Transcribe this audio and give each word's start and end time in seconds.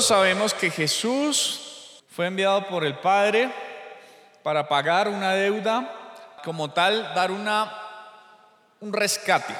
Sabemos 0.00 0.54
que 0.54 0.70
Jesús 0.70 2.02
fue 2.08 2.26
enviado 2.26 2.66
por 2.66 2.84
el 2.84 2.94
Padre 2.98 3.50
para 4.42 4.66
pagar 4.66 5.08
una 5.08 5.34
deuda, 5.34 6.38
como 6.42 6.70
tal, 6.70 7.14
dar 7.14 7.30
una, 7.30 7.70
un 8.80 8.92
rescate. 8.92 9.54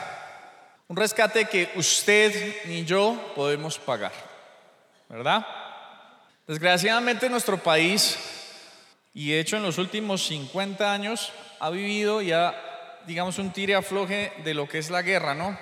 Un 0.88 0.96
rescate 0.96 1.44
que 1.44 1.70
usted 1.76 2.64
ni 2.64 2.84
yo 2.84 3.32
podemos 3.36 3.78
pagar, 3.78 4.12
¿verdad? 5.08 5.46
Desgraciadamente 6.46 7.28
nuestro 7.28 7.58
país, 7.58 8.18
y 9.12 9.32
de 9.32 9.40
hecho 9.40 9.58
en 9.58 9.62
los 9.62 9.78
últimos 9.78 10.26
50 10.26 10.90
años, 10.90 11.32
ha 11.60 11.68
vivido 11.70 12.22
ya, 12.22 12.54
digamos, 13.06 13.38
un 13.38 13.52
tire 13.52 13.74
afloje 13.74 14.32
de 14.42 14.54
lo 14.54 14.66
que 14.66 14.78
es 14.78 14.90
la 14.90 15.02
guerra, 15.02 15.34
¿no? 15.34 15.56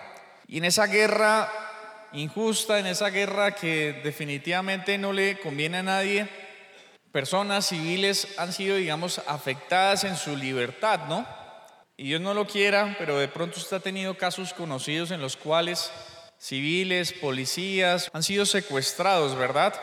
Y 0.47 0.59
en 0.59 0.65
esa 0.65 0.87
guerra 0.87 1.68
injusta, 2.13 2.79
en 2.79 2.87
esa 2.87 3.11
guerra 3.11 3.53
que 3.53 4.01
definitivamente 4.05 4.99
no 4.99 5.13
le 5.13 5.39
conviene 5.39 5.79
a 5.79 5.83
nadie, 5.83 6.29
personas 7.13 7.67
civiles 7.67 8.29
han 8.39 8.53
sido, 8.53 8.77
digamos, 8.77 9.21
afectadas 9.27 10.05
en 10.05 10.17
su 10.17 10.37
libertad, 10.37 11.01
¿no? 11.09 11.27
Y 11.97 12.05
Dios 12.05 12.21
no 12.21 12.33
lo 12.33 12.47
quiera, 12.47 12.95
pero 12.99 13.19
de 13.19 13.29
pronto 13.29 13.59
usted 13.59 13.79
ha 13.79 13.81
tenido 13.81 14.17
casos 14.17 14.55
conocidos 14.55 15.11
en 15.11 15.21
los 15.21 15.37
cuales 15.37 15.91
civiles, 16.39 17.13
policías 17.13 18.09
han 18.13 18.23
sido 18.23 18.47
secuestrados, 18.47 19.35
¿verdad? 19.37 19.75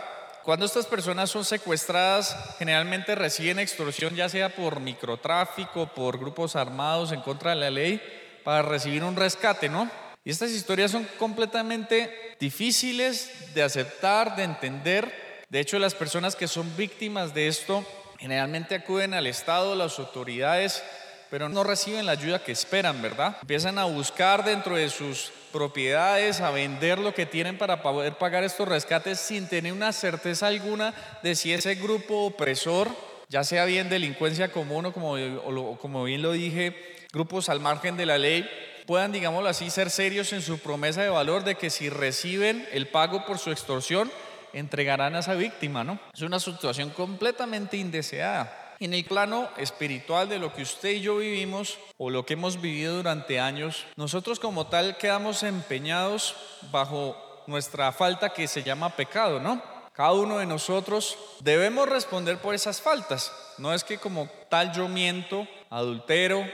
Cuando 0.44 0.66
estas 0.66 0.86
personas 0.86 1.32
son 1.32 1.44
secuestradas, 1.44 2.56
generalmente 2.60 3.16
reciben 3.16 3.60
extorsión, 3.60 4.16
ya 4.16 4.30
sea 4.30 4.56
por 4.56 4.80
microtráfico, 4.80 5.88
por 5.88 6.20
grupos 6.20 6.56
armados 6.56 7.12
en 7.12 7.22
contra 7.22 7.50
de 7.50 7.58
la 7.58 7.72
ley, 7.72 8.02
para 8.44 8.62
recibir 8.62 9.04
un 9.04 9.16
rescate, 9.16 9.70
¿no? 9.70 9.90
Y 10.26 10.32
estas 10.32 10.50
historias 10.50 10.90
son 10.90 11.08
completamente 11.20 12.36
difíciles 12.40 13.54
de 13.54 13.62
aceptar, 13.62 14.36
de 14.36 14.44
entender. 14.44 15.46
De 15.50 15.60
hecho, 15.60 15.78
las 15.78 15.94
personas 15.94 16.36
que 16.36 16.48
son 16.48 16.76
víctimas 16.76 17.36
de 17.36 17.48
esto 17.48 17.86
generalmente 18.18 18.74
acuden 18.74 19.14
al 19.14 19.28
Estado, 19.28 19.76
las 19.76 20.00
autoridades, 20.00 20.82
pero 21.30 21.48
no 21.48 21.64
reciben 21.64 22.08
la 22.08 22.14
ayuda 22.14 22.44
que 22.44 22.52
esperan, 22.52 23.04
¿verdad? 23.04 23.38
Empiezan 23.42 23.78
a 23.78 23.86
buscar 23.86 24.44
dentro 24.44 24.76
de 24.76 24.90
sus 24.90 25.32
propiedades, 25.52 26.42
a 26.42 26.50
vender 26.50 26.98
lo 26.98 27.14
que 27.14 27.28
tienen 27.28 27.60
para 27.60 27.84
poder 27.84 28.16
pagar 28.16 28.44
estos 28.44 28.68
rescates 28.68 29.20
sin 29.20 29.48
tener 29.48 29.74
una 29.74 29.94
certeza 29.94 30.48
alguna 30.48 30.96
de 31.22 31.36
si 31.36 31.54
ese 31.54 31.76
grupo 31.76 32.26
opresor, 32.26 32.90
ya 33.30 33.44
sea 33.44 33.66
bien 33.66 33.90
delincuencia 33.90 34.52
común 34.52 34.88
o 34.88 34.92
como, 34.92 35.12
o 35.12 35.78
como 35.78 36.04
bien 36.04 36.24
lo 36.24 36.32
dije, 36.32 36.76
grupos 37.14 37.48
al 37.48 37.60
margen 37.60 37.96
de 37.96 38.08
la 38.08 38.18
ley, 38.18 38.50
puedan, 38.86 39.12
digámoslo 39.12 39.50
así, 39.50 39.70
ser 39.70 39.90
serios 39.90 40.34
en 40.34 40.42
su 40.42 40.60
promesa 40.60 41.02
de 41.02 41.10
valor 41.10 41.44
de 41.44 41.56
que 41.56 41.70
si 41.70 41.90
reciben 41.90 42.68
el 42.72 42.88
pago 42.88 43.26
por 43.26 43.40
su 43.40 43.52
extorsión, 43.52 44.12
entregarán 44.54 45.16
a 45.16 45.20
esa 45.20 45.34
víctima, 45.34 45.84
¿no? 45.84 46.00
Es 46.14 46.22
una 46.22 46.40
situación 46.40 46.90
completamente 46.92 47.78
indeseada. 47.78 48.76
En 48.80 48.94
el 48.94 49.06
plano 49.06 49.50
espiritual 49.58 50.28
de 50.28 50.40
lo 50.40 50.54
que 50.54 50.62
usted 50.62 50.90
y 50.92 51.02
yo 51.02 51.18
vivimos 51.18 51.78
o 51.98 52.10
lo 52.10 52.26
que 52.26 52.34
hemos 52.34 52.60
vivido 52.60 52.98
durante 52.98 53.40
años, 53.40 53.86
nosotros 53.96 54.40
como 54.40 54.68
tal 54.68 54.98
quedamos 54.98 55.44
empeñados 55.44 56.36
bajo 56.72 57.44
nuestra 57.48 57.92
falta 57.92 58.34
que 58.34 58.48
se 58.48 58.64
llama 58.64 58.96
pecado, 58.96 59.40
¿no? 59.40 59.62
Cada 59.94 60.12
uno 60.12 60.40
de 60.40 60.46
nosotros 60.46 61.18
debemos 61.40 61.88
responder 61.88 62.38
por 62.40 62.54
esas 62.54 62.82
faltas. 62.82 63.32
No 63.58 63.74
es 63.74 63.86
que 63.86 63.98
como 63.98 64.28
tal 64.50 64.74
yo 64.74 64.90
miento, 64.90 65.48
adultero, 65.70 66.46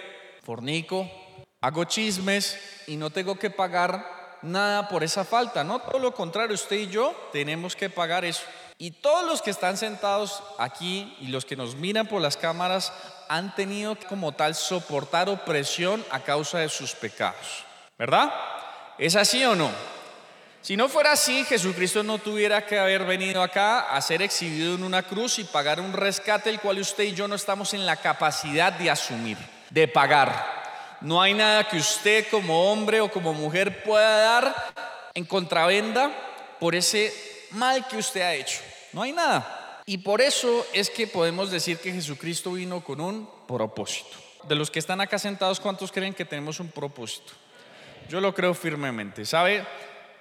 fornico, 0.43 1.09
hago 1.61 1.85
chismes 1.85 2.59
y 2.87 2.97
no 2.97 3.11
tengo 3.11 3.37
que 3.37 3.51
pagar 3.51 4.37
nada 4.41 4.89
por 4.89 5.03
esa 5.03 5.23
falta, 5.23 5.63
¿no? 5.63 5.79
Todo 5.79 5.99
lo 5.99 6.13
contrario, 6.13 6.55
usted 6.55 6.75
y 6.75 6.87
yo 6.87 7.15
tenemos 7.31 7.75
que 7.75 7.89
pagar 7.89 8.25
eso. 8.25 8.41
Y 8.79 8.89
todos 8.89 9.25
los 9.27 9.43
que 9.43 9.51
están 9.51 9.77
sentados 9.77 10.41
aquí 10.57 11.15
y 11.19 11.27
los 11.27 11.45
que 11.45 11.55
nos 11.55 11.75
miran 11.75 12.07
por 12.07 12.19
las 12.19 12.35
cámaras 12.35 12.91
han 13.29 13.53
tenido 13.53 13.95
como 14.09 14.31
tal 14.31 14.55
soportar 14.55 15.29
opresión 15.29 16.03
a 16.09 16.21
causa 16.21 16.57
de 16.57 16.69
sus 16.69 16.93
pecados, 16.93 17.63
¿verdad? 17.97 18.33
¿Es 18.97 19.15
así 19.15 19.43
o 19.45 19.55
no? 19.55 19.69
Si 20.63 20.77
no 20.77 20.89
fuera 20.89 21.11
así, 21.11 21.43
Jesucristo 21.45 22.03
no 22.03 22.17
tuviera 22.17 22.65
que 22.65 22.77
haber 22.77 23.05
venido 23.05 23.41
acá 23.41 23.95
a 23.95 24.01
ser 24.01 24.21
exhibido 24.21 24.75
en 24.75 24.83
una 24.83 25.03
cruz 25.03 25.39
y 25.39 25.43
pagar 25.43 25.79
un 25.79 25.93
rescate 25.93 26.49
el 26.49 26.59
cual 26.59 26.79
usted 26.79 27.03
y 27.03 27.13
yo 27.13 27.27
no 27.27 27.35
estamos 27.35 27.73
en 27.73 27.85
la 27.85 27.95
capacidad 27.95 28.73
de 28.73 28.89
asumir, 28.89 29.37
de 29.69 29.87
pagar. 29.87 30.60
No 31.01 31.19
hay 31.19 31.33
nada 31.33 31.67
que 31.67 31.77
usted 31.77 32.27
como 32.29 32.71
hombre 32.71 33.01
o 33.01 33.09
como 33.11 33.33
mujer 33.33 33.81
pueda 33.83 34.17
dar 34.17 34.55
en 35.15 35.25
contravenda 35.25 36.11
por 36.59 36.75
ese 36.75 37.11
mal 37.51 37.87
que 37.87 37.97
usted 37.97 38.21
ha 38.21 38.35
hecho. 38.35 38.59
No 38.93 39.01
hay 39.01 39.11
nada. 39.11 39.81
Y 39.87 39.97
por 39.97 40.21
eso 40.21 40.63
es 40.73 40.91
que 40.91 41.07
podemos 41.07 41.49
decir 41.49 41.79
que 41.79 41.91
Jesucristo 41.91 42.53
vino 42.53 42.83
con 42.83 43.01
un 43.01 43.27
propósito. 43.47 44.15
De 44.47 44.53
los 44.53 44.69
que 44.69 44.77
están 44.77 45.01
acá 45.01 45.17
sentados, 45.17 45.59
¿cuántos 45.59 45.91
creen 45.91 46.13
que 46.13 46.23
tenemos 46.23 46.59
un 46.59 46.69
propósito? 46.69 47.33
Yo 48.07 48.21
lo 48.21 48.35
creo 48.35 48.53
firmemente. 48.53 49.25
¿Sabe? 49.25 49.65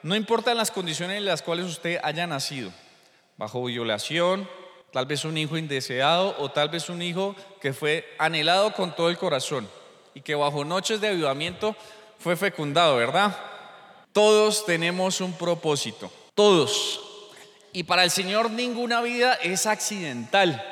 No 0.03 0.17
importa 0.17 0.55
las 0.55 0.71
condiciones 0.71 1.19
en 1.19 1.27
las 1.27 1.43
cuales 1.43 1.67
usted 1.67 2.01
haya 2.03 2.27
nacido, 2.27 2.73
bajo 3.37 3.63
violación, 3.63 4.49
tal 4.93 5.05
vez 5.05 5.27
un 5.27 5.37
hijo 5.37 5.59
indeseado 5.59 6.35
o 6.39 6.51
tal 6.51 6.71
vez 6.71 6.89
un 6.89 7.03
hijo 7.03 7.37
que 7.61 7.75
fue 7.75 8.09
anhelado 8.19 8.73
con 8.73 8.97
todo 8.97 9.11
el 9.11 9.19
corazón 9.19 9.69
y 10.15 10.21
que 10.21 10.35
bajo 10.35 10.65
noches 10.65 11.01
de 11.01 11.09
avivamiento 11.09 11.77
fue 12.19 12.37
fecundado, 12.37 12.97
¿verdad? 12.97 13.37
Todos 14.13 14.67
tenemos 14.67 15.21
un 15.21 15.33
propósito, 15.33 16.11
todos. 16.35 17.01
Y 17.73 17.85
para 17.85 18.05
el 18.05 18.11
Señor 18.11 18.51
ninguna 18.51 19.01
vida 19.01 19.35
es 19.35 19.67
accidental. 19.67 20.65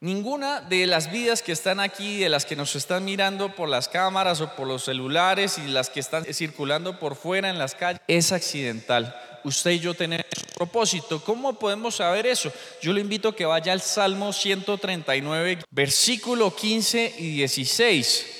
Ninguna 0.00 0.60
de 0.60 0.86
las 0.86 1.10
vidas 1.10 1.42
que 1.42 1.50
están 1.50 1.80
aquí, 1.80 2.18
de 2.18 2.28
las 2.28 2.46
que 2.46 2.54
nos 2.54 2.76
están 2.76 3.04
mirando 3.04 3.54
por 3.54 3.68
las 3.68 3.88
cámaras 3.88 4.40
o 4.40 4.54
por 4.54 4.68
los 4.68 4.84
celulares 4.84 5.58
y 5.58 5.66
las 5.66 5.90
que 5.90 5.98
están 5.98 6.24
circulando 6.32 7.00
por 7.00 7.16
fuera 7.16 7.50
en 7.50 7.58
las 7.58 7.74
calles, 7.74 8.00
es 8.06 8.30
accidental. 8.30 9.14
Usted 9.42 9.72
y 9.72 9.80
yo 9.80 9.94
tenemos 9.94 10.24
un 10.36 10.54
propósito. 10.54 11.22
¿Cómo 11.24 11.58
podemos 11.58 11.96
saber 11.96 12.26
eso? 12.26 12.52
Yo 12.80 12.92
le 12.92 13.00
invito 13.00 13.30
a 13.30 13.36
que 13.36 13.44
vaya 13.44 13.72
al 13.72 13.80
Salmo 13.80 14.32
139, 14.32 15.64
versículo 15.70 16.54
15 16.54 17.16
y 17.18 17.36
16. 17.36 18.37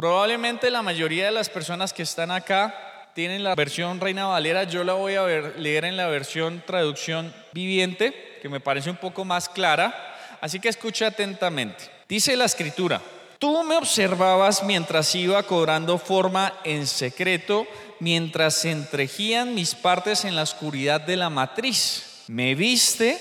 Probablemente 0.00 0.70
la 0.70 0.80
mayoría 0.80 1.26
de 1.26 1.30
las 1.30 1.50
personas 1.50 1.92
que 1.92 2.04
están 2.04 2.30
acá 2.30 3.10
tienen 3.12 3.44
la 3.44 3.54
versión 3.54 4.00
Reina 4.00 4.24
Valera, 4.24 4.64
yo 4.64 4.82
la 4.82 4.94
voy 4.94 5.16
a 5.16 5.26
leer 5.26 5.84
en 5.84 5.98
la 5.98 6.06
versión 6.06 6.62
traducción 6.66 7.34
viviente, 7.52 8.38
que 8.40 8.48
me 8.48 8.60
parece 8.60 8.88
un 8.88 8.96
poco 8.96 9.26
más 9.26 9.50
clara, 9.50 10.16
así 10.40 10.58
que 10.58 10.70
escuche 10.70 11.04
atentamente. 11.04 11.90
Dice 12.08 12.34
la 12.34 12.46
escritura, 12.46 13.02
tú 13.38 13.62
me 13.62 13.76
observabas 13.76 14.62
mientras 14.62 15.14
iba 15.14 15.42
cobrando 15.42 15.98
forma 15.98 16.54
en 16.64 16.86
secreto, 16.86 17.66
mientras 17.98 18.54
se 18.54 18.70
entrejían 18.70 19.54
mis 19.54 19.74
partes 19.74 20.24
en 20.24 20.34
la 20.34 20.44
oscuridad 20.44 21.02
de 21.02 21.16
la 21.16 21.28
matriz. 21.28 22.22
Me 22.26 22.54
viste 22.54 23.18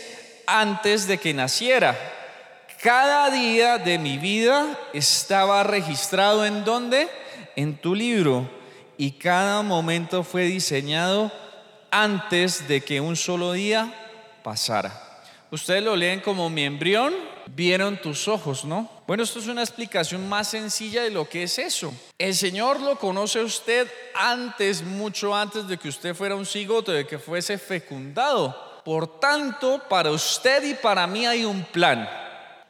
antes 0.47 1.07
de 1.07 1.17
que 1.17 1.33
naciera 1.33 2.18
cada 2.81 3.29
día 3.29 3.77
de 3.77 3.97
mi 3.97 4.17
vida 4.17 4.77
estaba 4.93 5.63
registrado 5.63 6.45
en 6.45 6.63
dónde? 6.63 7.09
En 7.55 7.77
tu 7.77 7.93
libro. 7.93 8.49
Y 8.97 9.11
cada 9.11 9.61
momento 9.61 10.23
fue 10.23 10.43
diseñado 10.43 11.31
antes 11.91 12.67
de 12.67 12.81
que 12.81 13.01
un 13.01 13.15
solo 13.15 13.53
día 13.53 13.93
pasara. 14.43 15.21
Ustedes 15.51 15.83
lo 15.83 15.95
leen 15.95 16.19
como 16.21 16.49
mi 16.49 16.63
embrión, 16.63 17.13
vieron 17.47 17.99
tus 17.99 18.27
ojos, 18.27 18.63
¿no? 18.65 18.89
Bueno, 19.07 19.23
esto 19.23 19.39
es 19.39 19.47
una 19.47 19.61
explicación 19.61 20.29
más 20.29 20.49
sencilla 20.49 21.03
de 21.03 21.09
lo 21.09 21.27
que 21.27 21.43
es 21.43 21.57
eso. 21.57 21.91
El 22.17 22.35
Señor 22.35 22.79
lo 22.79 22.97
conoce 22.97 23.39
a 23.39 23.43
usted 23.43 23.89
antes, 24.13 24.83
mucho 24.83 25.35
antes 25.35 25.67
de 25.67 25.77
que 25.77 25.89
usted 25.89 26.13
fuera 26.13 26.35
un 26.35 26.45
cigote, 26.45 26.91
de 26.91 27.07
que 27.07 27.17
fuese 27.17 27.57
fecundado. 27.57 28.81
Por 28.85 29.19
tanto, 29.19 29.81
para 29.89 30.11
usted 30.11 30.63
y 30.63 30.75
para 30.75 31.07
mí 31.07 31.25
hay 31.25 31.45
un 31.45 31.63
plan. 31.63 32.07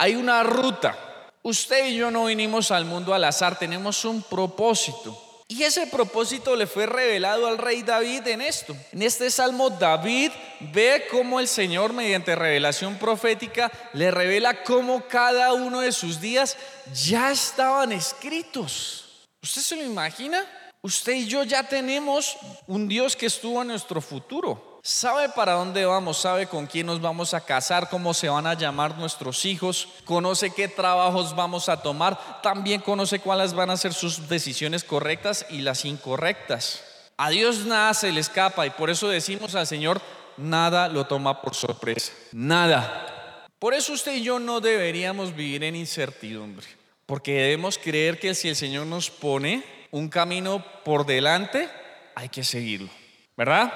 Hay 0.01 0.15
una 0.15 0.43
ruta. 0.43 0.97
Usted 1.43 1.87
y 1.87 1.97
yo 1.97 2.09
no 2.09 2.25
vinimos 2.25 2.71
al 2.71 2.85
mundo 2.85 3.13
al 3.13 3.25
azar, 3.25 3.59
tenemos 3.59 4.05
un 4.05 4.23
propósito. 4.23 5.43
Y 5.49 5.63
ese 5.63 5.87
propósito 5.87 6.55
le 6.55 6.67
fue 6.67 6.85
revelado 6.85 7.47
al 7.47 7.57
rey 7.57 7.83
David 7.83 8.25
en 8.27 8.39
esto. 8.41 8.73
En 8.93 9.01
este 9.01 9.29
salmo 9.29 9.69
David 9.69 10.31
ve 10.71 11.05
cómo 11.11 11.41
el 11.41 11.49
Señor 11.49 11.91
mediante 11.91 12.33
revelación 12.33 12.97
profética 12.97 13.69
le 13.91 14.09
revela 14.09 14.63
cómo 14.63 15.05
cada 15.07 15.51
uno 15.51 15.81
de 15.81 15.91
sus 15.91 16.21
días 16.21 16.55
ya 16.93 17.31
estaban 17.31 17.91
escritos. 17.91 19.27
¿Usted 19.41 19.61
se 19.61 19.75
lo 19.75 19.83
imagina? 19.83 20.45
Usted 20.81 21.13
y 21.13 21.27
yo 21.27 21.43
ya 21.43 21.67
tenemos 21.67 22.37
un 22.67 22.87
Dios 22.87 23.17
que 23.17 23.25
estuvo 23.25 23.61
en 23.61 23.67
nuestro 23.67 23.99
futuro 23.99 24.68
sabe 24.83 25.29
para 25.29 25.53
dónde 25.53 25.85
vamos, 25.85 26.17
sabe 26.17 26.47
con 26.47 26.67
quién 26.67 26.87
nos 26.87 27.01
vamos 27.01 27.33
a 27.33 27.41
casar, 27.41 27.89
cómo 27.89 28.13
se 28.13 28.29
van 28.29 28.47
a 28.47 28.53
llamar 28.53 28.97
nuestros 28.97 29.45
hijos, 29.45 29.89
conoce 30.05 30.51
qué 30.51 30.67
trabajos 30.67 31.35
vamos 31.35 31.69
a 31.69 31.81
tomar, 31.81 32.41
también 32.41 32.81
conoce 32.81 33.19
cuáles 33.19 33.53
van 33.53 33.69
a 33.69 33.77
ser 33.77 33.93
sus 33.93 34.29
decisiones 34.29 34.83
correctas 34.83 35.45
y 35.49 35.59
las 35.59 35.85
incorrectas. 35.85 36.83
A 37.17 37.29
Dios 37.29 37.65
nada 37.65 37.93
se 37.93 38.11
le 38.11 38.21
escapa 38.21 38.65
y 38.65 38.69
por 38.69 38.89
eso 38.89 39.09
decimos 39.09 39.55
al 39.55 39.67
Señor, 39.67 40.01
nada 40.37 40.87
lo 40.87 41.05
toma 41.05 41.41
por 41.41 41.53
sorpresa. 41.53 42.13
Nada. 42.31 43.45
Por 43.59 43.73
eso 43.73 43.91
usted 43.91 44.15
y 44.15 44.23
yo 44.23 44.39
no 44.39 44.61
deberíamos 44.61 45.35
vivir 45.35 45.65
en 45.65 45.75
incertidumbre. 45.75 46.65
Porque 47.05 47.33
debemos 47.33 47.77
creer 47.77 48.19
que 48.19 48.35
si 48.35 48.47
el 48.47 48.55
Señor 48.55 48.85
nos 48.85 49.09
pone 49.09 49.63
un 49.91 50.09
camino 50.09 50.63
por 50.85 51.05
delante, 51.05 51.67
hay 52.15 52.29
que 52.29 52.43
seguirlo. 52.43 52.89
¿Verdad? 53.35 53.73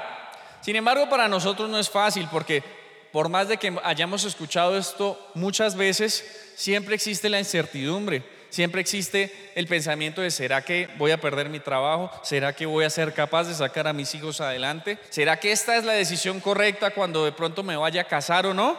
Sin 0.63 0.75
embargo, 0.77 1.09
para 1.09 1.27
nosotros 1.27 1.69
no 1.69 1.77
es 1.77 1.89
fácil 1.89 2.27
porque 2.31 2.63
por 3.11 3.29
más 3.29 3.47
de 3.47 3.57
que 3.57 3.75
hayamos 3.83 4.23
escuchado 4.23 4.77
esto 4.77 5.19
muchas 5.35 5.75
veces, 5.75 6.25
siempre 6.55 6.95
existe 6.95 7.29
la 7.29 7.37
incertidumbre. 7.37 8.23
Siempre 8.49 8.81
existe 8.81 9.51
el 9.55 9.67
pensamiento 9.67 10.21
de, 10.21 10.29
¿será 10.29 10.63
que 10.63 10.87
voy 10.97 11.11
a 11.11 11.19
perder 11.19 11.49
mi 11.49 11.59
trabajo? 11.59 12.11
¿Será 12.23 12.53
que 12.53 12.67
voy 12.67 12.85
a 12.85 12.89
ser 12.89 13.13
capaz 13.13 13.45
de 13.45 13.55
sacar 13.55 13.87
a 13.87 13.93
mis 13.93 14.13
hijos 14.15 14.41
adelante? 14.41 14.99
¿Será 15.09 15.39
que 15.39 15.51
esta 15.51 15.75
es 15.75 15.85
la 15.85 15.93
decisión 15.93 16.39
correcta 16.39 16.91
cuando 16.91 17.25
de 17.25 17.31
pronto 17.31 17.63
me 17.63 17.75
vaya 17.75 18.01
a 18.01 18.07
casar 18.07 18.45
o 18.45 18.53
no? 18.53 18.77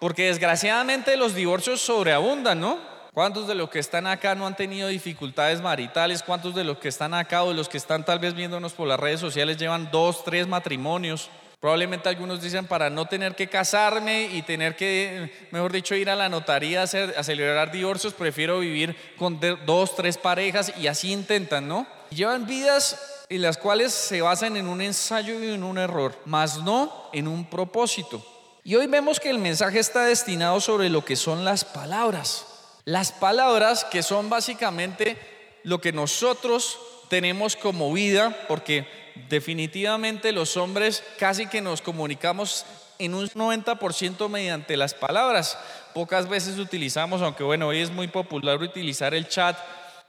Porque 0.00 0.26
desgraciadamente 0.26 1.16
los 1.16 1.34
divorcios 1.34 1.80
sobreabundan, 1.82 2.60
¿no? 2.60 2.91
¿Cuántos 3.14 3.46
de 3.46 3.54
los 3.54 3.68
que 3.68 3.78
están 3.78 4.06
acá 4.06 4.34
no 4.34 4.46
han 4.46 4.56
tenido 4.56 4.88
dificultades 4.88 5.60
maritales? 5.60 6.22
¿Cuántos 6.22 6.54
de 6.54 6.64
los 6.64 6.78
que 6.78 6.88
están 6.88 7.12
acá 7.12 7.44
o 7.44 7.50
de 7.50 7.54
los 7.54 7.68
que 7.68 7.76
están 7.76 8.06
tal 8.06 8.18
vez 8.18 8.32
viéndonos 8.32 8.72
por 8.72 8.88
las 8.88 8.98
redes 8.98 9.20
sociales 9.20 9.58
llevan 9.58 9.90
dos, 9.92 10.24
tres 10.24 10.48
matrimonios? 10.48 11.28
Probablemente 11.60 12.08
algunos 12.08 12.40
dicen 12.40 12.66
para 12.66 12.88
no 12.88 13.04
tener 13.04 13.34
que 13.34 13.48
casarme 13.48 14.30
y 14.32 14.40
tener 14.40 14.76
que, 14.76 15.30
mejor 15.50 15.72
dicho, 15.72 15.94
ir 15.94 16.08
a 16.08 16.16
la 16.16 16.30
notaría 16.30 16.80
a, 16.80 16.84
a 16.84 17.22
celebrar 17.22 17.70
divorcios, 17.70 18.14
prefiero 18.14 18.60
vivir 18.60 18.96
con 19.18 19.38
dos, 19.66 19.94
tres 19.94 20.16
parejas 20.16 20.72
y 20.78 20.86
así 20.86 21.12
intentan, 21.12 21.68
¿no? 21.68 21.86
Llevan 22.08 22.46
vidas 22.46 23.24
en 23.28 23.42
las 23.42 23.58
cuales 23.58 23.92
se 23.92 24.22
basan 24.22 24.56
en 24.56 24.68
un 24.68 24.80
ensayo 24.80 25.38
y 25.38 25.52
en 25.52 25.64
un 25.64 25.76
error, 25.76 26.18
más 26.24 26.62
no 26.62 27.10
en 27.12 27.28
un 27.28 27.44
propósito. 27.44 28.24
Y 28.64 28.74
hoy 28.74 28.86
vemos 28.86 29.20
que 29.20 29.28
el 29.28 29.38
mensaje 29.38 29.80
está 29.80 30.06
destinado 30.06 30.60
sobre 30.62 30.88
lo 30.88 31.04
que 31.04 31.16
son 31.16 31.44
las 31.44 31.66
palabras. 31.66 32.46
Las 32.84 33.12
palabras 33.12 33.84
que 33.84 34.02
son 34.02 34.28
básicamente 34.28 35.16
lo 35.62 35.80
que 35.80 35.92
nosotros 35.92 36.78
tenemos 37.08 37.54
como 37.54 37.92
vida, 37.92 38.36
porque 38.48 38.86
definitivamente 39.28 40.32
los 40.32 40.56
hombres 40.56 41.04
casi 41.18 41.46
que 41.46 41.60
nos 41.60 41.80
comunicamos 41.80 42.64
en 42.98 43.14
un 43.14 43.28
90% 43.28 44.28
mediante 44.28 44.76
las 44.76 44.94
palabras. 44.94 45.58
Pocas 45.94 46.28
veces 46.28 46.58
utilizamos, 46.58 47.22
aunque 47.22 47.44
bueno, 47.44 47.68
hoy 47.68 47.80
es 47.80 47.90
muy 47.90 48.08
popular 48.08 48.60
utilizar 48.60 49.14
el 49.14 49.28
chat, 49.28 49.56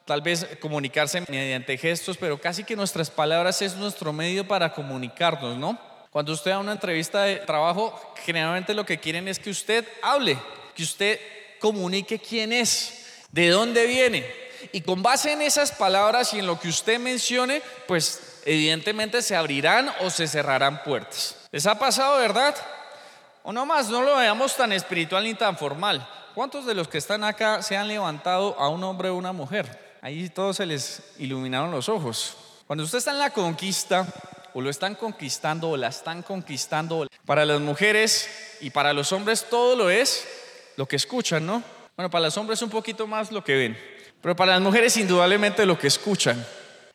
tal 0.05 0.21
vez 0.21 0.47
comunicarse 0.59 1.23
mediante 1.27 1.77
gestos, 1.77 2.17
pero 2.17 2.39
casi 2.39 2.63
que 2.63 2.75
nuestras 2.75 3.11
palabras 3.11 3.61
es 3.61 3.75
nuestro 3.75 4.13
medio 4.13 4.47
para 4.47 4.73
comunicarnos, 4.73 5.57
¿no? 5.57 5.77
Cuando 6.09 6.33
usted 6.33 6.51
da 6.51 6.59
una 6.59 6.73
entrevista 6.73 7.23
de 7.23 7.37
trabajo, 7.37 7.99
generalmente 8.23 8.73
lo 8.73 8.85
que 8.85 8.99
quieren 8.99 9.27
es 9.27 9.39
que 9.39 9.49
usted 9.49 9.87
hable, 10.01 10.37
que 10.75 10.83
usted 10.83 11.19
comunique 11.63 12.19
quién 12.19 12.51
es, 12.51 13.05
de 13.31 13.47
dónde 13.47 13.85
viene. 13.85 14.29
Y 14.73 14.81
con 14.81 15.01
base 15.01 15.31
en 15.31 15.41
esas 15.41 15.71
palabras 15.71 16.33
y 16.33 16.39
en 16.39 16.45
lo 16.45 16.59
que 16.59 16.67
usted 16.67 16.99
mencione, 16.99 17.61
pues 17.87 18.41
evidentemente 18.43 19.21
se 19.21 19.33
abrirán 19.33 19.89
o 20.01 20.09
se 20.09 20.27
cerrarán 20.27 20.83
puertas. 20.83 21.37
¿Les 21.53 21.65
ha 21.65 21.79
pasado, 21.79 22.17
verdad? 22.17 22.53
O 23.43 23.53
no 23.53 23.65
más, 23.65 23.87
no 23.87 24.01
lo 24.01 24.17
veamos 24.17 24.57
tan 24.57 24.73
espiritual 24.73 25.23
ni 25.23 25.35
tan 25.35 25.57
formal. 25.57 26.05
¿Cuántos 26.35 26.65
de 26.65 26.73
los 26.73 26.89
que 26.89 26.97
están 26.97 27.23
acá 27.23 27.61
se 27.61 27.77
han 27.77 27.87
levantado 27.87 28.59
a 28.59 28.67
un 28.67 28.83
hombre 28.83 29.07
o 29.07 29.15
una 29.15 29.31
mujer? 29.31 29.97
Ahí 30.01 30.27
todos 30.27 30.57
se 30.57 30.65
les 30.65 31.01
iluminaron 31.17 31.71
los 31.71 31.87
ojos. 31.87 32.35
Cuando 32.67 32.83
usted 32.83 32.97
está 32.97 33.11
en 33.11 33.19
la 33.19 33.29
conquista, 33.29 34.05
o 34.53 34.59
lo 34.59 34.69
están 34.69 34.95
conquistando, 34.95 35.69
o 35.69 35.77
la 35.77 35.87
están 35.87 36.23
conquistando, 36.23 37.07
para 37.25 37.45
las 37.45 37.61
mujeres 37.61 38.57
y 38.59 38.69
para 38.71 38.91
los 38.91 39.13
hombres 39.13 39.47
todo 39.49 39.77
lo 39.77 39.89
es 39.89 40.27
lo 40.77 40.87
que 40.87 40.95
escuchan, 40.95 41.45
¿no? 41.45 41.63
Bueno, 41.95 42.09
para 42.09 42.25
los 42.25 42.37
hombres 42.37 42.61
un 42.61 42.69
poquito 42.69 43.05
más 43.07 43.31
lo 43.31 43.43
que 43.43 43.55
ven, 43.55 43.77
pero 44.21 44.35
para 44.35 44.53
las 44.53 44.61
mujeres 44.61 44.97
indudablemente 44.97 45.65
lo 45.65 45.77
que 45.77 45.87
escuchan. 45.87 46.43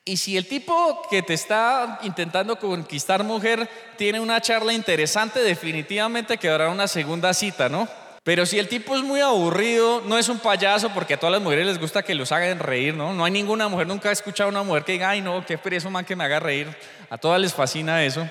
Y 0.04 0.16
si 0.16 0.36
el 0.36 0.48
tipo 0.48 1.02
que 1.10 1.22
te 1.22 1.34
está 1.34 1.98
intentando 2.02 2.58
conquistar 2.58 3.22
mujer 3.24 3.68
tiene 3.96 4.20
una 4.20 4.40
charla 4.40 4.72
interesante, 4.72 5.40
definitivamente 5.40 6.38
quedará 6.38 6.70
una 6.70 6.88
segunda 6.88 7.34
cita, 7.34 7.68
¿no? 7.68 7.86
Pero 8.24 8.46
si 8.46 8.58
el 8.58 8.68
tipo 8.68 8.96
es 8.96 9.02
muy 9.02 9.20
aburrido, 9.20 10.02
no 10.06 10.18
es 10.18 10.28
un 10.28 10.38
payaso, 10.38 10.90
porque 10.90 11.14
a 11.14 11.20
todas 11.20 11.32
las 11.32 11.42
mujeres 11.42 11.66
les 11.66 11.78
gusta 11.78 12.02
que 12.02 12.14
los 12.14 12.32
hagan 12.32 12.58
reír, 12.58 12.94
¿no? 12.94 13.12
No 13.12 13.24
hay 13.24 13.30
ninguna 13.30 13.68
mujer, 13.68 13.86
nunca 13.86 14.08
he 14.08 14.12
escuchado 14.12 14.48
a 14.48 14.50
una 14.50 14.62
mujer 14.62 14.84
que 14.84 14.92
diga, 14.92 15.10
ay, 15.10 15.20
no, 15.20 15.44
qué 15.46 15.56
preso 15.58 15.90
man 15.90 16.04
que 16.04 16.16
me 16.16 16.24
haga 16.24 16.40
reír. 16.40 16.68
A 17.10 17.18
todas 17.18 17.40
les 17.40 17.54
fascina 17.54 18.04
eso. 18.04 18.28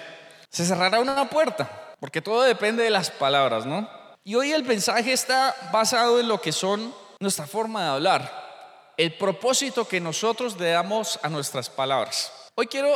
Se 0.49 0.65
cerrará 0.65 0.99
una 0.99 1.29
puerta, 1.29 1.95
porque 1.99 2.21
todo 2.21 2.43
depende 2.43 2.83
de 2.83 2.89
las 2.89 3.09
palabras, 3.09 3.65
¿no? 3.65 3.89
Y 4.27 4.35
hoy 4.35 4.51
el 4.51 4.65
mensaje 4.65 5.13
está 5.13 5.55
basado 5.71 6.19
en 6.19 6.27
lo 6.27 6.41
que 6.41 6.51
son 6.51 6.93
nuestra 7.21 7.47
forma 7.47 7.81
de 7.83 7.89
hablar 7.91 8.91
el 8.97 9.13
propósito 9.13 9.87
que 9.87 10.01
nosotros 10.01 10.59
le 10.59 10.71
damos 10.71 11.17
a 11.23 11.29
nuestras 11.29 11.69
palabras. 11.69 12.33
Hoy 12.55 12.67
quiero 12.67 12.89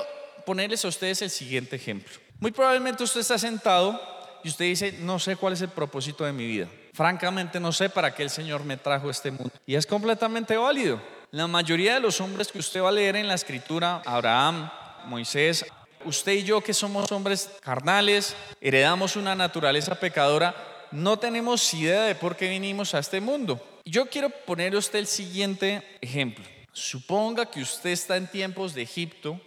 ponerles 0.46 0.84
a 0.84 0.90
ustedes 0.90 1.22
el 1.22 1.30
siguiente 1.30 1.78
ejemplo. 1.78 2.12
Muy 2.42 2.52
probablemente 2.52 3.06
usted 3.06 3.22
está 3.22 3.38
sentado 3.38 3.98
y 4.44 4.50
usted 4.50 4.66
dice, 4.66 4.92
no 5.00 5.20
sé 5.20 5.38
cuál 5.38 5.54
es 5.54 5.62
el 5.62 5.70
propósito 5.70 6.26
de 6.26 6.34
mi 6.34 6.46
vida. 6.46 6.68
Francamente 6.92 7.62
no 7.62 7.72
sé 7.72 7.90
para 7.90 8.14
qué 8.14 8.24
el 8.24 8.30
Señor 8.30 8.66
me 8.66 8.76
trajo 8.76 9.08
a 9.08 9.12
este 9.12 9.32
mundo. 9.32 9.54
Y 9.66 9.76
es 9.76 9.88
completamente 9.88 10.58
válido. 10.58 11.02
La 11.32 11.48
mayoría 11.48 11.94
de 11.94 12.02
los 12.02 12.20
hombres 12.20 12.50
que 12.52 12.60
usted 12.60 12.82
va 12.82 12.90
a 12.90 12.92
leer 12.92 13.16
en 13.16 13.30
la 13.30 13.36
escritura, 13.36 14.02
Abraham, 14.06 14.70
Moisés, 15.06 15.66
usted 16.04 16.34
y 16.34 16.44
yo 16.44 16.60
que 16.60 16.74
somos 16.74 17.10
hombres 17.14 17.50
carnales, 17.62 18.36
heredamos 18.60 19.16
una 19.16 19.34
naturaleza 19.34 19.96
pecadora, 19.96 20.71
no 20.92 21.18
tenemos 21.18 21.74
idea 21.74 22.04
de 22.04 22.16
por 22.16 22.36
qué 22.36 22.50
vinimos 22.50 22.94
a 22.94 23.00
este 23.00 23.22
mundo. 23.22 23.62
Yo 23.86 24.08
quiero 24.08 24.30
poner 24.30 24.76
a 24.76 24.78
usted 24.78 25.00
el 25.00 25.08
siguiente 25.08 25.84
ejemplo. 26.02 26.46
Suponga 26.74 27.46
que 27.46 27.62
usted 27.62 27.90
está 27.90 28.18
en 28.18 28.28
tiempos 28.28 28.74
de 28.74 28.84
Egipto 28.84 29.40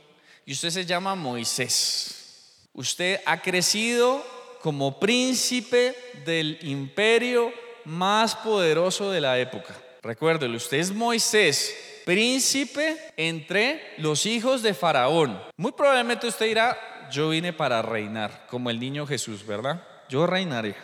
y 0.44 0.52
usted 0.52 0.70
se 0.70 0.84
llama 0.84 1.14
Moisés. 1.14 2.68
Usted 2.74 3.20
ha 3.24 3.40
crecido 3.40 4.24
como 4.60 4.98
príncipe 4.98 5.94
del 6.24 6.58
imperio 6.62 7.52
más 7.84 8.34
poderoso 8.34 9.10
de 9.10 9.20
la 9.20 9.38
época. 9.38 9.74
Recuérdelo, 10.02 10.56
usted 10.56 10.78
es 10.78 10.90
Moisés, 10.90 11.74
príncipe 12.04 12.98
entre 13.16 13.94
los 13.98 14.26
hijos 14.26 14.62
de 14.62 14.74
Faraón. 14.74 15.40
Muy 15.56 15.72
probablemente 15.72 16.26
usted 16.26 16.46
dirá, 16.46 17.08
yo 17.10 17.30
vine 17.30 17.52
para 17.52 17.80
reinar, 17.82 18.46
como 18.50 18.70
el 18.70 18.80
niño 18.80 19.06
Jesús, 19.06 19.46
¿verdad? 19.46 19.82
Yo 20.08 20.26
reinaré. 20.26 20.74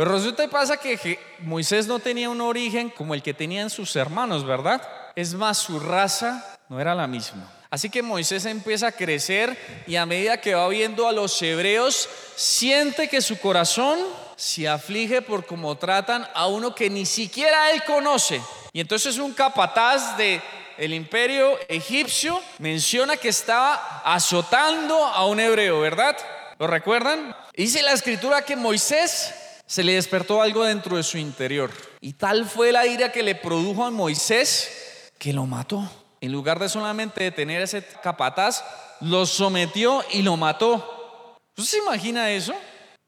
Pero 0.00 0.12
resulta 0.12 0.42
y 0.42 0.48
pasa 0.48 0.78
que 0.78 1.18
Moisés 1.40 1.86
no 1.86 1.98
tenía 1.98 2.30
un 2.30 2.40
origen 2.40 2.88
como 2.88 3.12
el 3.12 3.22
que 3.22 3.34
tenían 3.34 3.68
sus 3.68 3.94
hermanos, 3.96 4.46
¿verdad? 4.46 4.80
Es 5.14 5.34
más, 5.34 5.58
su 5.58 5.78
raza 5.78 6.56
no 6.70 6.80
era 6.80 6.94
la 6.94 7.06
misma. 7.06 7.52
Así 7.68 7.90
que 7.90 8.00
Moisés 8.02 8.46
empieza 8.46 8.86
a 8.86 8.92
crecer 8.92 9.54
y 9.86 9.96
a 9.96 10.06
medida 10.06 10.40
que 10.40 10.54
va 10.54 10.66
viendo 10.68 11.06
a 11.06 11.12
los 11.12 11.42
hebreos, 11.42 12.08
siente 12.34 13.10
que 13.10 13.20
su 13.20 13.38
corazón 13.40 13.98
se 14.36 14.66
aflige 14.66 15.20
por 15.20 15.44
cómo 15.44 15.76
tratan 15.76 16.26
a 16.32 16.46
uno 16.46 16.74
que 16.74 16.88
ni 16.88 17.04
siquiera 17.04 17.70
él 17.70 17.84
conoce. 17.84 18.40
Y 18.72 18.80
entonces 18.80 19.18
un 19.18 19.34
capataz 19.34 20.16
de 20.16 20.40
el 20.78 20.94
imperio 20.94 21.58
egipcio 21.68 22.40
menciona 22.56 23.18
que 23.18 23.28
estaba 23.28 24.00
azotando 24.02 25.04
a 25.04 25.26
un 25.26 25.40
hebreo, 25.40 25.78
¿verdad? 25.80 26.16
¿Lo 26.58 26.66
recuerdan? 26.66 27.36
Dice 27.54 27.82
la 27.82 27.92
escritura 27.92 28.46
que 28.46 28.56
Moisés 28.56 29.34
se 29.70 29.84
le 29.84 29.94
despertó 29.94 30.42
algo 30.42 30.64
dentro 30.64 30.96
de 30.96 31.04
su 31.04 31.16
interior. 31.16 31.70
Y 32.00 32.14
tal 32.14 32.44
fue 32.44 32.72
la 32.72 32.88
ira 32.88 33.12
que 33.12 33.22
le 33.22 33.36
produjo 33.36 33.84
a 33.84 33.90
Moisés 33.92 35.12
que 35.16 35.32
lo 35.32 35.46
mató. 35.46 35.88
En 36.20 36.32
lugar 36.32 36.58
de 36.58 36.68
solamente 36.68 37.22
detener 37.22 37.62
ese 37.62 37.86
capataz, 38.02 38.64
lo 39.00 39.24
sometió 39.26 40.02
y 40.10 40.22
lo 40.22 40.36
mató. 40.36 41.38
¿Usted 41.56 41.70
se 41.70 41.78
imagina 41.78 42.32
eso? 42.32 42.52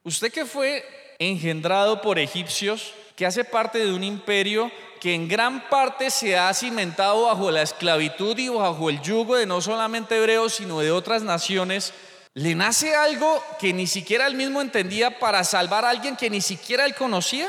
Usted 0.05 0.33
que 0.33 0.47
fue 0.47 0.85
engendrado 1.19 2.01
por 2.01 2.21
egipcios, 2.21 2.95
que 3.17 3.27
hace 3.27 3.43
parte 3.43 3.85
de 3.85 3.93
un 3.93 4.05
imperio 4.05 4.71
que 5.01 5.17
en 5.17 5.27
gran 5.27 5.69
parte 5.69 6.11
se 6.11 6.39
ha 6.39 6.55
cimentado 6.55 7.27
bajo 7.27 7.51
la 7.51 7.63
esclavitud 7.63 8.39
y 8.39 8.49
bajo 8.49 8.89
el 8.89 9.03
yugo 9.03 9.35
de 9.35 9.47
no 9.47 9.61
solamente 9.61 10.17
hebreos, 10.17 10.55
sino 10.55 10.79
de 10.79 10.93
otras 10.93 11.25
naciones, 11.25 11.93
le 12.35 12.55
nace 12.55 12.95
algo 12.95 13.43
que 13.59 13.73
ni 13.73 13.87
siquiera 13.87 14.27
él 14.27 14.35
mismo 14.35 14.61
entendía 14.61 15.19
para 15.19 15.45
salvar 15.45 15.85
a 15.85 15.91
alguien 15.91 16.17
que 16.17 16.31
ni 16.31 16.41
siquiera 16.41 16.87
él 16.87 16.95
conocía. 16.95 17.49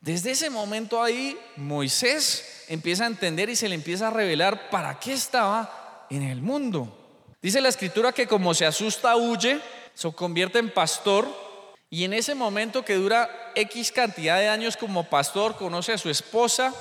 Desde 0.00 0.32
ese 0.32 0.50
momento 0.50 1.02
ahí, 1.02 1.38
Moisés 1.56 2.64
empieza 2.68 3.04
a 3.04 3.08
entender 3.08 3.48
y 3.50 3.56
se 3.56 3.68
le 3.68 3.74
empieza 3.74 4.08
a 4.08 4.10
revelar 4.10 4.70
para 4.70 4.98
qué 5.00 5.12
estaba 5.12 6.06
en 6.10 6.22
el 6.22 6.40
mundo. 6.40 6.98
Dice 7.40 7.60
la 7.60 7.68
escritura 7.68 8.12
que 8.12 8.28
como 8.28 8.54
se 8.54 8.66
asusta, 8.66 9.16
huye, 9.16 9.60
se 9.94 10.12
convierte 10.12 10.58
en 10.60 10.70
pastor 10.70 11.28
y 11.90 12.04
en 12.04 12.14
ese 12.14 12.34
momento 12.34 12.84
que 12.84 12.94
dura 12.94 13.52
X 13.54 13.92
cantidad 13.92 14.38
de 14.38 14.48
años 14.48 14.76
como 14.76 15.04
pastor, 15.10 15.56
conoce 15.56 15.92
a 15.92 15.98
su 15.98 16.08
esposa, 16.08 16.72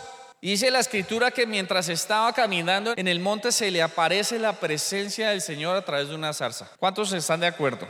Dice 0.41 0.71
la 0.71 0.79
escritura 0.79 1.29
que 1.29 1.45
mientras 1.45 1.87
estaba 1.87 2.33
caminando 2.33 2.93
en 2.97 3.07
el 3.07 3.19
monte 3.19 3.51
se 3.51 3.69
le 3.69 3.81
aparece 3.81 4.39
la 4.39 4.53
presencia 4.53 5.29
del 5.29 5.41
Señor 5.41 5.75
a 5.75 5.85
través 5.85 6.09
de 6.09 6.15
una 6.15 6.33
zarza. 6.33 6.69
¿Cuántos 6.79 7.13
están 7.13 7.39
de 7.39 7.47
acuerdo? 7.47 7.87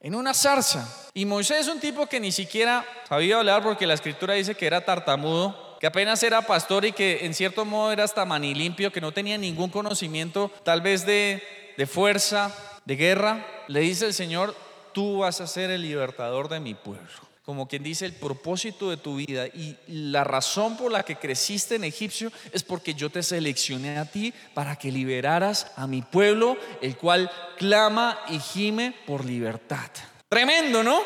en 0.00 0.14
una 0.14 0.34
zarza. 0.34 0.88
Y 1.14 1.24
Moisés 1.24 1.62
es 1.62 1.68
un 1.68 1.80
tipo 1.80 2.06
que 2.06 2.20
ni 2.20 2.30
siquiera 2.30 2.84
sabía 3.08 3.38
hablar 3.38 3.64
porque 3.64 3.88
la 3.88 3.94
escritura 3.94 4.34
dice 4.34 4.54
que 4.54 4.66
era 4.66 4.84
tartamudo, 4.84 5.76
que 5.80 5.86
apenas 5.88 6.22
era 6.22 6.42
pastor 6.42 6.84
y 6.84 6.92
que 6.92 7.24
en 7.26 7.34
cierto 7.34 7.64
modo 7.64 7.90
era 7.90 8.04
hasta 8.04 8.24
limpio, 8.38 8.92
que 8.92 9.00
no 9.00 9.10
tenía 9.10 9.36
ningún 9.36 9.70
conocimiento 9.70 10.52
tal 10.62 10.80
vez 10.80 11.06
de, 11.06 11.42
de 11.76 11.86
fuerza, 11.86 12.54
de 12.84 12.94
guerra. 12.94 13.44
Le 13.66 13.80
dice 13.80 14.06
el 14.06 14.14
Señor, 14.14 14.54
tú 14.92 15.18
vas 15.18 15.40
a 15.40 15.48
ser 15.48 15.70
el 15.72 15.82
libertador 15.82 16.48
de 16.48 16.60
mi 16.60 16.74
pueblo 16.74 17.25
como 17.46 17.68
quien 17.68 17.84
dice, 17.84 18.04
el 18.04 18.12
propósito 18.12 18.90
de 18.90 18.96
tu 18.96 19.14
vida 19.14 19.46
y 19.46 19.76
la 19.86 20.24
razón 20.24 20.76
por 20.76 20.90
la 20.90 21.04
que 21.04 21.14
creciste 21.14 21.76
en 21.76 21.84
Egipcio 21.84 22.32
es 22.50 22.64
porque 22.64 22.92
yo 22.92 23.08
te 23.08 23.22
seleccioné 23.22 23.98
a 23.98 24.04
ti 24.04 24.34
para 24.52 24.74
que 24.74 24.90
liberaras 24.90 25.70
a 25.76 25.86
mi 25.86 26.02
pueblo, 26.02 26.56
el 26.82 26.96
cual 26.96 27.30
clama 27.56 28.18
y 28.28 28.40
gime 28.40 28.96
por 29.06 29.24
libertad. 29.24 29.88
Tremendo, 30.28 30.82
¿no? 30.82 31.00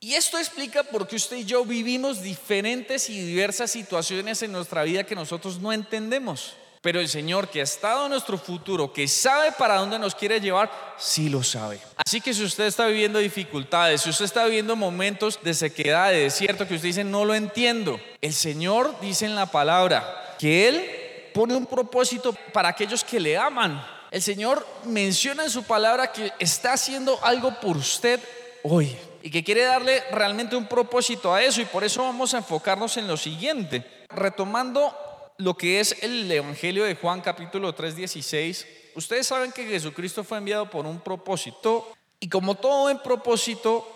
Y 0.00 0.14
esto 0.14 0.36
explica 0.36 0.82
por 0.82 1.06
qué 1.06 1.14
usted 1.14 1.36
y 1.36 1.44
yo 1.44 1.64
vivimos 1.64 2.22
diferentes 2.22 3.08
y 3.08 3.20
diversas 3.20 3.70
situaciones 3.70 4.42
en 4.42 4.50
nuestra 4.50 4.82
vida 4.82 5.04
que 5.04 5.14
nosotros 5.14 5.60
no 5.60 5.72
entendemos. 5.72 6.56
Pero 6.86 7.00
el 7.00 7.08
Señor 7.08 7.48
que 7.48 7.58
ha 7.58 7.64
estado 7.64 8.04
en 8.04 8.12
nuestro 8.12 8.38
futuro, 8.38 8.92
que 8.92 9.08
sabe 9.08 9.50
para 9.50 9.74
dónde 9.74 9.98
nos 9.98 10.14
quiere 10.14 10.40
llevar, 10.40 10.70
sí 10.96 11.28
lo 11.28 11.42
sabe. 11.42 11.80
Así 11.96 12.20
que 12.20 12.32
si 12.32 12.44
usted 12.44 12.66
está 12.66 12.86
viviendo 12.86 13.18
dificultades, 13.18 14.02
si 14.02 14.10
usted 14.10 14.24
está 14.24 14.44
viviendo 14.44 14.76
momentos 14.76 15.40
de 15.42 15.52
sequedad, 15.52 16.10
de 16.10 16.20
desierto, 16.20 16.64
que 16.68 16.76
usted 16.76 16.86
dice, 16.86 17.02
no 17.02 17.24
lo 17.24 17.34
entiendo, 17.34 17.98
el 18.20 18.32
Señor 18.32 18.94
dice 19.00 19.26
en 19.26 19.34
la 19.34 19.46
palabra 19.46 20.36
que 20.38 20.68
Él 20.68 21.30
pone 21.34 21.56
un 21.56 21.66
propósito 21.66 22.32
para 22.52 22.68
aquellos 22.68 23.02
que 23.02 23.18
le 23.18 23.36
aman. 23.36 23.84
El 24.12 24.22
Señor 24.22 24.64
menciona 24.84 25.42
en 25.42 25.50
su 25.50 25.64
palabra 25.64 26.12
que 26.12 26.34
está 26.38 26.74
haciendo 26.74 27.18
algo 27.24 27.58
por 27.60 27.76
usted 27.76 28.20
hoy 28.62 28.96
y 29.24 29.30
que 29.32 29.42
quiere 29.42 29.62
darle 29.62 30.04
realmente 30.12 30.54
un 30.54 30.68
propósito 30.68 31.34
a 31.34 31.42
eso 31.42 31.60
y 31.60 31.64
por 31.64 31.82
eso 31.82 32.04
vamos 32.04 32.32
a 32.32 32.38
enfocarnos 32.38 32.96
en 32.96 33.08
lo 33.08 33.16
siguiente. 33.16 33.84
Retomando 34.08 34.96
lo 35.38 35.56
que 35.56 35.80
es 35.80 36.02
el 36.02 36.30
Evangelio 36.30 36.84
de 36.84 36.94
Juan 36.94 37.20
capítulo 37.20 37.74
3, 37.74 37.96
16, 37.96 38.66
ustedes 38.94 39.26
saben 39.26 39.52
que 39.52 39.66
Jesucristo 39.66 40.24
fue 40.24 40.38
enviado 40.38 40.70
por 40.70 40.86
un 40.86 41.00
propósito 41.00 41.92
y 42.18 42.28
como 42.28 42.54
todo 42.54 42.90
en 42.90 42.98
propósito 42.98 43.86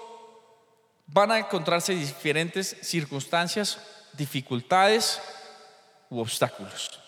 van 1.07 1.31
a 1.33 1.39
encontrarse 1.39 1.95
diferentes 1.95 2.77
circunstancias, 2.83 3.79
dificultades 4.13 5.21
u 6.11 6.21
obstáculos. 6.21 7.01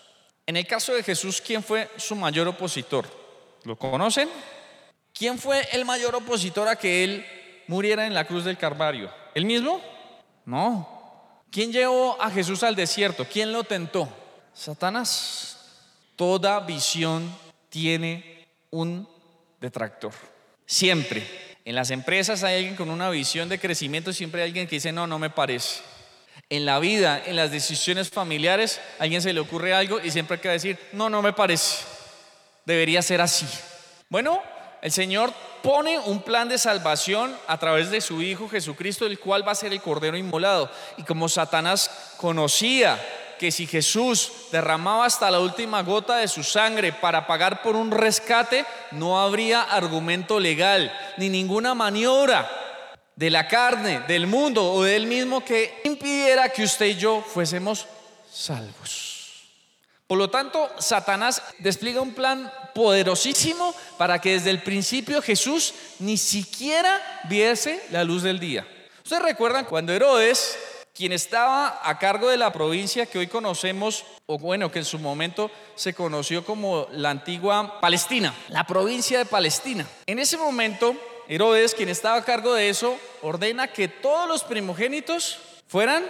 En 0.45 0.57
el 0.57 0.67
caso 0.67 0.93
de 0.93 1.03
Jesús, 1.03 1.39
¿quién 1.39 1.63
fue 1.63 1.89
su 1.97 2.15
mayor 2.15 2.47
opositor? 2.47 3.07
¿Lo 3.63 3.77
conocen? 3.77 4.29
¿Quién 5.13 5.37
fue 5.37 5.65
el 5.71 5.85
mayor 5.85 6.15
opositor 6.15 6.67
a 6.67 6.75
que 6.75 7.03
él 7.03 7.25
muriera 7.67 8.07
en 8.07 8.13
la 8.13 8.25
cruz 8.25 8.43
del 8.43 8.57
Calvario? 8.57 9.09
¿El 9.35 9.45
mismo? 9.45 9.79
No. 10.45 11.43
¿Quién 11.49 11.71
llevó 11.71 12.19
a 12.19 12.29
Jesús 12.31 12.63
al 12.63 12.75
desierto? 12.75 13.25
¿Quién 13.31 13.53
lo 13.53 13.63
tentó? 13.63 14.09
Satanás, 14.53 15.57
toda 16.15 16.59
visión 16.61 17.33
tiene 17.69 18.47
un 18.71 19.07
detractor. 19.59 20.13
Siempre. 20.65 21.25
En 21.65 21.75
las 21.75 21.91
empresas 21.91 22.43
hay 22.43 22.57
alguien 22.57 22.75
con 22.75 22.89
una 22.89 23.09
visión 23.09 23.47
de 23.47 23.59
crecimiento, 23.59 24.11
siempre 24.11 24.41
hay 24.41 24.49
alguien 24.49 24.67
que 24.67 24.75
dice, 24.75 24.91
no, 24.91 25.07
no 25.07 25.17
me 25.17 25.29
parece. 25.29 25.81
En 26.49 26.65
la 26.65 26.79
vida, 26.79 27.21
en 27.25 27.37
las 27.37 27.51
decisiones 27.51 28.09
familiares, 28.09 28.81
a 28.99 29.03
alguien 29.03 29.21
se 29.21 29.33
le 29.33 29.39
ocurre 29.39 29.73
algo 29.73 30.01
y 30.01 30.11
siempre 30.11 30.35
hay 30.35 30.41
que 30.41 30.49
decir, 30.49 30.77
no, 30.91 31.09
no 31.09 31.21
me 31.21 31.31
parece. 31.31 31.85
Debería 32.65 33.01
ser 33.01 33.21
así. 33.21 33.47
Bueno, 34.09 34.41
el 34.81 34.91
Señor 34.91 35.33
pone 35.61 35.97
un 35.97 36.21
plan 36.21 36.49
de 36.49 36.57
salvación 36.57 37.35
a 37.47 37.57
través 37.57 37.89
de 37.89 38.01
su 38.01 38.21
Hijo 38.21 38.49
Jesucristo, 38.49 39.05
el 39.05 39.17
cual 39.17 39.47
va 39.47 39.53
a 39.53 39.55
ser 39.55 39.71
el 39.71 39.81
Cordero 39.81 40.17
inmolado. 40.17 40.69
Y 40.97 41.03
como 41.03 41.29
Satanás 41.29 42.15
conocía 42.17 42.99
que 43.43 43.51
si 43.51 43.67
Jesús 43.67 44.31
derramaba 44.53 45.05
hasta 45.05 45.29
la 45.29 45.41
última 45.41 45.83
gota 45.83 46.15
de 46.15 46.29
su 46.29 46.43
sangre 46.43 46.93
para 46.93 47.27
pagar 47.27 47.61
por 47.61 47.75
un 47.75 47.91
rescate, 47.91 48.65
no 48.91 49.19
habría 49.19 49.63
argumento 49.63 50.39
legal 50.39 50.97
ni 51.17 51.27
ninguna 51.27 51.75
maniobra 51.75 52.49
de 53.17 53.29
la 53.29 53.45
carne, 53.49 53.99
del 54.07 54.27
mundo 54.27 54.63
o 54.71 54.83
del 54.83 55.07
mismo 55.07 55.43
que 55.43 55.81
impidiera 55.83 56.47
que 56.53 56.63
usted 56.63 56.85
y 56.85 56.95
yo 56.95 57.21
fuésemos 57.21 57.85
salvos. 58.31 59.43
Por 60.07 60.17
lo 60.17 60.29
tanto, 60.29 60.71
Satanás 60.79 61.43
despliega 61.59 61.99
un 61.99 62.13
plan 62.13 62.49
poderosísimo 62.73 63.75
para 63.97 64.21
que 64.21 64.35
desde 64.35 64.51
el 64.51 64.63
principio 64.63 65.21
Jesús 65.21 65.73
ni 65.99 66.15
siquiera 66.15 67.21
viese 67.25 67.83
la 67.91 68.05
luz 68.05 68.23
del 68.23 68.39
día. 68.39 68.65
Ustedes 69.03 69.21
recuerdan 69.21 69.65
cuando 69.65 69.91
Herodes 69.91 70.57
quien 70.93 71.11
estaba 71.11 71.81
a 71.83 71.97
cargo 71.97 72.29
de 72.29 72.37
la 72.37 72.53
provincia 72.53 73.07
que 73.07 73.17
hoy 73.17 73.27
conocemos, 73.27 74.05
o 74.27 74.37
bueno, 74.37 74.71
que 74.71 74.79
en 74.79 74.85
su 74.85 74.99
momento 74.99 75.49
se 75.75 75.93
conoció 75.93 76.45
como 76.45 76.87
la 76.91 77.09
antigua 77.09 77.79
Palestina, 77.81 78.33
la 78.49 78.65
provincia 78.65 79.17
de 79.17 79.25
Palestina. 79.25 79.87
En 80.05 80.19
ese 80.19 80.37
momento, 80.37 80.95
Herodes, 81.27 81.73
quien 81.73 81.89
estaba 81.89 82.17
a 82.17 82.25
cargo 82.25 82.53
de 82.53 82.69
eso, 82.69 82.95
ordena 83.23 83.67
que 83.67 83.87
todos 83.87 84.27
los 84.27 84.43
primogénitos 84.43 85.39
fueran 85.67 86.03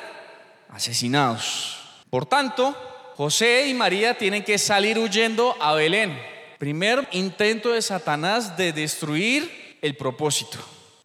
asesinados. 0.69 1.79
Por 2.09 2.25
tanto, 2.25 2.75
José 3.15 3.67
y 3.67 3.73
María 3.73 4.17
tienen 4.17 4.43
que 4.43 4.57
salir 4.57 4.99
huyendo 4.99 5.55
a 5.61 5.73
Belén. 5.75 6.19
Primer 6.57 7.07
intento 7.11 7.71
de 7.71 7.81
Satanás 7.81 8.57
de 8.57 8.73
destruir 8.73 9.77
el 9.81 9.95
propósito. 9.95 10.57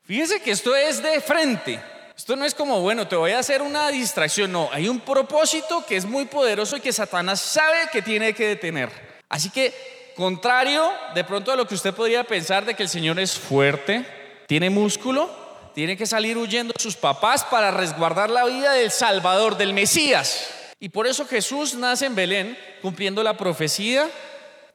Fíjese 0.05 0.41
que 0.41 0.51
esto 0.51 0.75
es 0.75 1.03
de 1.03 1.21
frente. 1.21 1.81
Esto 2.19 2.35
no 2.35 2.45
es 2.45 2.53
como, 2.53 2.81
bueno, 2.81 3.07
te 3.07 3.15
voy 3.15 3.31
a 3.31 3.39
hacer 3.39 3.63
una 3.63 3.89
distracción. 3.91 4.51
No, 4.51 4.69
hay 4.73 4.89
un 4.89 4.99
propósito 4.99 5.87
que 5.87 5.97
es 5.97 6.05
muy 6.05 6.25
poderoso 6.25 6.77
y 6.77 6.81
que 6.81 6.93
Satanás 6.93 7.41
sabe 7.41 7.77
que 7.93 8.03
tiene 8.03 8.35
que 8.35 8.49
detener. 8.49 8.91
Así 9.29 9.51
que, 9.51 10.13
contrario 10.17 10.91
de 11.15 11.23
pronto 11.23 11.53
a 11.53 11.57
lo 11.57 11.69
que 11.69 11.77
usted 11.77 11.95
podría 11.95 12.25
pensar 12.25 12.65
de 12.65 12.75
que 12.75 12.83
el 12.83 12.89
Señor 12.89 13.21
es 13.21 13.39
fuerte, 13.39 14.05
tiene 14.49 14.69
músculo, 14.69 15.31
tiene 15.77 15.97
que 15.97 16.07
salir 16.07 16.37
huyendo 16.37 16.75
sus 16.77 16.97
papás 16.97 17.45
para 17.45 17.71
resguardar 17.71 18.31
la 18.31 18.45
vida 18.47 18.73
del 18.73 18.91
Salvador, 18.91 19.57
del 19.57 19.73
Mesías. 19.73 20.49
Y 20.81 20.89
por 20.89 21.07
eso 21.07 21.25
Jesús 21.25 21.75
nace 21.75 22.07
en 22.07 22.17
Belén, 22.17 22.59
cumpliendo 22.83 23.23
la 23.23 23.37
profecía 23.37 24.11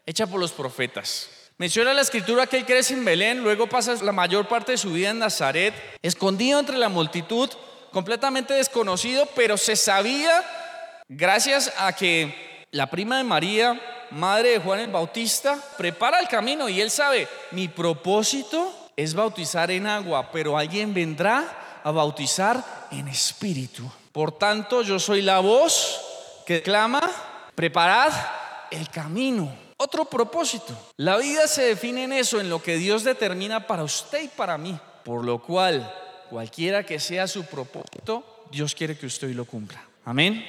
hecha 0.06 0.28
por 0.28 0.40
los 0.40 0.54
profetas. 0.54 1.30
Menciona 1.58 1.94
la 1.94 2.02
escritura 2.02 2.48
que 2.48 2.58
él 2.58 2.66
crece 2.66 2.96
en 2.96 3.06
Belén, 3.06 3.44
luego 3.44 3.68
pasa 3.68 3.94
la 4.02 4.12
mayor 4.12 4.48
parte 4.48 4.72
de 4.72 4.78
su 4.78 4.92
vida 4.92 5.12
en 5.12 5.20
Nazaret, 5.20 5.74
escondido 6.02 6.60
entre 6.60 6.78
la 6.78 6.90
multitud, 6.90 7.48
completamente 7.92 8.56
desconocido, 8.56 9.28
pero 9.36 9.56
se 9.56 9.76
sabía, 9.76 10.44
gracias 11.08 11.72
a 11.78 11.94
que 11.94 12.66
la 12.72 12.90
prima 12.90 13.18
de 13.18 13.24
María, 13.24 13.80
madre 14.10 14.50
de 14.50 14.60
Juan 14.60 14.80
el 14.80 14.92
Bautista, 14.92 15.60
prepara 15.78 16.20
el 16.20 16.28
camino 16.28 16.68
y 16.70 16.82
él 16.82 16.90
sabe, 16.90 17.28
mi 17.52 17.68
propósito 17.68 18.90
es 18.96 19.14
bautizar 19.14 19.70
en 19.70 19.86
agua, 19.86 20.32
pero 20.32 20.58
alguien 20.58 20.92
vendrá 20.92 21.82
a 21.84 21.92
bautizar 21.92 22.64
en 22.90 23.08
espíritu. 23.08 23.90
Por 24.12 24.32
tanto, 24.32 24.82
yo 24.82 24.98
soy 24.98 25.22
la 25.22 25.40
voz 25.40 26.02
que 26.48 26.64
clama, 26.64 27.02
preparad 27.54 28.12
el 28.72 28.90
camino 28.90 29.63
otro 29.78 30.06
propósito. 30.06 30.78
La 30.98 31.18
vida 31.18 31.48
se 31.48 31.64
define 31.64 32.04
en 32.04 32.14
eso, 32.14 32.40
en 32.40 32.50
lo 32.50 32.62
que 32.62 32.78
Dios 32.78 33.04
determina 33.04 33.68
para 33.68 33.84
usted 33.84 34.24
y 34.24 34.28
para 34.28 34.58
mí. 34.58 34.78
Por 35.04 35.24
lo 35.24 35.42
cual, 35.42 35.94
cualquiera 36.30 36.86
que 36.86 37.00
sea 37.00 37.28
su 37.28 37.46
propósito, 37.46 38.46
Dios 38.52 38.74
quiere 38.76 38.98
que 38.98 39.06
usted 39.06 39.30
lo 39.32 39.46
cumpla. 39.46 39.84
Amén. 40.06 40.46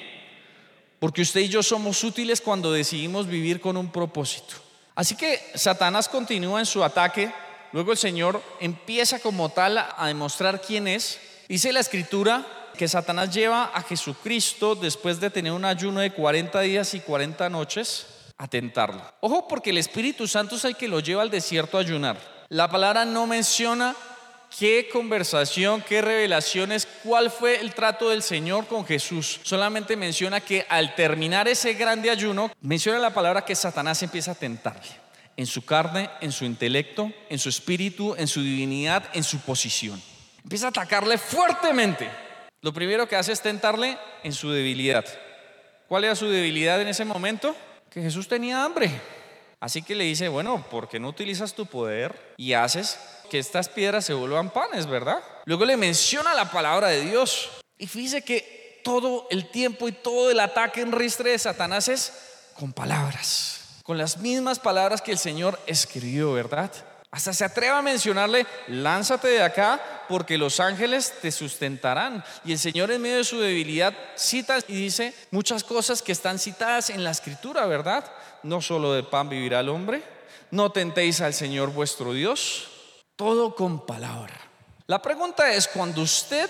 Porque 0.99 1.21
usted 1.21 1.41
y 1.41 1.49
yo 1.49 1.61
somos 1.61 2.03
útiles 2.03 2.41
cuando 2.41 2.71
decidimos 2.71 3.27
vivir 3.27 3.59
con 3.59 3.77
un 3.77 3.91
propósito. 3.91 4.55
Así 4.95 5.15
que 5.15 5.39
Satanás 5.55 6.07
continúa 6.07 6.59
en 6.59 6.65
su 6.65 6.83
ataque. 6.83 7.31
Luego 7.73 7.91
el 7.91 7.97
Señor 7.97 8.41
empieza 8.61 9.19
como 9.19 9.49
tal 9.49 9.77
a 9.77 10.07
demostrar 10.07 10.61
quién 10.61 10.87
es. 10.87 11.19
Dice 11.49 11.73
la 11.73 11.81
escritura 11.81 12.45
que 12.77 12.87
Satanás 12.87 13.33
lleva 13.33 13.71
a 13.73 13.81
Jesucristo 13.81 14.75
después 14.75 15.19
de 15.19 15.29
tener 15.29 15.51
un 15.51 15.65
ayuno 15.65 15.99
de 15.99 16.11
40 16.11 16.61
días 16.61 16.93
y 16.93 17.01
40 17.01 17.49
noches 17.49 18.07
a 18.37 18.47
tentarlo. 18.47 19.01
Ojo 19.21 19.47
porque 19.47 19.69
el 19.69 19.77
Espíritu 19.77 20.27
Santo 20.27 20.55
es 20.55 20.65
el 20.65 20.75
que 20.75 20.87
lo 20.87 20.99
lleva 20.99 21.21
al 21.21 21.29
desierto 21.29 21.77
a 21.77 21.81
ayunar. 21.81 22.17
La 22.49 22.69
palabra 22.69 23.05
no 23.05 23.25
menciona 23.27 23.95
qué 24.57 24.87
conversación, 24.91 25.81
qué 25.81 26.01
revelaciones, 26.01 26.87
cuál 27.03 27.29
fue 27.29 27.59
el 27.59 27.73
trato 27.73 28.09
del 28.09 28.23
Señor 28.23 28.67
con 28.67 28.85
Jesús. 28.85 29.39
Solamente 29.43 29.95
menciona 29.95 30.39
que 30.41 30.65
al 30.69 30.95
terminar 30.95 31.47
ese 31.47 31.73
grande 31.73 32.09
ayuno, 32.09 32.51
menciona 32.61 32.99
la 32.99 33.13
palabra 33.13 33.45
que 33.45 33.55
Satanás 33.55 34.01
empieza 34.03 34.31
a 34.31 34.35
tentarle. 34.35 35.05
En 35.37 35.45
su 35.45 35.65
carne, 35.65 36.09
en 36.21 36.31
su 36.31 36.45
intelecto, 36.45 37.11
en 37.29 37.39
su 37.39 37.49
espíritu, 37.49 38.15
en 38.17 38.27
su 38.27 38.41
divinidad, 38.41 39.03
en 39.13 39.23
su 39.23 39.39
posición. 39.39 40.01
Empieza 40.43 40.67
a 40.67 40.69
atacarle 40.69 41.17
fuertemente. 41.17 42.09
Lo 42.61 42.71
primero 42.73 43.07
que 43.07 43.15
hace 43.15 43.33
es 43.33 43.41
tentarle 43.41 43.97
en 44.23 44.31
su 44.31 44.51
debilidad. 44.51 45.05
¿Cuál 45.87 46.05
era 46.05 46.15
su 46.15 46.27
debilidad 46.27 46.81
en 46.81 46.87
ese 46.87 47.03
momento? 47.03 47.55
Que 47.95 48.01
Jesús 48.01 48.27
tenía 48.27 48.65
hambre. 48.65 48.91
Así 49.61 49.81
que 49.81 49.95
le 49.95 50.03
dice, 50.03 50.27
bueno, 50.27 50.65
¿por 50.69 50.89
qué 50.89 50.99
no 50.99 51.07
utilizas 51.07 51.53
tu 51.53 51.65
poder 51.65 52.33
y 52.35 52.51
haces 52.51 52.99
que 53.29 53.39
estas 53.39 53.69
piedras 53.69 54.03
se 54.03 54.13
vuelvan 54.13 54.49
panes, 54.49 54.85
verdad? 54.85 55.23
Luego 55.45 55.63
le 55.63 55.77
menciona 55.77 56.33
la 56.33 56.51
palabra 56.51 56.89
de 56.89 56.99
Dios. 56.99 57.49
Y 57.77 57.87
fíjese 57.87 58.21
que 58.21 58.81
todo 58.83 59.27
el 59.31 59.49
tiempo 59.49 59.87
y 59.87 59.93
todo 59.93 60.29
el 60.29 60.41
ataque 60.41 60.81
en 60.81 60.91
ristre 60.91 61.31
de 61.31 61.39
Satanás 61.39 61.87
es 61.87 62.11
con 62.59 62.73
palabras, 62.73 63.79
con 63.83 63.97
las 63.97 64.17
mismas 64.17 64.59
palabras 64.59 65.01
que 65.01 65.13
el 65.13 65.17
Señor 65.17 65.57
escribió, 65.65 66.33
¿verdad? 66.33 66.73
Hasta 67.15 67.31
se 67.31 67.45
atreve 67.45 67.73
a 67.73 67.81
mencionarle, 67.81 68.45
lánzate 68.67 69.29
de 69.29 69.41
acá 69.41 69.79
porque 70.09 70.37
los 70.37 70.59
ángeles 70.59 71.13
te 71.21 71.31
sustentarán. 71.31 72.21
Y 72.43 72.51
el 72.51 72.59
Señor 72.59 72.91
en 72.91 73.01
medio 73.01 73.15
de 73.15 73.23
su 73.23 73.39
debilidad 73.39 73.93
cita 74.17 74.57
y 74.67 74.73
dice 74.73 75.15
muchas 75.31 75.63
cosas 75.63 76.01
que 76.01 76.11
están 76.11 76.39
citadas 76.39 76.89
en 76.89 77.05
la 77.05 77.11
escritura, 77.11 77.67
¿verdad? 77.67 78.03
No 78.43 78.59
solo 78.59 78.91
de 78.91 79.03
pan 79.03 79.29
vivirá 79.29 79.61
el 79.61 79.69
hombre, 79.69 80.03
no 80.51 80.73
tentéis 80.73 81.21
al 81.21 81.33
Señor 81.33 81.71
vuestro 81.71 82.11
Dios, 82.11 82.67
todo 83.15 83.55
con 83.55 83.85
palabra. 83.85 84.35
La 84.85 85.01
pregunta 85.01 85.49
es, 85.53 85.69
cuando 85.69 86.01
usted 86.01 86.49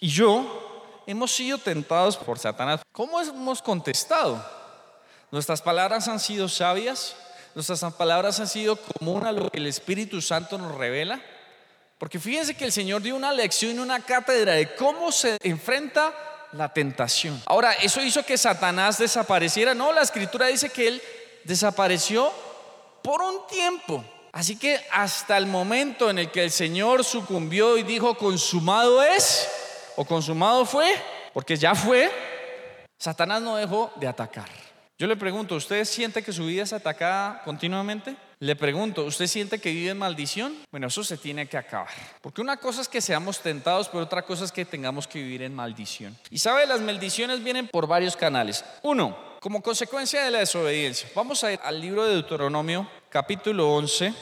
y 0.00 0.08
yo 0.08 1.02
hemos 1.06 1.32
sido 1.32 1.58
tentados 1.58 2.16
por 2.16 2.38
Satanás, 2.38 2.80
¿cómo 2.92 3.20
hemos 3.20 3.60
contestado? 3.60 4.42
¿Nuestras 5.30 5.60
palabras 5.60 6.08
han 6.08 6.18
sido 6.18 6.48
sabias? 6.48 7.14
Nuestras 7.54 7.82
palabras 7.94 8.40
han 8.40 8.48
sido 8.48 8.76
común 8.76 9.26
a 9.26 9.32
lo 9.32 9.50
que 9.50 9.58
el 9.58 9.66
Espíritu 9.66 10.22
Santo 10.22 10.56
nos 10.56 10.74
revela. 10.74 11.20
Porque 11.98 12.18
fíjense 12.18 12.54
que 12.54 12.64
el 12.64 12.72
Señor 12.72 13.02
dio 13.02 13.14
una 13.14 13.32
lección 13.32 13.78
una 13.78 14.00
cátedra 14.00 14.54
de 14.54 14.74
cómo 14.74 15.12
se 15.12 15.38
enfrenta 15.42 16.12
la 16.52 16.72
tentación. 16.72 17.40
Ahora, 17.46 17.72
¿eso 17.74 18.02
hizo 18.02 18.24
que 18.24 18.36
Satanás 18.36 18.98
desapareciera? 18.98 19.74
No, 19.74 19.92
la 19.92 20.02
escritura 20.02 20.46
dice 20.46 20.70
que 20.70 20.88
él 20.88 21.02
desapareció 21.44 22.32
por 23.02 23.22
un 23.22 23.46
tiempo. 23.46 24.04
Así 24.32 24.56
que 24.56 24.80
hasta 24.90 25.36
el 25.36 25.46
momento 25.46 26.08
en 26.08 26.18
el 26.18 26.30
que 26.30 26.42
el 26.44 26.50
Señor 26.50 27.04
sucumbió 27.04 27.76
y 27.76 27.82
dijo, 27.82 28.16
consumado 28.16 29.02
es, 29.02 29.48
o 29.96 30.04
consumado 30.04 30.64
fue, 30.64 30.90
porque 31.34 31.56
ya 31.56 31.74
fue, 31.74 32.10
Satanás 32.98 33.42
no 33.42 33.56
dejó 33.56 33.92
de 33.96 34.08
atacar. 34.08 34.48
Yo 35.02 35.08
le 35.08 35.16
pregunto, 35.16 35.56
¿usted 35.56 35.84
siente 35.84 36.22
que 36.22 36.32
su 36.32 36.46
vida 36.46 36.62
es 36.62 36.72
atacada 36.72 37.42
continuamente? 37.44 38.14
Le 38.38 38.54
pregunto, 38.54 39.02
¿usted 39.02 39.26
siente 39.26 39.58
que 39.58 39.72
vive 39.72 39.90
en 39.90 39.98
maldición? 39.98 40.54
Bueno, 40.70 40.86
eso 40.86 41.02
se 41.02 41.16
tiene 41.16 41.48
que 41.48 41.56
acabar. 41.56 41.88
Porque 42.20 42.40
una 42.40 42.56
cosa 42.58 42.82
es 42.82 42.88
que 42.88 43.00
seamos 43.00 43.40
tentados, 43.40 43.88
pero 43.88 44.04
otra 44.04 44.22
cosa 44.22 44.44
es 44.44 44.52
que 44.52 44.64
tengamos 44.64 45.08
que 45.08 45.18
vivir 45.18 45.42
en 45.42 45.56
maldición. 45.56 46.16
Y 46.30 46.38
sabe, 46.38 46.68
las 46.68 46.80
maldiciones 46.80 47.42
vienen 47.42 47.66
por 47.66 47.88
varios 47.88 48.16
canales. 48.16 48.64
Uno, 48.84 49.18
como 49.40 49.60
consecuencia 49.60 50.22
de 50.22 50.30
la 50.30 50.38
desobediencia. 50.38 51.08
Vamos 51.16 51.42
a 51.42 51.52
ir 51.52 51.58
al 51.64 51.80
libro 51.80 52.04
de 52.04 52.12
Deuteronomio, 52.12 52.88
capítulo 53.08 53.74
11, 53.74 54.14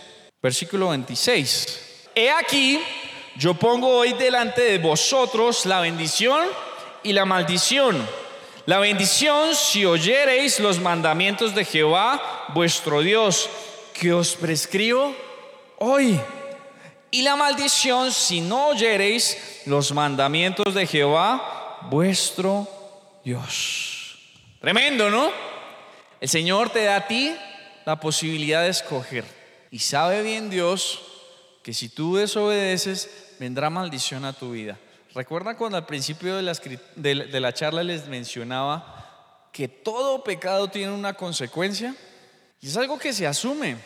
versículo 0.42 0.88
26. 0.88 2.08
He 2.14 2.30
aquí, 2.30 2.80
yo 3.36 3.52
pongo 3.52 3.86
hoy 3.86 4.14
delante 4.14 4.62
de 4.62 4.78
vosotros 4.78 5.66
la 5.66 5.82
bendición 5.82 6.46
y 7.02 7.12
la 7.12 7.26
maldición. 7.26 8.02
La 8.66 8.78
bendición 8.78 9.54
si 9.54 9.84
oyereis 9.86 10.60
los 10.60 10.80
mandamientos 10.80 11.54
de 11.54 11.64
Jehová, 11.64 12.22
vuestro 12.54 13.00
Dios, 13.00 13.48
que 13.94 14.12
os 14.12 14.34
prescribo 14.34 15.14
hoy. 15.78 16.20
Y 17.10 17.22
la 17.22 17.36
maldición 17.36 18.12
si 18.12 18.40
no 18.40 18.68
oyereis 18.68 19.62
los 19.66 19.92
mandamientos 19.92 20.74
de 20.74 20.86
Jehová, 20.86 21.78
vuestro 21.90 22.68
Dios. 23.24 24.18
Tremendo, 24.60 25.10
¿no? 25.10 25.30
El 26.20 26.28
Señor 26.28 26.70
te 26.70 26.84
da 26.84 26.96
a 26.96 27.06
ti 27.06 27.34
la 27.86 27.98
posibilidad 27.98 28.62
de 28.62 28.68
escoger. 28.68 29.24
Y 29.70 29.78
sabe 29.78 30.22
bien 30.22 30.50
Dios 30.50 31.00
que 31.62 31.72
si 31.72 31.88
tú 31.88 32.16
desobedeces, 32.16 33.34
vendrá 33.38 33.70
maldición 33.70 34.24
a 34.24 34.32
tu 34.34 34.52
vida. 34.52 34.78
¿Recuerdan 35.14 35.56
cuando 35.56 35.76
al 35.76 35.86
principio 35.86 36.36
de 36.36 36.42
la, 36.42 36.54
de 36.54 37.40
la 37.40 37.52
charla 37.52 37.82
les 37.82 38.06
mencionaba 38.06 39.48
que 39.52 39.68
todo 39.68 40.22
pecado 40.22 40.68
tiene 40.68 40.92
una 40.92 41.14
consecuencia? 41.14 41.94
Y 42.60 42.68
es 42.68 42.76
algo 42.76 42.98
que 42.98 43.12
se 43.12 43.26
asume. 43.26 43.76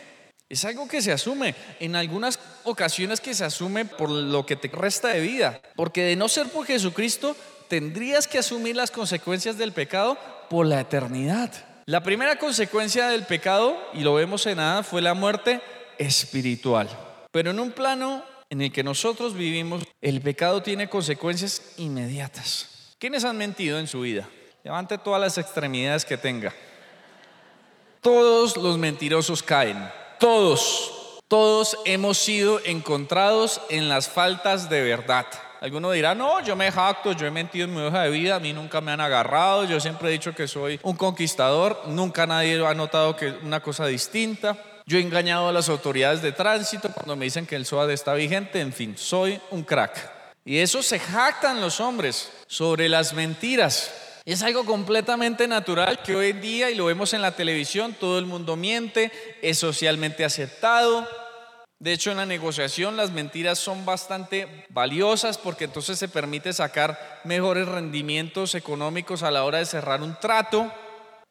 Es 0.47 0.63
algo 0.65 0.87
que 0.87 1.01
se 1.01 1.11
asume. 1.11 1.55
En 1.79 1.95
algunas 1.95 2.39
ocasiones 2.63 3.19
que 3.19 3.33
se 3.33 3.43
asume 3.43 3.85
por 3.85 4.09
lo 4.09 4.45
que 4.45 4.55
te 4.55 4.67
resta 4.67 5.09
de 5.09 5.21
vida. 5.21 5.59
Porque 5.75 6.03
de 6.03 6.15
no 6.15 6.27
ser 6.27 6.49
por 6.49 6.67
Jesucristo, 6.67 7.35
tendrías 7.67 8.27
que 8.27 8.37
asumir 8.37 8.75
las 8.75 8.91
consecuencias 8.91 9.57
del 9.57 9.71
pecado 9.71 10.17
por 10.49 10.67
la 10.67 10.81
eternidad. 10.81 11.51
La 11.87 12.03
primera 12.03 12.37
consecuencia 12.37 13.07
del 13.09 13.23
pecado, 13.23 13.77
y 13.93 14.01
lo 14.01 14.13
vemos 14.13 14.45
en 14.45 14.57
nada, 14.57 14.83
fue 14.83 15.01
la 15.01 15.13
muerte 15.13 15.61
espiritual. 15.97 16.89
Pero 17.31 17.51
en 17.51 17.59
un 17.59 17.71
plano 17.71 18.23
en 18.49 18.61
el 18.61 18.71
que 18.71 18.83
nosotros 18.83 19.33
vivimos, 19.33 19.83
el 20.01 20.21
pecado 20.21 20.61
tiene 20.61 20.89
consecuencias 20.89 21.73
inmediatas. 21.77 22.95
¿Quiénes 22.99 23.23
han 23.23 23.37
mentido 23.37 23.79
en 23.79 23.87
su 23.87 24.01
vida? 24.01 24.27
Levante 24.63 24.97
todas 24.97 25.21
las 25.21 25.37
extremidades 25.37 26.05
que 26.05 26.17
tenga. 26.17 26.53
Todos 28.01 28.57
los 28.57 28.77
mentirosos 28.77 29.43
caen. 29.43 29.91
Todos. 30.19 31.21
Todos 31.27 31.77
hemos 31.85 32.17
sido 32.19 32.59
encontrados 32.65 33.61
en 33.69 33.89
las 33.89 34.07
faltas 34.07 34.69
de 34.69 34.83
verdad. 34.83 35.25
Alguno 35.59 35.91
dirá, 35.91 36.13
no, 36.13 36.41
yo 36.41 36.55
me 36.55 36.71
jacto, 36.71 37.13
yo 37.13 37.25
he 37.25 37.31
mentido 37.31 37.65
en 37.65 37.73
mi 37.73 37.81
hoja 37.81 38.03
de 38.03 38.11
vida, 38.11 38.35
a 38.35 38.39
mí 38.39 38.53
nunca 38.53 38.81
me 38.81 38.91
han 38.91 39.01
agarrado, 39.01 39.63
yo 39.63 39.79
siempre 39.79 40.09
he 40.09 40.11
dicho 40.11 40.35
que 40.35 40.47
soy 40.47 40.79
un 40.83 40.95
conquistador, 40.95 41.81
nunca 41.87 42.27
nadie 42.27 42.63
ha 42.63 42.73
notado 42.75 43.15
que 43.15 43.29
una 43.41 43.61
cosa 43.61 43.87
distinta. 43.87 44.55
Yo 44.87 44.99
he 44.99 45.01
engañado 45.01 45.49
a 45.49 45.51
las 45.51 45.67
autoridades 45.69 46.21
de 46.21 46.31
tránsito 46.31 46.91
cuando 46.91 47.15
me 47.15 47.25
dicen 47.25 47.47
que 47.47 47.55
el 47.55 47.65
SOAD 47.65 47.89
está 47.89 48.13
vigente, 48.13 48.61
en 48.61 48.71
fin, 48.71 48.95
soy 48.95 49.39
un 49.49 49.63
crack. 49.63 50.11
Y 50.45 50.59
eso 50.59 50.83
se 50.83 50.99
jactan 50.99 51.59
los 51.59 51.79
hombres 51.79 52.31
sobre 52.45 52.87
las 52.87 53.13
mentiras. 53.13 53.91
Es 54.25 54.43
algo 54.43 54.63
completamente 54.63 55.47
natural 55.47 56.03
que 56.03 56.15
hoy 56.15 56.29
en 56.29 56.41
día, 56.41 56.69
y 56.69 56.75
lo 56.75 56.85
vemos 56.85 57.13
en 57.13 57.23
la 57.23 57.31
televisión, 57.31 57.95
todo 57.99 58.19
el 58.19 58.27
mundo 58.27 58.55
miente, 58.55 59.11
es 59.41 59.57
socialmente 59.57 60.23
aceptado. 60.23 61.07
De 61.79 61.91
hecho, 61.91 62.11
en 62.11 62.17
la 62.17 62.27
negociación 62.27 62.95
las 62.95 63.11
mentiras 63.11 63.57
son 63.57 63.85
bastante 63.85 64.65
valiosas 64.69 65.39
porque 65.39 65.65
entonces 65.65 65.97
se 65.97 66.07
permite 66.07 66.53
sacar 66.53 67.21
mejores 67.23 67.67
rendimientos 67.67 68.53
económicos 68.53 69.23
a 69.23 69.31
la 69.31 69.43
hora 69.43 69.57
de 69.57 69.65
cerrar 69.65 70.03
un 70.03 70.15
trato. 70.19 70.71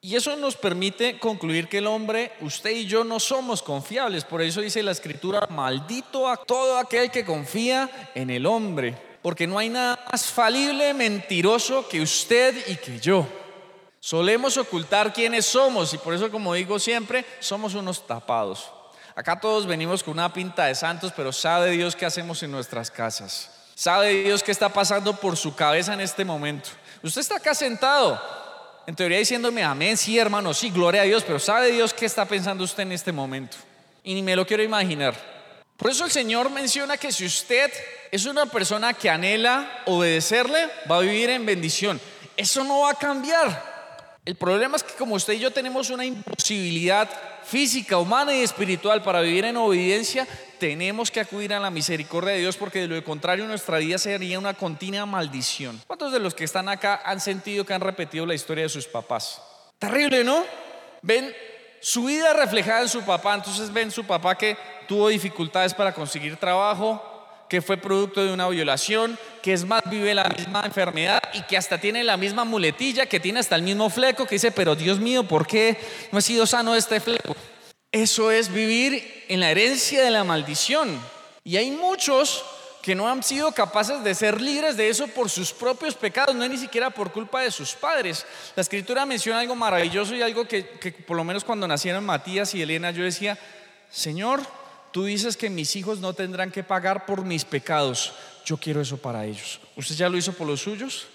Y 0.04 0.16
eso 0.16 0.36
nos 0.36 0.54
permite 0.54 1.18
concluir 1.18 1.66
que 1.66 1.78
el 1.78 1.86
hombre, 1.86 2.32
usted 2.42 2.72
y 2.72 2.84
yo, 2.84 3.04
no 3.04 3.18
somos 3.18 3.62
confiables. 3.62 4.22
Por 4.22 4.42
eso 4.42 4.60
dice 4.60 4.82
la 4.82 4.90
escritura, 4.90 5.46
maldito 5.48 6.28
a 6.28 6.36
todo 6.36 6.76
aquel 6.76 7.10
que 7.10 7.24
confía 7.24 8.10
en 8.14 8.28
el 8.28 8.44
hombre. 8.44 8.94
Porque 9.22 9.46
no 9.46 9.56
hay 9.58 9.70
nada 9.70 10.04
más 10.12 10.26
falible, 10.26 10.92
mentiroso 10.92 11.88
que 11.88 12.02
usted 12.02 12.54
y 12.68 12.76
que 12.76 13.00
yo. 13.00 13.26
Solemos 13.98 14.58
ocultar 14.58 15.10
quiénes 15.10 15.46
somos 15.46 15.94
y 15.94 15.96
por 15.96 16.12
eso, 16.12 16.30
como 16.30 16.52
digo 16.52 16.78
siempre, 16.78 17.24
somos 17.40 17.74
unos 17.74 18.06
tapados. 18.06 18.70
Acá 19.14 19.40
todos 19.40 19.66
venimos 19.66 20.02
con 20.02 20.12
una 20.12 20.30
pinta 20.34 20.66
de 20.66 20.74
santos, 20.74 21.14
pero 21.16 21.32
sabe 21.32 21.70
Dios 21.70 21.96
qué 21.96 22.04
hacemos 22.04 22.42
en 22.42 22.50
nuestras 22.50 22.90
casas. 22.90 23.50
Sabe 23.74 24.22
Dios 24.22 24.42
qué 24.42 24.52
está 24.52 24.68
pasando 24.68 25.16
por 25.16 25.38
su 25.38 25.56
cabeza 25.56 25.94
en 25.94 26.02
este 26.02 26.26
momento. 26.26 26.68
Usted 27.02 27.22
está 27.22 27.36
acá 27.36 27.54
sentado, 27.54 28.20
en 28.86 28.94
teoría 28.94 29.18
diciéndome 29.18 29.62
amén, 29.62 29.96
sí 29.96 30.18
hermano, 30.18 30.52
sí, 30.52 30.70
gloria 30.70 31.02
a 31.02 31.04
Dios, 31.04 31.24
pero 31.24 31.38
¿sabe 31.38 31.70
Dios 31.70 31.94
qué 31.94 32.06
está 32.06 32.26
pensando 32.26 32.64
usted 32.64 32.82
en 32.82 32.92
este 32.92 33.12
momento? 33.12 33.56
Y 34.02 34.14
ni 34.14 34.22
me 34.22 34.36
lo 34.36 34.46
quiero 34.46 34.62
imaginar. 34.62 35.14
Por 35.76 35.90
eso 35.90 36.04
el 36.04 36.10
Señor 36.10 36.50
menciona 36.50 36.96
que 36.96 37.10
si 37.10 37.24
usted 37.24 37.70
es 38.10 38.26
una 38.26 38.46
persona 38.46 38.94
que 38.94 39.10
anhela 39.10 39.82
obedecerle, 39.86 40.68
va 40.90 40.98
a 40.98 41.00
vivir 41.00 41.30
en 41.30 41.44
bendición. 41.44 42.00
Eso 42.36 42.62
no 42.64 42.80
va 42.80 42.90
a 42.90 42.94
cambiar. 42.94 43.74
El 44.24 44.36
problema 44.36 44.76
es 44.76 44.82
que 44.82 44.94
como 44.94 45.16
usted 45.16 45.34
y 45.34 45.40
yo 45.40 45.50
tenemos 45.50 45.90
una 45.90 46.04
imposibilidad 46.04 47.10
física, 47.44 47.98
humana 47.98 48.34
y 48.34 48.42
espiritual 48.42 49.02
para 49.02 49.20
vivir 49.20 49.44
en 49.44 49.56
obediencia, 49.56 50.26
tenemos 50.64 51.10
que 51.10 51.20
acudir 51.20 51.52
a 51.52 51.60
la 51.60 51.70
misericordia 51.70 52.32
de 52.32 52.38
Dios 52.38 52.56
porque 52.56 52.80
de 52.80 52.88
lo 52.88 53.04
contrario 53.04 53.46
nuestra 53.46 53.76
vida 53.76 53.98
sería 53.98 54.38
una 54.38 54.54
continua 54.54 55.04
maldición. 55.04 55.78
¿Cuántos 55.86 56.10
de 56.10 56.18
los 56.18 56.34
que 56.34 56.44
están 56.44 56.70
acá 56.70 57.02
han 57.04 57.20
sentido 57.20 57.66
que 57.66 57.74
han 57.74 57.82
repetido 57.82 58.24
la 58.24 58.34
historia 58.34 58.62
de 58.62 58.70
sus 58.70 58.86
papás? 58.86 59.42
Terrible, 59.78 60.24
¿no? 60.24 60.42
Ven 61.02 61.30
su 61.80 62.04
vida 62.04 62.32
reflejada 62.32 62.80
en 62.80 62.88
su 62.88 63.02
papá, 63.02 63.34
entonces 63.34 63.70
ven 63.70 63.90
su 63.90 64.04
papá 64.04 64.38
que 64.38 64.56
tuvo 64.88 65.08
dificultades 65.08 65.74
para 65.74 65.92
conseguir 65.92 66.38
trabajo, 66.38 67.44
que 67.46 67.60
fue 67.60 67.76
producto 67.76 68.24
de 68.24 68.32
una 68.32 68.48
violación, 68.48 69.18
que 69.42 69.52
es 69.52 69.66
más, 69.66 69.82
vive 69.90 70.14
la 70.14 70.24
misma 70.24 70.62
enfermedad 70.64 71.22
y 71.34 71.42
que 71.42 71.58
hasta 71.58 71.76
tiene 71.76 72.02
la 72.02 72.16
misma 72.16 72.46
muletilla, 72.46 73.04
que 73.04 73.20
tiene 73.20 73.40
hasta 73.40 73.56
el 73.56 73.62
mismo 73.64 73.90
fleco, 73.90 74.24
que 74.24 74.36
dice, 74.36 74.50
pero 74.50 74.74
Dios 74.74 74.98
mío, 74.98 75.24
¿por 75.24 75.46
qué 75.46 75.76
no 76.10 76.20
he 76.20 76.22
sido 76.22 76.46
sano 76.46 76.72
de 76.72 76.78
este 76.78 77.00
fleco? 77.00 77.36
Eso 77.94 78.32
es 78.32 78.52
vivir 78.52 79.24
en 79.28 79.38
la 79.38 79.52
herencia 79.52 80.02
de 80.02 80.10
la 80.10 80.24
maldición. 80.24 81.00
Y 81.44 81.58
hay 81.58 81.70
muchos 81.70 82.44
que 82.82 82.96
no 82.96 83.08
han 83.08 83.22
sido 83.22 83.52
capaces 83.52 84.02
de 84.02 84.16
ser 84.16 84.40
libres 84.40 84.76
de 84.76 84.88
eso 84.88 85.06
por 85.06 85.30
sus 85.30 85.52
propios 85.52 85.94
pecados, 85.94 86.34
no 86.34 86.48
ni 86.48 86.58
siquiera 86.58 86.90
por 86.90 87.12
culpa 87.12 87.42
de 87.42 87.52
sus 87.52 87.74
padres. 87.74 88.26
La 88.56 88.62
escritura 88.62 89.06
menciona 89.06 89.38
algo 89.38 89.54
maravilloso 89.54 90.12
y 90.16 90.22
algo 90.22 90.48
que, 90.48 90.70
que 90.70 90.90
por 90.90 91.16
lo 91.16 91.22
menos 91.22 91.44
cuando 91.44 91.68
nacieron 91.68 92.04
Matías 92.04 92.52
y 92.56 92.62
Elena 92.62 92.90
yo 92.90 93.04
decía, 93.04 93.38
Señor, 93.92 94.40
tú 94.90 95.04
dices 95.04 95.36
que 95.36 95.48
mis 95.48 95.76
hijos 95.76 96.00
no 96.00 96.14
tendrán 96.14 96.50
que 96.50 96.64
pagar 96.64 97.06
por 97.06 97.24
mis 97.24 97.44
pecados. 97.44 98.12
Yo 98.44 98.56
quiero 98.56 98.80
eso 98.80 98.96
para 98.96 99.24
ellos. 99.24 99.60
¿Usted 99.76 99.94
ya 99.94 100.08
lo 100.08 100.18
hizo 100.18 100.32
por 100.32 100.48
los 100.48 100.60
suyos? 100.62 101.06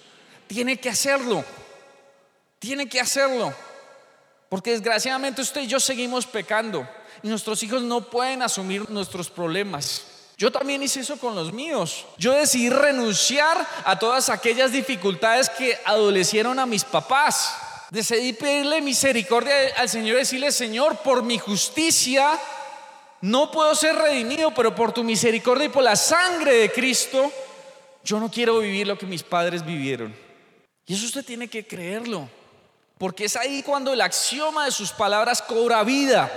Tiene 0.48 0.78
que 0.78 0.88
hacerlo. 0.88 1.44
Tiene 2.58 2.88
que 2.88 3.02
hacerlo. 3.02 3.54
Porque 4.50 4.72
desgraciadamente 4.72 5.42
usted 5.42 5.62
y 5.62 5.68
yo 5.68 5.80
seguimos 5.80 6.26
pecando 6.26 6.88
y 7.22 7.28
nuestros 7.28 7.62
hijos 7.64 7.84
no 7.84 8.02
pueden 8.02 8.42
asumir 8.42 8.90
nuestros 8.90 9.30
problemas. 9.30 10.04
Yo 10.38 10.52
también 10.52 10.82
hice 10.82 11.02
eso 11.02 11.18
con 11.18 11.36
los 11.36 11.52
míos. 11.52 12.06
Yo 12.18 12.34
decidí 12.34 12.70
renunciar 12.70 13.68
a 13.84 14.00
todas 14.00 14.30
aquellas 14.30 14.72
dificultades 14.72 15.50
que 15.50 15.78
adolecieron 15.86 16.58
a 16.60 16.66
mis 16.66 16.84
papás. 16.84 17.54
Decidí 17.92 18.34
pedirle 18.34 18.82
misericordia 18.82 19.54
al 19.78 19.90
Señor 19.90 20.16
y 20.16 20.20
decirle, 20.20 20.52
Señor, 20.52 20.98
por 21.00 21.24
mi 21.24 21.38
justicia 21.38 22.40
no 23.22 23.52
puedo 23.52 23.76
ser 23.76 23.96
redimido, 23.96 24.54
pero 24.54 24.74
por 24.74 24.94
tu 24.94 25.04
misericordia 25.04 25.66
y 25.66 25.70
por 25.70 25.84
la 25.84 25.98
sangre 25.98 26.54
de 26.54 26.72
Cristo, 26.72 27.32
yo 28.04 28.20
no 28.20 28.32
quiero 28.32 28.60
vivir 28.60 28.88
lo 28.88 28.98
que 28.98 29.06
mis 29.06 29.24
padres 29.24 29.66
vivieron. 29.66 30.16
Y 30.86 30.94
eso 30.94 31.06
usted 31.06 31.26
tiene 31.26 31.50
que 31.50 31.68
creerlo. 31.68 32.30
Porque 33.00 33.26
es 33.26 33.38
ahí 33.38 33.64
cuando 33.64 33.94
el 33.94 34.02
axioma 34.02 34.66
de 34.66 34.72
sus 34.72 34.92
palabras 34.92 35.42
cobra 35.42 35.84
vida. 35.86 36.30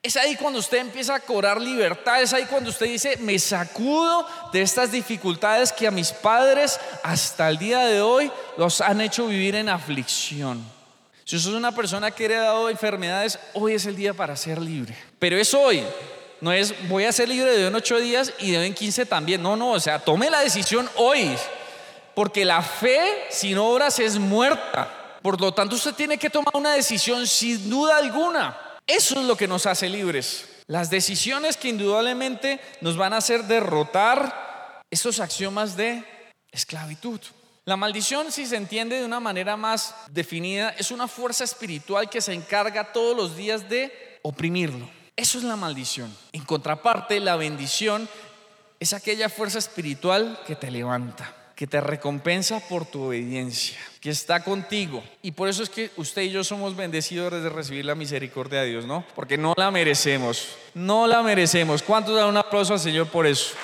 Es 0.00 0.16
ahí 0.16 0.36
cuando 0.36 0.60
usted 0.60 0.78
empieza 0.78 1.16
a 1.16 1.20
cobrar 1.20 1.60
libertad. 1.60 2.22
Es 2.22 2.32
ahí 2.32 2.44
cuando 2.44 2.70
usted 2.70 2.86
dice, 2.86 3.16
me 3.16 3.36
sacudo 3.36 4.24
de 4.52 4.62
estas 4.62 4.92
dificultades 4.92 5.72
que 5.72 5.88
a 5.88 5.90
mis 5.90 6.12
padres 6.12 6.78
hasta 7.02 7.48
el 7.48 7.58
día 7.58 7.80
de 7.80 8.00
hoy 8.00 8.30
los 8.56 8.80
han 8.80 9.00
hecho 9.00 9.26
vivir 9.26 9.56
en 9.56 9.68
aflicción. 9.68 10.64
Si 11.24 11.34
usted 11.34 11.50
es 11.50 11.56
una 11.56 11.74
persona 11.74 12.12
que 12.12 12.22
ha 12.22 12.26
heredado 12.26 12.70
enfermedades, 12.70 13.40
hoy 13.54 13.74
es 13.74 13.84
el 13.86 13.96
día 13.96 14.14
para 14.14 14.36
ser 14.36 14.60
libre. 14.62 14.96
Pero 15.18 15.36
es 15.36 15.52
hoy. 15.52 15.82
No 16.40 16.52
es 16.52 16.88
voy 16.88 17.06
a 17.06 17.12
ser 17.12 17.28
libre 17.28 17.58
de 17.58 17.66
en 17.66 17.74
ocho 17.74 17.98
días 17.98 18.32
y 18.38 18.52
de 18.52 18.64
en 18.64 18.74
quince 18.74 19.04
también. 19.04 19.42
No, 19.42 19.56
no, 19.56 19.72
o 19.72 19.80
sea, 19.80 19.98
tome 19.98 20.30
la 20.30 20.42
decisión 20.42 20.88
hoy. 20.94 21.34
Porque 22.14 22.44
la 22.44 22.62
fe 22.62 23.00
sin 23.30 23.58
obras 23.58 23.98
es 23.98 24.16
muerta. 24.16 25.00
Por 25.24 25.40
lo 25.40 25.54
tanto, 25.54 25.76
usted 25.76 25.94
tiene 25.94 26.18
que 26.18 26.28
tomar 26.28 26.54
una 26.54 26.74
decisión 26.74 27.26
sin 27.26 27.70
duda 27.70 27.96
alguna. 27.96 28.60
Eso 28.86 29.18
es 29.18 29.24
lo 29.24 29.38
que 29.38 29.48
nos 29.48 29.64
hace 29.64 29.88
libres. 29.88 30.46
Las 30.66 30.90
decisiones 30.90 31.56
que 31.56 31.70
indudablemente 31.70 32.60
nos 32.82 32.98
van 32.98 33.14
a 33.14 33.16
hacer 33.16 33.44
derrotar 33.44 34.82
esos 34.90 35.20
axiomas 35.20 35.78
de 35.78 36.04
esclavitud. 36.52 37.22
La 37.64 37.78
maldición, 37.78 38.30
si 38.30 38.44
se 38.44 38.56
entiende 38.56 38.96
de 38.96 39.06
una 39.06 39.18
manera 39.18 39.56
más 39.56 39.94
definida, 40.10 40.74
es 40.76 40.90
una 40.90 41.08
fuerza 41.08 41.44
espiritual 41.44 42.10
que 42.10 42.20
se 42.20 42.34
encarga 42.34 42.92
todos 42.92 43.16
los 43.16 43.34
días 43.34 43.66
de 43.70 44.18
oprimirlo. 44.20 44.90
Eso 45.16 45.38
es 45.38 45.44
la 45.44 45.56
maldición. 45.56 46.14
En 46.32 46.44
contraparte, 46.44 47.18
la 47.18 47.36
bendición 47.36 48.10
es 48.78 48.92
aquella 48.92 49.30
fuerza 49.30 49.58
espiritual 49.58 50.38
que 50.46 50.54
te 50.54 50.70
levanta 50.70 51.43
que 51.54 51.66
te 51.66 51.80
recompensa 51.80 52.60
por 52.68 52.84
tu 52.84 53.04
obediencia, 53.04 53.78
que 54.00 54.10
está 54.10 54.42
contigo. 54.42 55.04
Y 55.22 55.32
por 55.32 55.48
eso 55.48 55.62
es 55.62 55.70
que 55.70 55.90
usted 55.96 56.22
y 56.22 56.30
yo 56.30 56.42
somos 56.42 56.74
bendecidos 56.74 57.32
de 57.32 57.48
recibir 57.48 57.84
la 57.84 57.94
misericordia 57.94 58.62
de 58.62 58.70
Dios, 58.70 58.86
¿no? 58.86 59.04
Porque 59.14 59.38
no 59.38 59.54
la 59.56 59.70
merecemos, 59.70 60.56
no 60.74 61.06
la 61.06 61.22
merecemos. 61.22 61.82
¿Cuántos 61.82 62.16
dan 62.16 62.28
un 62.28 62.36
aplauso 62.36 62.72
al 62.72 62.80
Señor 62.80 63.08
por 63.08 63.26
eso? 63.26 63.54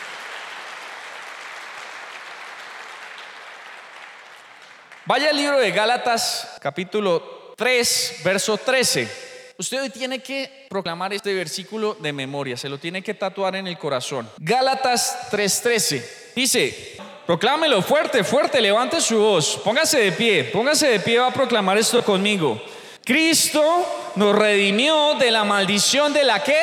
Vaya 5.07 5.31
al 5.31 5.37
libro 5.37 5.59
de 5.59 5.73
Gálatas, 5.73 6.59
capítulo 6.61 7.55
3, 7.57 8.21
verso 8.23 8.57
13. 8.57 9.31
Usted 9.59 9.83
hoy 9.83 9.91
tiene 9.91 10.21
que 10.21 10.67
proclamar 10.71 11.13
este 11.13 11.35
versículo 11.35 11.95
de 11.95 12.13
memoria, 12.13 12.57
se 12.57 12.69
lo 12.69 12.79
tiene 12.79 13.03
que 13.03 13.13
tatuar 13.13 13.57
en 13.57 13.67
el 13.67 13.77
corazón. 13.77 14.31
Gálatas 14.39 15.29
3:13 15.31 16.33
dice, 16.35 16.97
Proclámelo 17.27 17.83
fuerte, 17.83 18.25
fuerte, 18.25 18.61
levante 18.61 19.01
su 19.01 19.19
voz. 19.19 19.61
Póngase 19.63 20.01
de 20.01 20.13
pie, 20.13 20.45
póngase 20.45 20.89
de 20.89 21.01
pie, 21.01 21.19
va 21.19 21.29
a 21.29 21.33
proclamar 21.33 21.79
esto 21.79 22.03
conmigo. 22.03 22.61
Cristo 23.05 24.13
nos 24.17 24.35
redimió 24.35 25.15
de 25.15 25.31
la 25.31 25.45
maldición 25.45 26.13
de 26.13 26.25
la 26.25 26.43
que? 26.43 26.61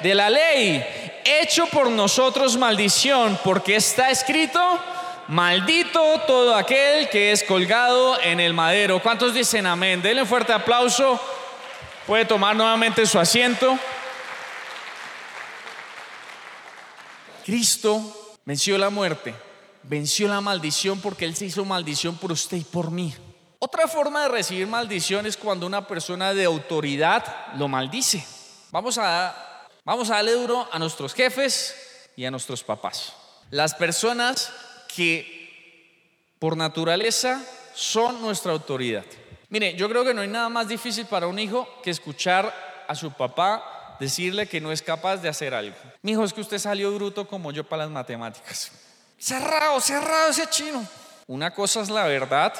De 0.00 0.14
la 0.14 0.28
ley. 0.28 0.84
Hecho 1.24 1.66
por 1.66 1.88
nosotros 1.90 2.56
maldición, 2.56 3.38
porque 3.44 3.76
está 3.76 4.10
escrito, 4.10 4.60
maldito 5.28 6.20
todo 6.26 6.54
aquel 6.54 7.08
que 7.08 7.32
es 7.32 7.44
colgado 7.44 8.20
en 8.20 8.40
el 8.40 8.52
madero. 8.52 9.00
¿Cuántos 9.02 9.32
dicen 9.32 9.66
amén? 9.66 10.02
Denle 10.02 10.22
un 10.22 10.28
fuerte 10.28 10.52
aplauso. 10.52 11.20
Puede 12.06 12.24
tomar 12.24 12.56
nuevamente 12.56 13.06
su 13.06 13.18
asiento. 13.18 13.78
Cristo 17.44 18.36
venció 18.44 18.76
la 18.76 18.90
muerte 18.90 19.49
venció 19.82 20.28
la 20.28 20.40
maldición 20.40 21.00
porque 21.00 21.24
Él 21.24 21.36
se 21.36 21.46
hizo 21.46 21.64
maldición 21.64 22.16
por 22.16 22.32
usted 22.32 22.58
y 22.58 22.64
por 22.64 22.90
mí. 22.90 23.14
Otra 23.58 23.86
forma 23.88 24.22
de 24.22 24.28
recibir 24.28 24.66
maldición 24.66 25.26
es 25.26 25.36
cuando 25.36 25.66
una 25.66 25.86
persona 25.86 26.32
de 26.32 26.44
autoridad 26.44 27.54
lo 27.56 27.68
maldice. 27.68 28.24
Vamos 28.70 28.96
a, 28.98 29.68
vamos 29.84 30.10
a 30.10 30.16
darle 30.16 30.32
duro 30.32 30.66
a 30.72 30.78
nuestros 30.78 31.12
jefes 31.12 31.74
y 32.16 32.24
a 32.24 32.30
nuestros 32.30 32.64
papás. 32.64 33.12
Las 33.50 33.74
personas 33.74 34.52
que 34.94 36.30
por 36.38 36.56
naturaleza 36.56 37.44
son 37.74 38.22
nuestra 38.22 38.52
autoridad. 38.52 39.04
Mire, 39.50 39.74
yo 39.74 39.88
creo 39.88 40.04
que 40.04 40.14
no 40.14 40.22
hay 40.22 40.28
nada 40.28 40.48
más 40.48 40.68
difícil 40.68 41.06
para 41.06 41.26
un 41.26 41.38
hijo 41.38 41.68
que 41.82 41.90
escuchar 41.90 42.84
a 42.88 42.94
su 42.94 43.12
papá 43.12 43.96
decirle 44.00 44.46
que 44.46 44.60
no 44.60 44.72
es 44.72 44.80
capaz 44.80 45.18
de 45.18 45.28
hacer 45.28 45.52
algo. 45.52 45.76
Mi 46.02 46.12
hijo, 46.12 46.24
es 46.24 46.32
que 46.32 46.40
usted 46.40 46.58
salió 46.58 46.92
bruto 46.94 47.28
como 47.28 47.52
yo 47.52 47.64
para 47.64 47.84
las 47.84 47.92
matemáticas. 47.92 48.72
Cerrado, 49.20 49.78
cerrado 49.82 50.30
ese 50.30 50.46
chino. 50.48 50.82
Una 51.26 51.52
cosa 51.52 51.82
es 51.82 51.90
la 51.90 52.04
verdad, 52.04 52.54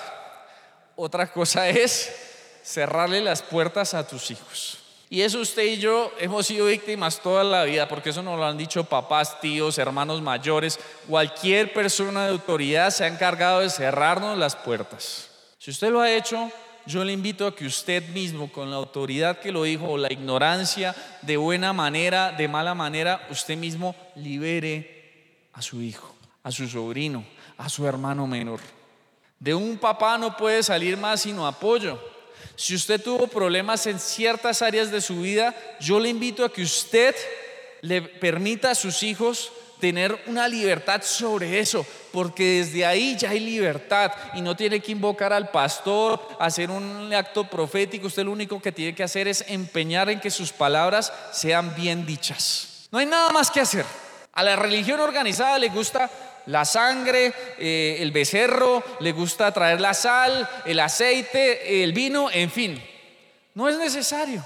otra 0.94 1.26
cosa 1.32 1.66
es 1.70 2.14
cerrarle 2.62 3.22
las 3.22 3.40
puertas 3.40 3.94
a 3.94 4.06
tus 4.06 4.30
hijos. 4.30 4.78
Y 5.08 5.22
eso 5.22 5.40
usted 5.40 5.64
y 5.64 5.78
yo 5.78 6.12
hemos 6.18 6.46
sido 6.46 6.66
víctimas 6.66 7.18
toda 7.20 7.42
la 7.44 7.64
vida, 7.64 7.88
porque 7.88 8.10
eso 8.10 8.22
nos 8.22 8.38
lo 8.38 8.44
han 8.44 8.58
dicho 8.58 8.84
papás, 8.84 9.40
tíos, 9.40 9.78
hermanos 9.78 10.20
mayores. 10.20 10.78
Cualquier 11.08 11.72
persona 11.72 12.26
de 12.26 12.32
autoridad 12.32 12.90
se 12.90 13.04
ha 13.04 13.08
encargado 13.08 13.60
de 13.60 13.70
cerrarnos 13.70 14.36
las 14.36 14.54
puertas. 14.54 15.30
Si 15.58 15.70
usted 15.70 15.90
lo 15.90 16.02
ha 16.02 16.12
hecho, 16.12 16.50
yo 16.84 17.02
le 17.04 17.14
invito 17.14 17.46
a 17.46 17.56
que 17.56 17.64
usted 17.64 18.06
mismo, 18.10 18.52
con 18.52 18.70
la 18.70 18.76
autoridad 18.76 19.38
que 19.38 19.50
lo 19.50 19.62
dijo, 19.62 19.88
o 19.88 19.96
la 19.96 20.12
ignorancia, 20.12 20.94
de 21.22 21.38
buena 21.38 21.72
manera, 21.72 22.32
de 22.32 22.48
mala 22.48 22.74
manera, 22.74 23.26
usted 23.30 23.56
mismo 23.56 23.96
libere 24.14 25.48
a 25.54 25.62
su 25.62 25.80
hijo 25.80 26.19
a 26.42 26.50
su 26.50 26.68
sobrino, 26.68 27.24
a 27.58 27.68
su 27.68 27.86
hermano 27.86 28.26
menor. 28.26 28.60
De 29.38 29.54
un 29.54 29.78
papá 29.78 30.18
no 30.18 30.36
puede 30.36 30.62
salir 30.62 30.96
más 30.96 31.22
sino 31.22 31.46
apoyo. 31.46 31.98
Si 32.56 32.74
usted 32.74 33.02
tuvo 33.02 33.26
problemas 33.26 33.86
en 33.86 33.98
ciertas 33.98 34.60
áreas 34.62 34.90
de 34.90 35.00
su 35.00 35.22
vida, 35.22 35.54
yo 35.80 35.98
le 35.98 36.10
invito 36.10 36.44
a 36.44 36.52
que 36.52 36.62
usted 36.62 37.14
le 37.80 38.02
permita 38.02 38.72
a 38.72 38.74
sus 38.74 39.02
hijos 39.02 39.52
tener 39.80 40.22
una 40.26 40.46
libertad 40.46 41.02
sobre 41.02 41.58
eso, 41.58 41.86
porque 42.12 42.58
desde 42.58 42.84
ahí 42.84 43.16
ya 43.16 43.30
hay 43.30 43.40
libertad 43.40 44.12
y 44.34 44.42
no 44.42 44.54
tiene 44.54 44.80
que 44.80 44.92
invocar 44.92 45.32
al 45.32 45.50
pastor, 45.50 46.20
hacer 46.38 46.70
un 46.70 47.12
acto 47.14 47.44
profético, 47.44 48.06
usted 48.06 48.24
lo 48.24 48.32
único 48.32 48.60
que 48.60 48.72
tiene 48.72 48.94
que 48.94 49.02
hacer 49.02 49.26
es 49.26 49.42
empeñar 49.48 50.10
en 50.10 50.20
que 50.20 50.30
sus 50.30 50.52
palabras 50.52 51.12
sean 51.32 51.74
bien 51.74 52.04
dichas. 52.04 52.88
No 52.92 52.98
hay 52.98 53.06
nada 53.06 53.30
más 53.30 53.50
que 53.50 53.60
hacer. 53.60 53.86
A 54.32 54.44
la 54.44 54.54
religión 54.54 55.00
organizada 55.00 55.58
le 55.58 55.70
gusta 55.70 56.10
la 56.50 56.64
sangre, 56.64 57.32
eh, 57.58 57.98
el 58.00 58.10
becerro, 58.10 58.82
le 58.98 59.12
gusta 59.12 59.52
traer 59.52 59.80
la 59.80 59.94
sal, 59.94 60.48
el 60.64 60.80
aceite, 60.80 61.82
el 61.82 61.92
vino, 61.92 62.28
en 62.30 62.50
fin. 62.50 62.82
No 63.54 63.68
es 63.68 63.78
necesario. 63.78 64.44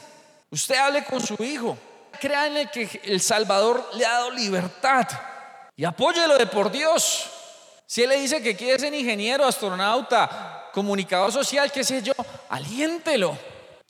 Usted 0.51 0.77
hable 0.77 1.05
con 1.05 1.21
su 1.21 1.43
hijo. 1.43 1.79
Créanle 2.21 2.71
que 2.71 3.01
el 3.05 3.21
Salvador 3.21 3.91
le 3.95 4.05
ha 4.05 4.13
dado 4.13 4.31
libertad 4.31 5.07
y 5.77 5.85
apóyelo 5.85 6.39
de 6.39 6.47
por 6.47 6.71
Dios. 6.71 7.31
Si 7.87 8.03
él 8.03 8.11
le 8.11 8.21
dice 8.21 8.43
que 8.43 8.55
quiere 8.55 8.79
ser 8.79 8.95
ingeniero, 8.95 9.47
astronauta, 9.47 10.71
comunicador 10.73 11.33
social, 11.33 11.73
qué 11.73 11.83
sé 11.83 12.03
yo, 12.03 12.13
aliéntelo. 12.51 13.37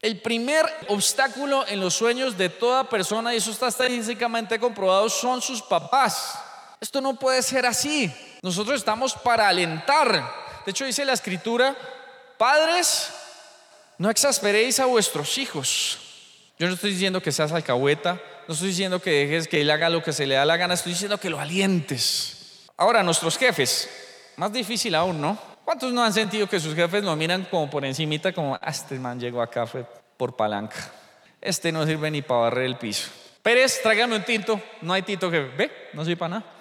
El 0.01 0.21
primer 0.21 0.65
obstáculo 0.89 1.67
en 1.67 1.81
los 1.81 1.95
sueños 1.95 2.39
de 2.39 2.49
toda 2.49 2.89
persona, 2.89 3.35
y 3.35 3.39
eso 3.39 3.51
está 3.51 3.69
estadísticamente 3.69 4.59
comprobado, 4.59 5.09
son 5.09 5.43
sus 5.43 5.63
papás. 5.63 6.39
Esto 6.85 7.01
no 7.01 7.15
puede 7.15 7.43
ser 7.43 7.65
así. 7.65 8.15
Nosotros 8.43 8.77
estamos 8.77 9.15
para 9.15 9.49
alentar. 9.49 10.31
De 10.67 10.71
hecho, 10.71 10.85
dice 10.85 11.03
la 11.07 11.15
escritura, 11.15 11.75
padres, 12.37 13.09
no 13.97 14.11
exasperéis 14.11 14.79
a 14.81 14.85
vuestros 14.85 15.39
hijos. 15.39 15.99
Yo 16.59 16.67
no 16.67 16.75
estoy 16.75 16.91
diciendo 16.91 17.23
que 17.23 17.33
seas 17.33 17.53
alcahueta, 17.53 18.21
no 18.47 18.53
estoy 18.53 18.69
diciendo 18.69 19.01
que 19.01 19.13
dejes 19.13 19.49
que 19.49 19.63
él 19.63 19.71
haga 19.71 19.89
lo 19.89 20.03
que 20.03 20.13
se 20.13 20.27
le 20.27 20.35
da 20.35 20.45
la 20.45 20.59
gana, 20.59 20.75
estoy 20.75 20.93
diciendo 20.93 21.17
que 21.17 21.31
lo 21.31 21.41
alientes. 21.41 22.67
Ahora, 22.77 23.03
nuestros 23.03 23.39
jefes, 23.39 23.89
más 24.37 24.53
difícil 24.53 24.95
aún, 24.95 25.23
¿no? 25.23 25.39
¿Cuántos 25.65 25.91
no 25.91 26.05
han 26.05 26.13
sentido 26.13 26.47
que 26.51 26.61
sus 26.61 26.75
jefes 26.75 27.03
lo 27.03 27.17
miran 27.17 27.47
como 27.51 27.71
por 27.71 27.87
encimita, 27.87 28.35
como, 28.35 28.57
ah, 28.57 28.69
este 28.69 28.99
man 28.99 29.19
llegó 29.19 29.41
acá, 29.41 29.67
fue 29.67 29.87
por 30.19 30.37
palanca. 30.37 30.93
Este 31.41 31.73
no 31.73 31.87
sirve 31.87 32.11
ni 32.11 32.21
para 32.21 32.41
barrer 32.41 32.67
el 32.67 32.77
piso. 32.77 33.09
Pérez, 33.43 33.81
tráigame 33.83 34.17
un 34.17 34.25
tinto. 34.25 34.61
No 34.83 34.93
hay 34.93 35.01
tinto 35.01 35.31
que, 35.31 35.41
ve, 35.41 35.89
no 35.95 36.05
sirve 36.05 36.19
para 36.19 36.29
nada. 36.41 36.55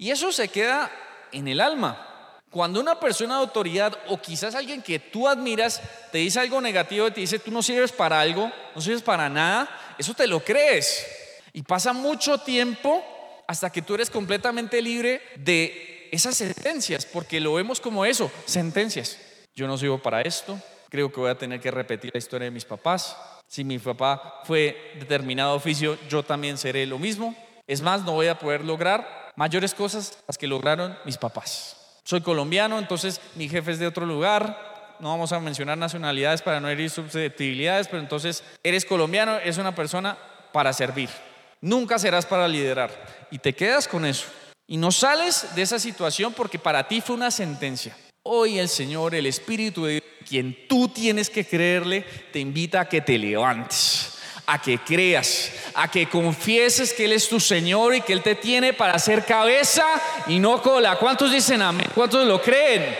Y 0.00 0.10
eso 0.10 0.32
se 0.32 0.48
queda 0.48 0.90
en 1.30 1.46
el 1.46 1.60
alma. 1.60 2.40
Cuando 2.50 2.80
una 2.80 2.98
persona 2.98 3.34
de 3.34 3.40
autoridad 3.42 3.98
o 4.08 4.16
quizás 4.18 4.54
alguien 4.54 4.80
que 4.80 4.98
tú 4.98 5.28
admiras 5.28 5.82
te 6.10 6.16
dice 6.16 6.40
algo 6.40 6.58
negativo 6.62 7.06
y 7.06 7.10
te 7.10 7.20
dice 7.20 7.38
tú 7.38 7.50
no 7.50 7.62
sirves 7.62 7.92
para 7.92 8.18
algo, 8.18 8.50
no 8.74 8.80
sirves 8.80 9.02
para 9.02 9.28
nada, 9.28 9.68
eso 9.98 10.14
te 10.14 10.26
lo 10.26 10.40
crees. 10.40 11.06
Y 11.52 11.60
pasa 11.60 11.92
mucho 11.92 12.38
tiempo 12.38 13.04
hasta 13.46 13.68
que 13.68 13.82
tú 13.82 13.94
eres 13.94 14.08
completamente 14.08 14.80
libre 14.80 15.20
de 15.36 16.08
esas 16.10 16.34
sentencias, 16.34 17.04
porque 17.04 17.38
lo 17.38 17.52
vemos 17.52 17.78
como 17.78 18.06
eso, 18.06 18.32
sentencias. 18.46 19.18
Yo 19.54 19.66
no 19.66 19.76
sirvo 19.76 19.98
para 19.98 20.22
esto, 20.22 20.58
creo 20.88 21.12
que 21.12 21.20
voy 21.20 21.30
a 21.30 21.38
tener 21.38 21.60
que 21.60 21.70
repetir 21.70 22.10
la 22.14 22.18
historia 22.18 22.46
de 22.46 22.52
mis 22.52 22.64
papás. 22.64 23.18
Si 23.46 23.64
mi 23.64 23.78
papá 23.78 24.40
fue 24.46 24.94
determinado 24.98 25.54
oficio, 25.54 25.98
yo 26.08 26.22
también 26.22 26.56
seré 26.56 26.86
lo 26.86 26.98
mismo. 26.98 27.36
Es 27.70 27.82
más, 27.82 28.02
no 28.02 28.14
voy 28.14 28.26
a 28.26 28.36
poder 28.36 28.64
lograr 28.64 29.30
mayores 29.36 29.74
cosas 29.74 30.18
las 30.26 30.36
que 30.36 30.48
lograron 30.48 30.98
mis 31.04 31.16
papás. 31.16 31.76
Soy 32.02 32.20
colombiano, 32.20 32.80
entonces 32.80 33.20
mi 33.36 33.48
jefe 33.48 33.70
es 33.70 33.78
de 33.78 33.86
otro 33.86 34.04
lugar. 34.04 34.96
No 34.98 35.10
vamos 35.10 35.30
a 35.30 35.38
mencionar 35.38 35.78
nacionalidades 35.78 36.42
para 36.42 36.58
no 36.58 36.68
herir 36.68 36.90
susceptibilidades, 36.90 37.86
pero 37.86 38.02
entonces 38.02 38.42
eres 38.64 38.84
colombiano, 38.84 39.38
es 39.38 39.56
una 39.56 39.72
persona 39.72 40.18
para 40.52 40.72
servir. 40.72 41.10
Nunca 41.60 42.00
serás 42.00 42.26
para 42.26 42.48
liderar. 42.48 42.90
Y 43.30 43.38
te 43.38 43.52
quedas 43.52 43.86
con 43.86 44.04
eso. 44.04 44.26
Y 44.66 44.76
no 44.76 44.90
sales 44.90 45.54
de 45.54 45.62
esa 45.62 45.78
situación 45.78 46.32
porque 46.32 46.58
para 46.58 46.88
ti 46.88 47.00
fue 47.00 47.14
una 47.14 47.30
sentencia. 47.30 47.96
Hoy 48.24 48.58
el 48.58 48.68
Señor, 48.68 49.14
el 49.14 49.26
Espíritu 49.26 49.84
de 49.84 49.92
Dios, 49.92 50.04
quien 50.28 50.66
tú 50.66 50.88
tienes 50.88 51.30
que 51.30 51.46
creerle, 51.46 52.04
te 52.32 52.40
invita 52.40 52.80
a 52.80 52.88
que 52.88 53.00
te 53.00 53.16
levantes 53.16 54.19
a 54.52 54.60
que 54.60 54.78
creas, 54.78 55.52
a 55.74 55.88
que 55.88 56.08
confieses 56.08 56.92
que 56.92 57.04
Él 57.04 57.12
es 57.12 57.28
tu 57.28 57.38
Señor 57.38 57.94
y 57.94 58.00
que 58.00 58.12
Él 58.12 58.20
te 58.20 58.34
tiene 58.34 58.72
para 58.72 58.98
ser 58.98 59.24
cabeza 59.24 59.84
y 60.26 60.40
no 60.40 60.60
cola. 60.60 60.96
¿Cuántos 60.96 61.30
dicen 61.30 61.62
amén? 61.62 61.86
¿Cuántos 61.94 62.26
lo 62.26 62.42
creen? 62.42 62.98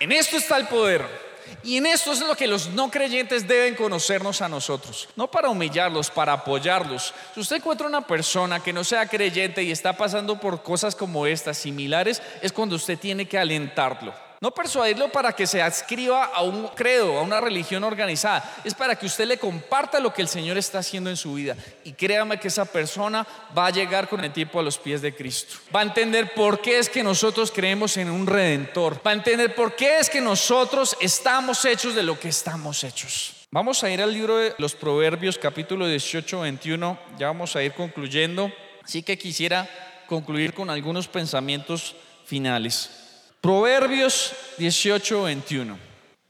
En 0.00 0.12
esto 0.12 0.36
está 0.36 0.58
el 0.58 0.68
poder. 0.68 1.27
Y 1.68 1.76
en 1.76 1.84
esto 1.84 2.12
es 2.12 2.20
lo 2.20 2.34
que 2.34 2.46
los 2.46 2.70
no 2.70 2.90
creyentes 2.90 3.46
deben 3.46 3.74
conocernos 3.74 4.40
a 4.40 4.48
nosotros, 4.48 5.06
no 5.16 5.30
para 5.30 5.50
humillarlos, 5.50 6.08
para 6.08 6.32
apoyarlos. 6.32 7.12
Si 7.34 7.40
usted 7.40 7.56
encuentra 7.56 7.86
una 7.86 8.00
persona 8.00 8.58
que 8.58 8.72
no 8.72 8.82
sea 8.84 9.06
creyente 9.06 9.62
y 9.62 9.70
está 9.70 9.94
pasando 9.94 10.40
por 10.40 10.62
cosas 10.62 10.96
como 10.96 11.26
estas, 11.26 11.58
similares, 11.58 12.22
es 12.40 12.54
cuando 12.54 12.76
usted 12.76 12.98
tiene 12.98 13.28
que 13.28 13.36
alentarlo. 13.36 14.14
No 14.40 14.52
persuadirlo 14.52 15.10
para 15.10 15.32
que 15.32 15.48
se 15.48 15.60
adscriba 15.60 16.26
a 16.26 16.42
un 16.42 16.68
credo, 16.68 17.18
a 17.18 17.22
una 17.22 17.40
religión 17.40 17.82
organizada. 17.82 18.48
Es 18.62 18.72
para 18.72 18.94
que 18.96 19.06
usted 19.06 19.26
le 19.26 19.38
comparta 19.38 19.98
lo 19.98 20.14
que 20.14 20.22
el 20.22 20.28
Señor 20.28 20.56
está 20.56 20.78
haciendo 20.78 21.10
en 21.10 21.16
su 21.16 21.34
vida. 21.34 21.56
Y 21.82 21.92
créame 21.92 22.38
que 22.38 22.46
esa 22.46 22.64
persona 22.64 23.26
va 23.56 23.66
a 23.66 23.70
llegar 23.70 24.08
con 24.08 24.22
el 24.22 24.32
tiempo 24.32 24.60
a 24.60 24.62
los 24.62 24.78
pies 24.78 25.02
de 25.02 25.12
Cristo. 25.12 25.56
Va 25.74 25.80
a 25.80 25.84
entender 25.84 26.34
por 26.34 26.60
qué 26.60 26.78
es 26.78 26.88
que 26.88 27.02
nosotros 27.02 27.50
creemos 27.50 27.96
en 27.96 28.10
un 28.10 28.28
redentor. 28.28 29.00
Va 29.04 29.10
a 29.10 29.14
entender 29.14 29.56
por 29.56 29.74
qué 29.74 29.98
es 29.98 30.08
que 30.08 30.20
nosotros 30.20 30.96
estamos 31.00 31.64
hechos 31.64 31.96
de 31.96 32.04
lo 32.04 32.20
que 32.20 32.28
estamos 32.28 32.84
hechos. 32.84 33.34
Vamos 33.50 33.82
a 33.82 33.90
ir 33.90 34.00
al 34.00 34.12
libro 34.12 34.36
de 34.36 34.54
los 34.58 34.76
Proverbios, 34.76 35.36
capítulo 35.36 35.88
18, 35.88 36.40
21. 36.40 36.96
Ya 37.18 37.26
vamos 37.26 37.56
a 37.56 37.62
ir 37.64 37.72
concluyendo. 37.72 38.52
Así 38.84 39.02
que 39.02 39.18
quisiera 39.18 39.68
concluir 40.06 40.54
con 40.54 40.70
algunos 40.70 41.08
pensamientos 41.08 41.96
finales. 42.24 43.07
Proverbios 43.40 44.32
18, 44.58 45.22
21. 45.22 45.78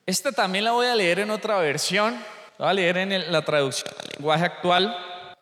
Esta 0.05 0.31
también 0.31 0.65
la 0.65 0.73
voy 0.73 0.87
a 0.87 0.95
leer 0.95 1.21
en 1.21 1.31
otra 1.31 1.57
versión. 1.59 2.15
La 2.59 2.67
voy 2.67 2.69
a 2.69 2.75
leer 2.75 2.99
en 2.99 3.33
la 3.33 3.43
traducción 3.43 3.91
del 3.97 4.11
lenguaje 4.19 4.45
actual. 4.45 4.95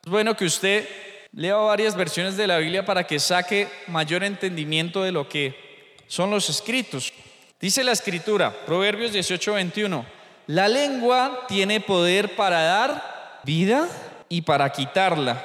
Es 0.05 0.11
bueno 0.11 0.37
que 0.37 0.44
usted 0.44 0.88
lea 1.33 1.57
varias 1.57 1.96
versiones 1.96 2.37
de 2.37 2.46
la 2.46 2.59
Biblia 2.59 2.85
para 2.87 3.05
que 3.05 3.18
saque 3.18 3.68
mayor 3.88 4.22
entendimiento 4.22 5.02
de 5.02 5.11
lo 5.11 5.29
que 5.29 5.96
son 6.07 6.31
los 6.31 6.48
escritos. 6.48 7.12
Dice 7.61 7.83
la 7.83 7.92
escritura, 7.92 8.52
Proverbios 8.64 9.12
18, 9.12 9.55
21. 9.55 10.07
La 10.46 10.68
lengua 10.68 11.46
tiene 11.48 11.81
poder 11.81 12.37
para 12.37 12.62
dar 12.62 13.40
vida 13.42 13.88
y 14.29 14.42
para 14.42 14.70
quitarla. 14.70 15.44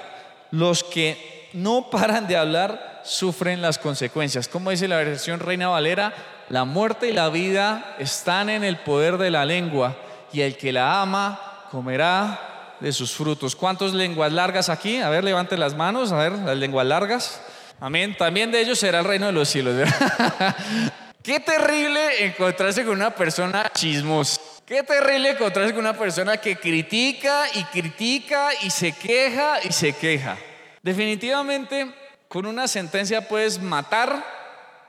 Los 0.51 0.83
que 0.83 1.49
no 1.53 1.89
paran 1.89 2.27
de 2.27 2.37
hablar 2.37 2.90
sufren 3.03 3.61
las 3.61 3.77
consecuencias. 3.77 4.47
Como 4.47 4.69
dice 4.69 4.87
la 4.87 4.97
versión 4.97 5.39
Reina 5.39 5.67
Valera, 5.67 6.13
la 6.49 6.65
muerte 6.65 7.09
y 7.09 7.13
la 7.13 7.29
vida 7.29 7.95
están 7.99 8.49
en 8.49 8.63
el 8.63 8.77
poder 8.77 9.17
de 9.17 9.31
la 9.31 9.45
lengua 9.45 9.95
y 10.33 10.41
el 10.41 10.57
que 10.57 10.71
la 10.71 11.01
ama 11.01 11.67
comerá 11.71 12.75
de 12.79 12.91
sus 12.91 13.13
frutos. 13.13 13.55
¿Cuántas 13.55 13.93
lenguas 13.93 14.31
largas 14.31 14.69
aquí? 14.69 14.97
A 14.97 15.09
ver, 15.09 15.23
levante 15.23 15.57
las 15.57 15.75
manos, 15.75 16.11
a 16.11 16.17
ver, 16.17 16.33
las 16.33 16.57
lenguas 16.57 16.85
largas. 16.85 17.41
Amén. 17.79 18.15
También 18.17 18.51
de 18.51 18.61
ellos 18.61 18.79
será 18.79 18.99
el 18.99 19.05
reino 19.05 19.27
de 19.27 19.31
los 19.31 19.47
cielos. 19.47 19.75
Qué 21.23 21.39
terrible 21.39 22.25
encontrarse 22.25 22.83
con 22.83 22.95
una 22.95 23.11
persona 23.11 23.71
chismosa. 23.73 24.41
Qué 24.65 24.83
terrible 24.83 25.31
encontrarse 25.31 25.73
con 25.73 25.81
una 25.81 25.97
persona 25.97 26.37
que 26.37 26.55
critica 26.55 27.45
y 27.53 27.63
critica 27.65 28.49
y 28.63 28.69
se 28.69 28.93
queja 28.93 29.59
y 29.63 29.71
se 29.71 29.93
queja. 29.93 30.37
Definitivamente 30.81 31.93
con 32.31 32.45
una 32.45 32.65
sentencia 32.69 33.27
puedes 33.27 33.61
matar 33.61 34.25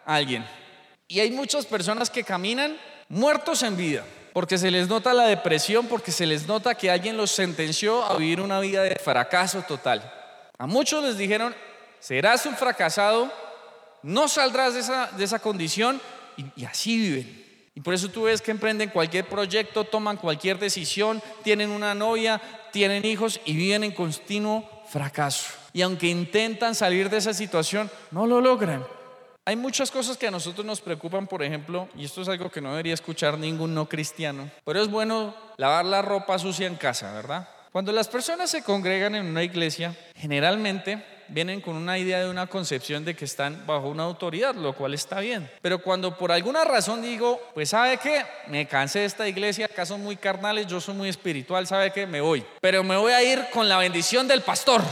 a 0.07 0.15
alguien. 0.15 0.47
Y 1.09 1.19
hay 1.19 1.33
muchas 1.33 1.67
personas 1.67 2.09
que 2.09 2.23
caminan 2.23 2.77
muertos 3.09 3.65
en 3.65 3.77
vida, 3.77 4.05
porque 4.33 4.57
se 4.57 4.71
les 4.71 4.87
nota 4.87 5.13
la 5.13 5.25
depresión, 5.25 5.89
porque 5.89 6.13
se 6.13 6.25
les 6.25 6.47
nota 6.47 6.77
que 6.77 6.89
alguien 6.89 7.17
los 7.17 7.33
sentenció 7.33 8.05
a 8.05 8.17
vivir 8.17 8.41
una 8.41 8.61
vida 8.61 8.85
de 8.85 8.95
fracaso 8.95 9.63
total. 9.63 10.09
A 10.57 10.69
muchos 10.69 11.03
les 11.03 11.19
dijeron, 11.19 11.53
serás 11.99 12.47
un 12.47 12.55
fracasado, 12.55 13.29
no 14.05 14.29
saldrás 14.29 14.75
de 14.75 14.81
esa, 14.81 15.09
de 15.09 15.25
esa 15.25 15.41
condición 15.41 16.01
y, 16.37 16.63
y 16.63 16.65
así 16.65 16.97
viven. 16.97 17.71
Y 17.75 17.81
por 17.81 17.93
eso 17.93 18.09
tú 18.09 18.23
ves 18.23 18.41
que 18.41 18.53
emprenden 18.53 18.91
cualquier 18.91 19.27
proyecto, 19.27 19.83
toman 19.83 20.17
cualquier 20.17 20.61
decisión, 20.61 21.21
tienen 21.43 21.71
una 21.71 21.93
novia, 21.93 22.41
tienen 22.71 23.05
hijos 23.05 23.41
y 23.45 23.57
viven 23.57 23.83
en 23.83 23.91
continuo 23.91 24.85
fracaso 24.89 25.62
y 25.73 25.83
aunque 25.83 26.09
intentan 26.09 26.75
salir 26.75 27.09
de 27.11 27.19
esa 27.19 27.35
situación, 27.35 27.91
no 28.11 28.27
lo 28.27 28.41
logran. 28.41 28.85
Hay 29.45 29.57
muchas 29.57 29.91
cosas 29.91 30.17
que 30.17 30.29
a 30.29 30.31
nosotros 30.31 30.65
nos 30.65 30.81
preocupan, 30.81 31.27
por 31.27 31.43
ejemplo, 31.43 31.89
y 31.97 32.05
esto 32.05 32.23
es 32.23 32.29
algo 32.29 32.51
que 32.51 32.61
no 32.61 32.71
debería 32.71 32.95
escuchar 32.95 33.37
ningún 33.39 33.75
no 33.75 33.89
cristiano, 33.89 34.49
pero 34.65 34.81
es 34.81 34.89
bueno 34.89 35.35
lavar 35.57 35.85
la 35.85 36.01
ropa 36.01 36.39
sucia 36.39 36.69
en 36.69 36.77
casa, 36.77 37.13
¿verdad? 37.13 37.49
Cuando 37.73 37.91
las 37.91 38.07
personas 38.07 38.51
se 38.51 38.63
congregan 38.63 39.15
en 39.15 39.27
una 39.27 39.43
iglesia, 39.43 39.97
generalmente 40.15 41.03
vienen 41.29 41.61
con 41.61 41.75
una 41.75 41.99
idea 41.99 42.21
de 42.21 42.29
una 42.29 42.47
concepción 42.47 43.05
de 43.05 43.17
que 43.17 43.25
están 43.25 43.67
bajo 43.67 43.89
una 43.89 44.03
autoridad, 44.03 44.55
lo 44.55 44.75
cual 44.75 44.95
está 44.95 45.21
bien. 45.21 45.51
Pero 45.63 45.83
cuando 45.83 46.17
por 46.17 46.31
alguna 46.31 46.65
razón 46.65 47.03
digo, 47.03 47.41
pues 47.55 47.71
sabe 47.71 47.97
que 47.97 48.23
me 48.49 48.69
cansé 48.69 49.01
de 49.01 49.05
esta 49.07 49.27
iglesia, 49.27 49.67
acá 49.67 49.87
son 49.87 50.03
muy 50.03 50.17
carnales, 50.17 50.67
yo 50.67 50.81
soy 50.81 50.95
muy 50.95 51.09
espiritual, 51.09 51.67
sabe 51.67 51.91
que 51.93 52.07
me 52.07 52.21
voy. 52.21 52.45
Pero 52.61 52.85
me 52.85 52.97
voy 52.97 53.13
a 53.13 53.23
ir 53.23 53.47
con 53.51 53.69
la 53.69 53.79
bendición 53.79 54.29
del 54.29 54.43
pastor. 54.43 54.83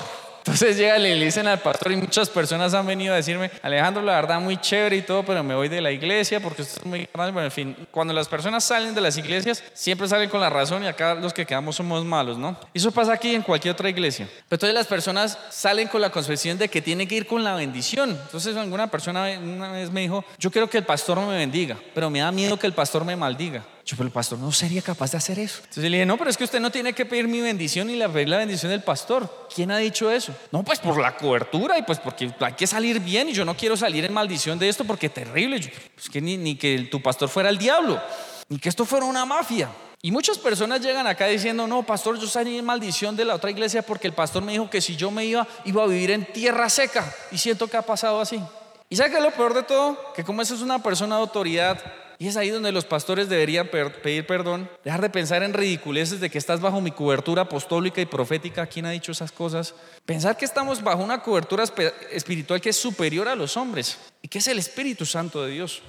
Entonces 0.40 0.76
llega 0.78 0.98
y 0.98 1.02
le 1.02 1.24
dicen 1.24 1.46
al 1.46 1.58
pastor 1.58 1.92
y 1.92 1.96
muchas 1.96 2.30
personas 2.30 2.72
han 2.72 2.86
venido 2.86 3.12
a 3.12 3.16
decirme, 3.16 3.50
Alejandro, 3.62 4.02
la 4.02 4.14
verdad 4.14 4.40
muy 4.40 4.56
chévere 4.56 4.96
y 4.96 5.02
todo, 5.02 5.22
pero 5.22 5.44
me 5.44 5.54
voy 5.54 5.68
de 5.68 5.82
la 5.82 5.92
iglesia 5.92 6.40
porque 6.40 6.62
esto 6.62 6.80
es 6.80 6.86
muy 6.86 7.08
grande. 7.12 7.32
Bueno, 7.32 7.46
en 7.46 7.52
fin, 7.52 7.76
cuando 7.90 8.14
las 8.14 8.26
personas 8.26 8.64
salen 8.64 8.94
de 8.94 9.02
las 9.02 9.18
iglesias, 9.18 9.62
siempre 9.74 10.08
salen 10.08 10.30
con 10.30 10.40
la 10.40 10.48
razón 10.48 10.82
y 10.82 10.86
acá 10.86 11.14
los 11.14 11.34
que 11.34 11.44
quedamos 11.44 11.76
somos 11.76 12.04
malos, 12.04 12.38
¿no? 12.38 12.56
Eso 12.72 12.90
pasa 12.90 13.12
aquí 13.12 13.34
en 13.34 13.42
cualquier 13.42 13.74
otra 13.74 13.90
iglesia. 13.90 14.26
Pero 14.26 14.56
entonces 14.56 14.74
las 14.74 14.86
personas 14.86 15.38
salen 15.50 15.88
con 15.88 16.00
la 16.00 16.10
concepción 16.10 16.56
de 16.56 16.68
que 16.68 16.80
tienen 16.80 17.06
que 17.06 17.16
ir 17.16 17.26
con 17.26 17.44
la 17.44 17.54
bendición. 17.54 18.10
Entonces 18.10 18.56
alguna 18.56 18.90
persona 18.90 19.28
una 19.38 19.72
vez 19.72 19.90
me 19.90 20.00
dijo, 20.00 20.24
yo 20.38 20.50
quiero 20.50 20.70
que 20.70 20.78
el 20.78 20.84
pastor 20.84 21.20
me 21.20 21.36
bendiga, 21.36 21.76
pero 21.94 22.08
me 22.08 22.20
da 22.20 22.32
miedo 22.32 22.58
que 22.58 22.66
el 22.66 22.72
pastor 22.72 23.04
me 23.04 23.14
maldiga. 23.14 23.62
Yo, 23.90 23.96
pero 23.96 24.06
el 24.06 24.12
pastor 24.12 24.38
no 24.38 24.52
sería 24.52 24.82
capaz 24.82 25.10
de 25.10 25.18
hacer 25.18 25.40
eso. 25.40 25.58
Entonces 25.62 25.82
le 25.82 25.96
dije, 25.96 26.06
no, 26.06 26.16
pero 26.16 26.30
es 26.30 26.36
que 26.36 26.44
usted 26.44 26.60
no 26.60 26.70
tiene 26.70 26.92
que 26.92 27.04
pedir 27.04 27.26
mi 27.26 27.40
bendición 27.40 27.88
ni 27.88 27.96
la 27.96 28.08
pedir 28.08 28.28
la 28.28 28.36
bendición 28.36 28.70
del 28.70 28.84
pastor. 28.84 29.48
¿Quién 29.52 29.72
ha 29.72 29.78
dicho 29.78 30.12
eso? 30.12 30.32
No, 30.52 30.62
pues 30.62 30.78
por 30.78 30.96
la 31.00 31.16
cobertura 31.16 31.76
y 31.76 31.82
pues 31.82 31.98
porque 31.98 32.32
hay 32.38 32.52
que 32.52 32.68
salir 32.68 33.00
bien 33.00 33.30
y 33.30 33.32
yo 33.32 33.44
no 33.44 33.56
quiero 33.56 33.76
salir 33.76 34.04
en 34.04 34.12
maldición 34.12 34.60
de 34.60 34.68
esto 34.68 34.84
porque 34.84 35.06
es 35.06 35.14
terrible. 35.14 35.72
pues 35.92 36.08
que 36.08 36.20
ni, 36.20 36.36
ni 36.36 36.54
que 36.54 36.78
tu 36.88 37.02
pastor 37.02 37.28
fuera 37.28 37.48
el 37.48 37.58
diablo, 37.58 38.00
ni 38.48 38.60
que 38.60 38.68
esto 38.68 38.84
fuera 38.84 39.06
una 39.06 39.24
mafia. 39.24 39.68
Y 40.02 40.12
muchas 40.12 40.38
personas 40.38 40.80
llegan 40.80 41.08
acá 41.08 41.26
diciendo, 41.26 41.66
no, 41.66 41.82
pastor, 41.82 42.16
yo 42.16 42.28
salí 42.28 42.58
en 42.58 42.64
maldición 42.64 43.16
de 43.16 43.24
la 43.24 43.34
otra 43.34 43.50
iglesia 43.50 43.82
porque 43.82 44.06
el 44.06 44.12
pastor 44.12 44.44
me 44.44 44.52
dijo 44.52 44.70
que 44.70 44.80
si 44.80 44.94
yo 44.94 45.10
me 45.10 45.24
iba, 45.24 45.48
iba 45.64 45.82
a 45.82 45.86
vivir 45.88 46.12
en 46.12 46.26
tierra 46.26 46.70
seca. 46.70 47.12
Y 47.32 47.38
siento 47.38 47.66
que 47.66 47.76
ha 47.76 47.82
pasado 47.82 48.20
así. 48.20 48.40
¿Y 48.88 48.94
sabe 48.94 49.10
qué 49.10 49.16
es 49.16 49.22
lo 49.22 49.32
peor 49.32 49.52
de 49.52 49.64
todo? 49.64 50.12
Que 50.14 50.22
como 50.22 50.42
esa 50.42 50.54
es 50.54 50.60
una 50.60 50.80
persona 50.80 51.16
de 51.16 51.22
autoridad, 51.22 51.82
Y 52.20 52.28
es 52.28 52.36
ahí 52.36 52.50
donde 52.50 52.70
los 52.70 52.84
pastores 52.84 53.30
deberían 53.30 53.68
pedir 53.68 54.26
perdón, 54.26 54.68
dejar 54.84 55.00
de 55.00 55.08
pensar 55.08 55.42
en 55.42 55.54
ridiculeces 55.54 56.20
de 56.20 56.28
que 56.28 56.36
estás 56.36 56.60
bajo 56.60 56.82
mi 56.82 56.90
cobertura 56.90 57.42
apostólica 57.42 58.02
y 58.02 58.04
profética. 58.04 58.66
¿Quién 58.66 58.84
ha 58.84 58.90
dicho 58.90 59.10
esas 59.10 59.32
cosas? 59.32 59.74
Pensar 60.04 60.36
que 60.36 60.44
estamos 60.44 60.82
bajo 60.82 61.02
una 61.02 61.22
cobertura 61.22 61.64
espiritual 62.12 62.60
que 62.60 62.68
es 62.68 62.76
superior 62.76 63.26
a 63.26 63.34
los 63.34 63.56
hombres 63.56 63.96
y 64.20 64.28
que 64.28 64.36
es 64.36 64.48
el 64.48 64.58
Espíritu 64.58 65.06
Santo 65.06 65.42
de 65.42 65.52
Dios. 65.52 65.80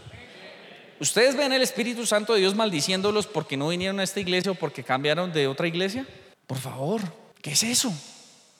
¿Ustedes 1.01 1.35
ven 1.35 1.51
el 1.51 1.63
Espíritu 1.63 2.05
Santo 2.05 2.33
de 2.33 2.39
Dios 2.39 2.55
maldiciéndolos 2.55 3.27
porque 3.27 3.57
no 3.57 3.67
vinieron 3.67 3.99
a 3.99 4.03
esta 4.03 4.21
iglesia 4.21 4.53
o 4.53 4.55
porque 4.55 4.85
cambiaron 4.85 5.33
de 5.33 5.49
otra 5.49 5.67
iglesia? 5.67 6.07
Por 6.47 6.59
favor, 6.59 7.01
¿qué 7.41 7.51
es 7.51 7.63
eso? 7.63 7.93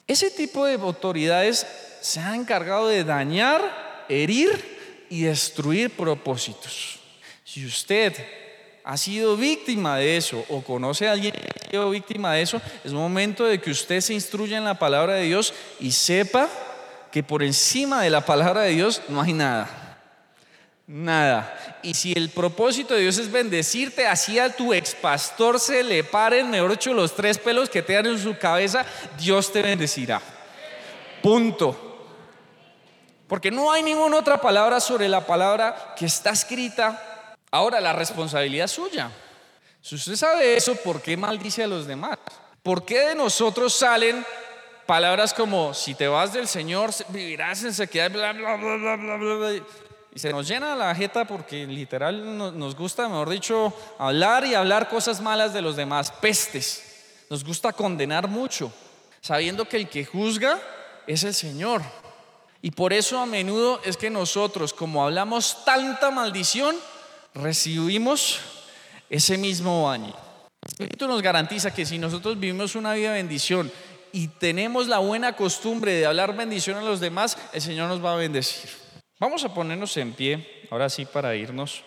Ese 0.06 0.30
tipo 0.30 0.66
de 0.66 0.74
autoridades 0.74 1.66
se 2.02 2.20
han 2.20 2.34
encargado 2.34 2.88
de 2.88 3.02
dañar, 3.02 4.04
herir 4.10 5.06
y 5.08 5.22
destruir 5.22 5.88
propósitos. 5.88 7.01
Si 7.52 7.66
usted 7.66 8.14
ha 8.82 8.96
sido 8.96 9.36
víctima 9.36 9.98
de 9.98 10.16
eso 10.16 10.42
o 10.48 10.62
conoce 10.62 11.06
a 11.06 11.12
alguien 11.12 11.34
que 11.34 11.50
ha 11.66 11.70
sido 11.70 11.90
víctima 11.90 12.32
de 12.32 12.40
eso, 12.40 12.62
es 12.82 12.94
momento 12.94 13.44
de 13.44 13.60
que 13.60 13.70
usted 13.70 14.00
se 14.00 14.14
instruya 14.14 14.56
en 14.56 14.64
la 14.64 14.78
palabra 14.78 15.16
de 15.16 15.24
Dios 15.24 15.52
y 15.78 15.92
sepa 15.92 16.48
que 17.10 17.22
por 17.22 17.42
encima 17.42 18.00
de 18.00 18.08
la 18.08 18.24
palabra 18.24 18.62
de 18.62 18.70
Dios 18.70 19.02
no 19.08 19.20
hay 19.20 19.34
nada. 19.34 19.98
Nada. 20.86 21.78
Y 21.82 21.92
si 21.92 22.14
el 22.14 22.30
propósito 22.30 22.94
de 22.94 23.02
Dios 23.02 23.18
es 23.18 23.30
bendecirte, 23.30 24.06
así 24.06 24.38
a 24.38 24.56
tu 24.56 24.72
ex 24.72 24.94
pastor 24.94 25.60
se 25.60 25.82
le 25.82 26.04
paren, 26.04 26.48
mejor 26.48 26.70
dicho, 26.70 26.94
los 26.94 27.14
tres 27.14 27.36
pelos 27.36 27.68
que 27.68 27.82
te 27.82 27.92
dan 27.92 28.06
en 28.06 28.18
su 28.18 28.38
cabeza, 28.38 28.86
Dios 29.18 29.52
te 29.52 29.60
bendecirá. 29.60 30.22
Punto. 31.22 32.08
Porque 33.28 33.50
no 33.50 33.70
hay 33.70 33.82
ninguna 33.82 34.16
otra 34.16 34.40
palabra 34.40 34.80
sobre 34.80 35.06
la 35.06 35.26
palabra 35.26 35.94
que 35.98 36.06
está 36.06 36.30
escrita 36.30 37.10
Ahora, 37.52 37.82
la 37.82 37.92
responsabilidad 37.92 38.64
es 38.64 38.72
suya. 38.72 39.10
Si 39.82 39.94
usted 39.94 40.16
sabe 40.16 40.56
eso, 40.56 40.74
¿por 40.76 41.02
qué 41.02 41.18
maldice 41.18 41.62
a 41.62 41.66
los 41.66 41.86
demás? 41.86 42.18
¿Por 42.62 42.84
qué 42.84 43.08
de 43.08 43.14
nosotros 43.14 43.74
salen 43.74 44.24
palabras 44.86 45.34
como, 45.34 45.74
si 45.74 45.94
te 45.94 46.08
vas 46.08 46.32
del 46.32 46.48
Señor, 46.48 46.90
vivirás 47.08 47.62
en 47.64 47.74
sequedad, 47.74 48.10
bla, 48.10 48.32
bla, 48.32 48.56
bla, 48.56 48.76
bla, 48.76 48.96
bla, 48.96 49.16
bla? 49.16 49.52
Y 50.14 50.18
se 50.18 50.30
nos 50.30 50.48
llena 50.48 50.74
la 50.74 50.94
jeta 50.94 51.26
porque 51.26 51.66
literal 51.66 52.58
nos 52.58 52.74
gusta, 52.74 53.06
mejor 53.06 53.28
dicho, 53.28 53.74
hablar 53.98 54.46
y 54.46 54.54
hablar 54.54 54.88
cosas 54.88 55.20
malas 55.20 55.52
de 55.52 55.60
los 55.60 55.76
demás, 55.76 56.10
pestes. 56.10 57.24
Nos 57.28 57.44
gusta 57.44 57.74
condenar 57.74 58.28
mucho, 58.28 58.72
sabiendo 59.20 59.66
que 59.66 59.76
el 59.76 59.90
que 59.90 60.06
juzga 60.06 60.58
es 61.06 61.22
el 61.24 61.34
Señor. 61.34 61.82
Y 62.62 62.70
por 62.70 62.94
eso 62.94 63.18
a 63.18 63.26
menudo 63.26 63.80
es 63.84 63.98
que 63.98 64.08
nosotros, 64.08 64.72
como 64.72 65.04
hablamos 65.04 65.66
tanta 65.66 66.10
maldición, 66.10 66.76
recibimos 67.34 68.40
ese 69.10 69.36
mismo 69.38 69.90
año. 69.90 70.14
El 70.62 70.68
Espíritu 70.68 71.08
nos 71.08 71.22
garantiza 71.22 71.74
que 71.74 71.86
si 71.86 71.98
nosotros 71.98 72.38
vivimos 72.38 72.74
una 72.76 72.94
vida 72.94 73.10
de 73.10 73.16
bendición 73.16 73.70
y 74.12 74.28
tenemos 74.28 74.88
la 74.88 74.98
buena 74.98 75.34
costumbre 75.34 75.92
de 75.92 76.06
hablar 76.06 76.36
bendición 76.36 76.76
a 76.76 76.82
los 76.82 77.00
demás, 77.00 77.36
el 77.52 77.60
Señor 77.60 77.88
nos 77.88 78.04
va 78.04 78.12
a 78.12 78.16
bendecir. 78.16 78.70
Vamos 79.18 79.44
a 79.44 79.54
ponernos 79.54 79.96
en 79.96 80.12
pie, 80.12 80.66
ahora 80.70 80.88
sí, 80.88 81.04
para 81.04 81.34
irnos. 81.34 81.82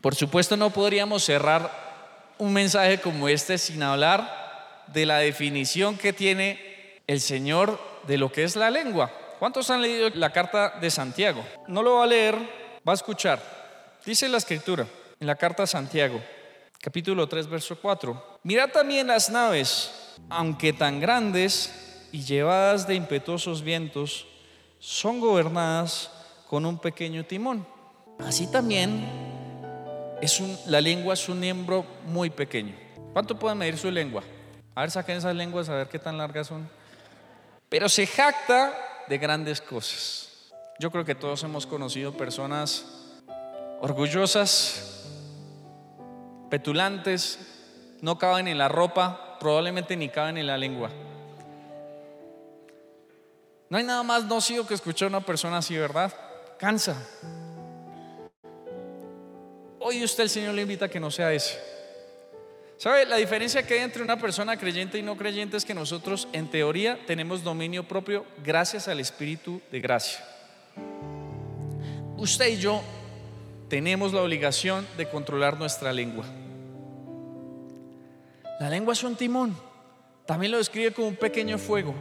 Por 0.00 0.14
supuesto, 0.14 0.56
no 0.56 0.70
podríamos 0.70 1.24
cerrar 1.24 2.34
un 2.38 2.52
mensaje 2.52 3.00
como 3.00 3.28
este 3.28 3.58
sin 3.58 3.82
hablar 3.82 4.84
de 4.88 5.06
la 5.06 5.18
definición 5.18 5.96
que 5.96 6.12
tiene 6.12 7.00
el 7.06 7.20
Señor 7.20 7.80
de 8.06 8.18
lo 8.18 8.30
que 8.30 8.44
es 8.44 8.56
la 8.56 8.70
lengua. 8.70 9.10
¿Cuántos 9.38 9.70
han 9.70 9.82
leído 9.82 10.08
la 10.14 10.30
carta 10.32 10.78
de 10.80 10.90
Santiago? 10.90 11.44
No 11.68 11.82
lo 11.82 11.96
va 11.96 12.04
a 12.04 12.08
leer, 12.08 12.36
va 12.86 12.92
a 12.92 12.94
escuchar. 12.94 13.65
Dice 14.06 14.28
la 14.28 14.36
escritura 14.36 14.86
en 15.18 15.26
la 15.26 15.34
carta 15.34 15.64
a 15.64 15.66
Santiago, 15.66 16.22
capítulo 16.80 17.26
3, 17.26 17.48
verso 17.48 17.76
4. 17.76 18.38
Mira 18.44 18.68
también 18.68 19.08
las 19.08 19.30
naves, 19.30 19.90
aunque 20.28 20.72
tan 20.72 21.00
grandes 21.00 22.06
y 22.12 22.22
llevadas 22.22 22.86
de 22.86 22.94
impetuosos 22.94 23.62
vientos, 23.62 24.28
son 24.78 25.18
gobernadas 25.18 26.08
con 26.46 26.64
un 26.66 26.78
pequeño 26.78 27.26
timón. 27.26 27.66
Así 28.20 28.48
también 28.48 29.04
es 30.22 30.40
la 30.66 30.80
lengua 30.80 31.14
es 31.14 31.28
un 31.28 31.40
miembro 31.40 31.84
muy 32.04 32.30
pequeño. 32.30 32.76
¿Cuánto 33.12 33.36
puede 33.36 33.56
medir 33.56 33.76
su 33.76 33.90
lengua? 33.90 34.22
A 34.76 34.82
ver, 34.82 34.92
saquen 34.92 35.16
esas 35.16 35.34
lenguas 35.34 35.68
a 35.68 35.74
ver 35.74 35.88
qué 35.88 35.98
tan 35.98 36.16
largas 36.16 36.46
son. 36.46 36.70
Pero 37.68 37.88
se 37.88 38.06
jacta 38.06 38.72
de 39.08 39.18
grandes 39.18 39.60
cosas. 39.60 40.52
Yo 40.78 40.92
creo 40.92 41.04
que 41.04 41.16
todos 41.16 41.42
hemos 41.42 41.66
conocido 41.66 42.16
personas 42.16 43.02
orgullosas, 43.80 45.06
petulantes, 46.50 47.38
no 48.00 48.18
caben 48.18 48.48
en 48.48 48.58
la 48.58 48.68
ropa, 48.68 49.36
probablemente 49.40 49.96
ni 49.96 50.08
caben 50.08 50.38
en 50.38 50.46
la 50.46 50.58
lengua. 50.58 50.90
No 53.68 53.78
hay 53.78 53.84
nada 53.84 54.02
más 54.02 54.24
nocivo 54.24 54.66
que 54.66 54.74
escuchar 54.74 55.06
a 55.06 55.08
una 55.08 55.20
persona 55.20 55.58
así, 55.58 55.76
¿verdad? 55.76 56.12
Cansa. 56.58 56.96
Hoy 59.80 60.02
usted 60.04 60.24
el 60.24 60.30
Señor 60.30 60.54
le 60.54 60.62
invita 60.62 60.86
a 60.86 60.88
que 60.88 61.00
no 61.00 61.10
sea 61.10 61.32
ese. 61.32 61.58
¿Sabe? 62.76 63.06
La 63.06 63.16
diferencia 63.16 63.66
que 63.66 63.74
hay 63.74 63.80
entre 63.80 64.02
una 64.02 64.18
persona 64.18 64.56
creyente 64.56 64.98
y 64.98 65.02
no 65.02 65.16
creyente 65.16 65.56
es 65.56 65.64
que 65.64 65.74
nosotros 65.74 66.28
en 66.32 66.50
teoría 66.50 66.98
tenemos 67.06 67.42
dominio 67.42 67.88
propio 67.88 68.26
gracias 68.44 68.86
al 68.86 69.00
Espíritu 69.00 69.62
de 69.70 69.80
gracia. 69.80 70.24
Usted 72.18 72.48
y 72.48 72.58
yo 72.58 72.82
tenemos 73.68 74.12
la 74.12 74.22
obligación 74.22 74.86
de 74.96 75.08
controlar 75.08 75.58
nuestra 75.58 75.92
lengua. 75.92 76.24
La 78.60 78.70
lengua 78.70 78.92
es 78.94 79.02
un 79.02 79.16
timón. 79.16 79.56
También 80.24 80.52
lo 80.52 80.58
describe 80.58 80.92
como 80.92 81.08
un 81.08 81.16
pequeño 81.16 81.58
fuego. 81.58 81.94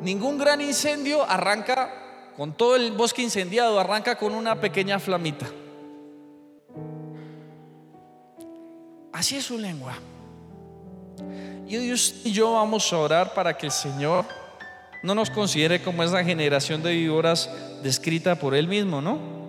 Ningún 0.00 0.38
gran 0.38 0.60
incendio 0.60 1.24
arranca 1.28 2.32
con 2.36 2.52
todo 2.54 2.76
el 2.76 2.92
bosque 2.92 3.22
incendiado, 3.22 3.78
arranca 3.78 4.16
con 4.16 4.34
una 4.34 4.60
pequeña 4.60 4.98
flamita. 4.98 5.46
Así 9.12 9.36
es 9.36 9.44
su 9.44 9.58
lengua. 9.58 9.94
Y 11.66 11.76
Dios 11.76 12.22
y 12.24 12.32
yo 12.32 12.52
vamos 12.54 12.92
a 12.92 12.98
orar 12.98 13.34
para 13.34 13.56
que 13.56 13.66
el 13.66 13.72
Señor 13.72 14.24
no 15.02 15.14
nos 15.14 15.30
considere 15.30 15.82
como 15.82 16.02
esa 16.02 16.24
generación 16.24 16.82
de 16.82 16.92
víboras 16.92 17.50
descrita 17.82 18.36
por 18.36 18.54
Él 18.54 18.68
mismo, 18.68 19.00
¿no? 19.00 19.39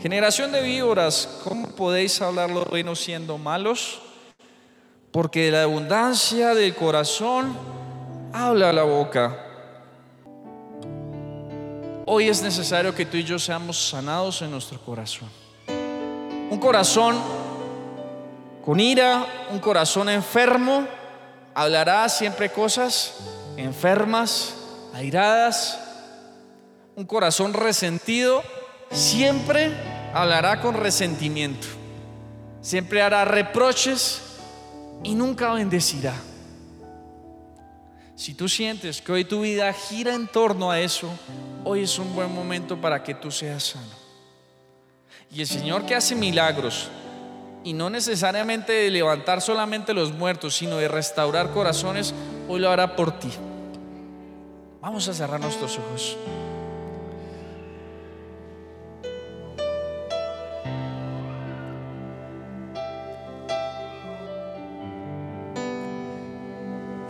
Generación 0.00 0.52
de 0.52 0.60
víboras, 0.60 1.40
¿cómo 1.44 1.68
podéis 1.68 2.20
hablar 2.20 2.50
lo 2.50 2.64
bueno 2.64 2.94
siendo 2.94 3.38
malos? 3.38 4.00
Porque 5.10 5.46
de 5.46 5.50
la 5.52 5.62
abundancia 5.62 6.54
del 6.54 6.74
corazón 6.74 7.56
habla 8.32 8.72
la 8.72 8.82
boca. 8.82 9.38
Hoy 12.06 12.28
es 12.28 12.42
necesario 12.42 12.94
que 12.94 13.06
tú 13.06 13.16
y 13.16 13.24
yo 13.24 13.38
seamos 13.38 13.88
sanados 13.88 14.42
en 14.42 14.50
nuestro 14.50 14.78
corazón. 14.80 15.30
Un 16.50 16.58
corazón 16.58 17.16
con 18.64 18.78
ira, 18.78 19.26
un 19.50 19.58
corazón 19.58 20.08
enfermo, 20.10 20.86
hablará 21.54 22.08
siempre 22.08 22.50
cosas 22.50 23.14
enfermas, 23.56 24.54
airadas. 24.92 25.78
Un 26.96 27.04
corazón 27.04 27.52
resentido, 27.52 28.42
siempre 28.94 29.72
hablará 30.14 30.60
con 30.60 30.74
resentimiento, 30.74 31.66
siempre 32.62 33.02
hará 33.02 33.24
reproches 33.24 34.22
y 35.02 35.14
nunca 35.14 35.52
bendecirá. 35.52 36.14
Si 38.14 38.34
tú 38.34 38.48
sientes 38.48 39.02
que 39.02 39.10
hoy 39.10 39.24
tu 39.24 39.40
vida 39.40 39.72
gira 39.72 40.14
en 40.14 40.28
torno 40.28 40.70
a 40.70 40.80
eso, 40.80 41.10
hoy 41.64 41.82
es 41.82 41.98
un 41.98 42.14
buen 42.14 42.32
momento 42.32 42.80
para 42.80 43.02
que 43.02 43.14
tú 43.14 43.32
seas 43.32 43.64
sano. 43.64 44.04
Y 45.32 45.40
el 45.40 45.48
Señor 45.48 45.84
que 45.84 45.96
hace 45.96 46.14
milagros, 46.14 46.88
y 47.64 47.72
no 47.72 47.90
necesariamente 47.90 48.72
de 48.72 48.90
levantar 48.90 49.40
solamente 49.40 49.92
los 49.94 50.12
muertos, 50.12 50.54
sino 50.54 50.76
de 50.76 50.86
restaurar 50.86 51.50
corazones, 51.50 52.14
hoy 52.46 52.60
lo 52.60 52.70
hará 52.70 52.94
por 52.94 53.18
ti. 53.18 53.32
Vamos 54.80 55.08
a 55.08 55.14
cerrar 55.14 55.40
nuestros 55.40 55.78
ojos. 55.78 56.16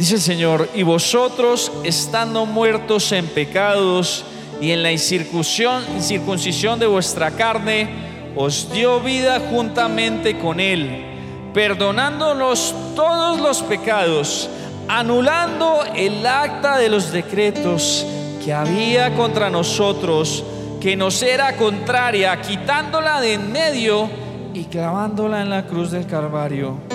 Dice 0.04 0.16
el 0.16 0.20
Señor, 0.20 0.68
y 0.74 0.82
vosotros 0.82 1.72
estando 1.82 2.44
muertos 2.44 3.10
en 3.12 3.26
pecados 3.26 4.22
y 4.60 4.70
en 4.70 4.82
la 4.82 4.92
incircuncisión 4.92 6.78
de 6.78 6.86
vuestra 6.86 7.30
carne, 7.30 7.88
os 8.36 8.70
dio 8.70 9.00
vida 9.00 9.40
juntamente 9.48 10.38
con 10.38 10.60
Él, 10.60 11.06
perdonándonos 11.54 12.74
todos 12.94 13.40
los 13.40 13.62
pecados, 13.62 14.50
anulando 14.88 15.82
el 15.96 16.26
acta 16.26 16.76
de 16.76 16.90
los 16.90 17.10
decretos 17.10 18.04
que 18.44 18.52
había 18.52 19.14
contra 19.14 19.48
nosotros, 19.48 20.44
que 20.82 20.96
nos 20.96 21.22
era 21.22 21.56
contraria, 21.56 22.42
quitándola 22.42 23.22
de 23.22 23.32
en 23.32 23.50
medio 23.50 24.10
y 24.52 24.64
clavándola 24.64 25.40
en 25.40 25.48
la 25.48 25.64
cruz 25.64 25.92
del 25.92 26.06
Calvario. 26.06 26.93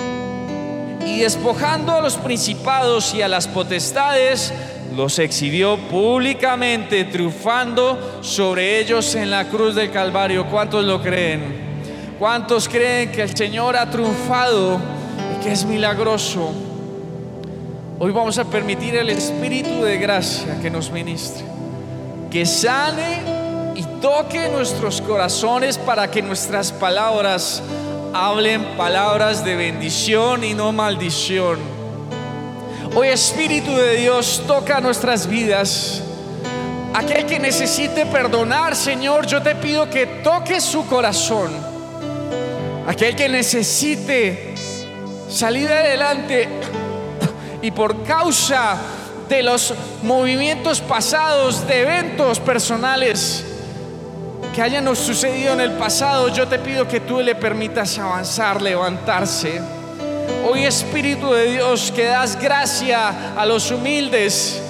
Y 1.04 1.20
despojando 1.20 1.92
a 1.92 2.00
los 2.00 2.16
principados 2.16 3.14
y 3.14 3.22
a 3.22 3.28
las 3.28 3.48
potestades, 3.48 4.52
los 4.94 5.18
exhibió 5.18 5.78
públicamente, 5.88 7.04
triunfando 7.04 8.20
sobre 8.22 8.80
ellos 8.80 9.14
en 9.14 9.30
la 9.30 9.48
cruz 9.48 9.74
del 9.74 9.90
Calvario. 9.90 10.46
¿Cuántos 10.46 10.84
lo 10.84 11.00
creen? 11.00 11.70
¿Cuántos 12.18 12.68
creen 12.68 13.12
que 13.12 13.22
el 13.22 13.34
Señor 13.34 13.76
ha 13.76 13.88
triunfado 13.88 14.78
y 15.34 15.42
que 15.42 15.52
es 15.52 15.64
milagroso? 15.64 16.52
Hoy 17.98 18.12
vamos 18.12 18.38
a 18.38 18.44
permitir 18.44 18.96
el 18.96 19.10
Espíritu 19.10 19.82
de 19.82 19.98
gracia 19.98 20.58
que 20.60 20.70
nos 20.70 20.90
ministre, 20.90 21.44
que 22.30 22.44
sane 22.44 23.20
y 23.74 23.82
toque 24.00 24.48
nuestros 24.48 25.00
corazones 25.00 25.78
para 25.78 26.10
que 26.10 26.20
nuestras 26.20 26.72
palabras 26.72 27.62
hablen 28.12 28.76
palabras 28.76 29.44
de 29.44 29.56
bendición 29.56 30.42
y 30.44 30.54
no 30.54 30.72
maldición. 30.72 31.58
Hoy 32.94 33.08
Espíritu 33.08 33.74
de 33.76 33.96
Dios 33.96 34.42
toca 34.46 34.80
nuestras 34.80 35.26
vidas. 35.26 36.02
Aquel 36.92 37.24
que 37.26 37.38
necesite 37.38 38.06
perdonar, 38.06 38.74
Señor, 38.74 39.26
yo 39.26 39.40
te 39.40 39.54
pido 39.54 39.88
que 39.88 40.06
toque 40.06 40.60
su 40.60 40.86
corazón. 40.86 41.50
Aquel 42.86 43.14
que 43.14 43.28
necesite 43.28 44.54
salir 45.28 45.70
adelante 45.70 46.48
y 47.62 47.70
por 47.70 48.02
causa 48.02 48.76
de 49.28 49.44
los 49.44 49.72
movimientos 50.02 50.80
pasados, 50.80 51.64
de 51.68 51.82
eventos 51.82 52.40
personales, 52.40 53.44
que 54.54 54.62
hayan 54.62 54.94
sucedido 54.96 55.52
en 55.52 55.60
el 55.60 55.72
pasado, 55.72 56.28
yo 56.28 56.46
te 56.48 56.58
pido 56.58 56.86
que 56.88 57.00
tú 57.00 57.20
le 57.20 57.34
permitas 57.34 57.98
avanzar, 57.98 58.60
levantarse. 58.60 59.60
Hoy 60.48 60.64
Espíritu 60.64 61.32
de 61.32 61.52
Dios, 61.52 61.92
que 61.94 62.06
das 62.06 62.40
gracia 62.40 63.34
a 63.36 63.46
los 63.46 63.70
humildes, 63.70 64.60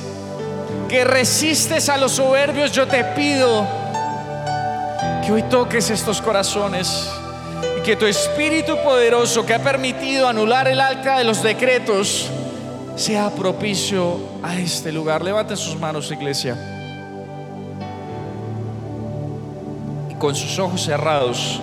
que 0.89 1.05
resistes 1.05 1.89
a 1.89 1.97
los 1.97 2.13
soberbios, 2.13 2.73
yo 2.73 2.87
te 2.87 3.05
pido 3.05 3.67
que 5.25 5.33
hoy 5.33 5.43
toques 5.45 5.89
estos 5.91 6.21
corazones 6.21 7.09
y 7.79 7.83
que 7.83 7.97
tu 7.97 8.07
Espíritu 8.07 8.77
poderoso 8.83 9.47
que 9.47 9.55
ha 9.55 9.63
permitido 9.63 10.29
anular 10.29 10.69
el 10.69 10.81
arca 10.81 11.19
de 11.19 11.25
los 11.25 11.43
decretos 11.43 12.29
sea 12.97 13.31
propicio 13.31 14.19
a 14.43 14.57
este 14.57 14.93
lugar. 14.93 15.23
Levante 15.23 15.57
sus 15.57 15.79
manos, 15.79 16.11
iglesia. 16.11 16.80
Con 20.21 20.37
sus 20.37 20.59
ojos 20.59 20.83
cerrados, 20.83 21.59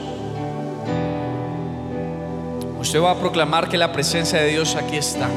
usted 2.80 3.00
va 3.00 3.12
a 3.12 3.20
proclamar 3.20 3.70
que 3.70 3.78
la 3.78 3.94
presencia 3.94 4.42
de 4.42 4.50
Dios 4.50 4.76
aquí 4.76 4.98
está, 4.98 5.30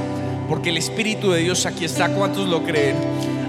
porque 0.49 0.71
el 0.71 0.79
Espíritu 0.79 1.31
de 1.31 1.41
Dios 1.41 1.67
aquí 1.67 1.85
está. 1.85 2.09
¿Cuántos 2.09 2.49
lo 2.49 2.65
creen? 2.65 2.97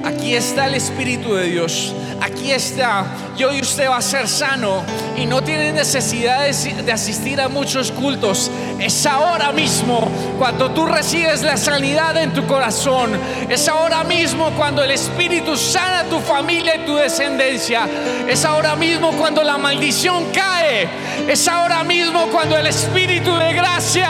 Aquí 0.04 0.36
está 0.36 0.68
el 0.68 0.76
Espíritu 0.76 1.34
de 1.34 1.46
Dios. 1.46 1.96
Aquí 2.22 2.52
está. 2.52 3.04
Y 3.36 3.44
hoy 3.44 3.62
usted 3.62 3.90
va 3.90 3.98
a 3.98 4.02
ser 4.02 4.28
sano 4.28 4.84
y 5.18 5.26
no 5.26 5.42
tiene 5.42 5.72
necesidad 5.72 6.48
de 6.48 6.92
asistir 6.92 7.42
a 7.42 7.50
muchos 7.50 7.92
cultos. 7.92 8.52
Es 8.80 9.08
ahora 9.08 9.52
mismo 9.52 10.08
cuando 10.38 10.70
tú 10.70 10.86
recibes 10.86 11.42
la 11.42 11.58
sanidad 11.58 12.16
en 12.18 12.32
tu 12.32 12.46
corazón. 12.46 13.20
Es 13.50 13.68
ahora 13.68 14.04
mismo 14.04 14.52
cuando 14.52 14.84
el 14.84 14.92
Espíritu 14.92 15.58
sana 15.58 16.04
tu 16.04 16.20
familia 16.20 16.76
y 16.76 16.86
tu 16.86 16.96
descendencia. 16.96 17.88
Es 18.28 18.46
ahora 18.46 18.76
mismo 18.76 19.14
cuando 19.14 19.42
la 19.42 19.58
maldición 19.58 20.26
cae. 20.32 20.88
Es 21.28 21.48
ahora 21.48 21.84
mismo 21.84 22.28
cuando 22.28 22.56
el 22.56 22.68
Espíritu 22.68 23.36
de 23.36 23.54
gracia 23.54 24.10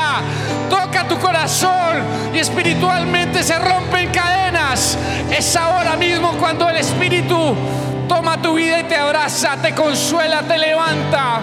toca 0.69 1.07
tu 1.07 1.17
corazón 1.17 2.03
y 2.33 2.39
espiritualmente 2.39 3.41
se 3.41 3.57
rompen 3.57 4.11
cadenas. 4.11 4.97
Es 5.31 5.55
ahora 5.55 5.95
mismo 5.95 6.33
cuando 6.37 6.67
el 6.67 6.75
Espíritu 6.75 7.55
toma 8.11 8.41
tu 8.41 8.55
vida 8.55 8.81
y 8.81 8.83
te 8.83 8.95
abraza, 8.97 9.55
te 9.61 9.73
consuela, 9.73 10.41
te 10.41 10.57
levanta. 10.57 11.39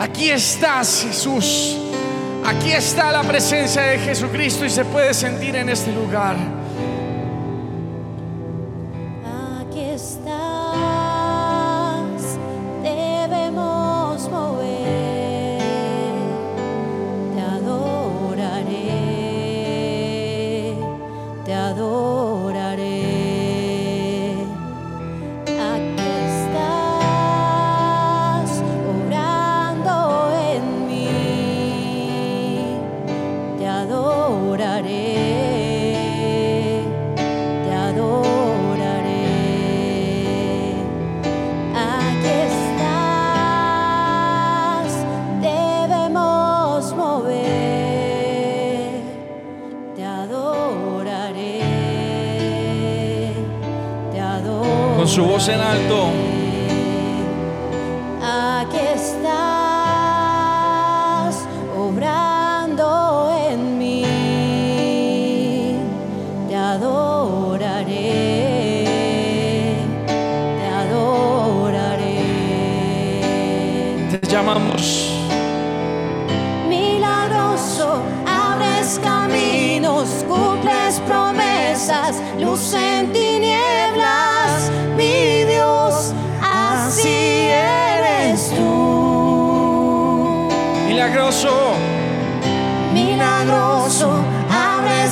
Aquí 0.00 0.30
estás, 0.30 1.04
Jesús. 1.06 1.76
Aquí 2.46 2.72
está 2.72 3.12
la 3.12 3.22
presencia 3.22 3.82
de 3.82 3.98
Jesucristo 3.98 4.64
y 4.64 4.70
se 4.70 4.86
puede 4.86 5.12
sentir 5.12 5.56
en 5.56 5.68
este 5.68 5.92
lugar. 5.92 6.59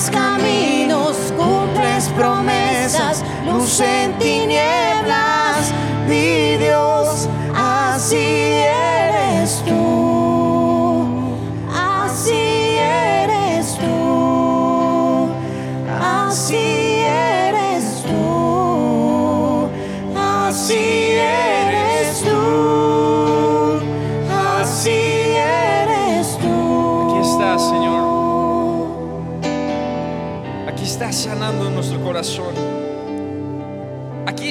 Caminos, 0.06 1.16
cumples 1.36 2.08
promesas, 2.16 3.24
luz 3.44 3.80
en 3.80 4.16
tinieblas, 4.18 4.77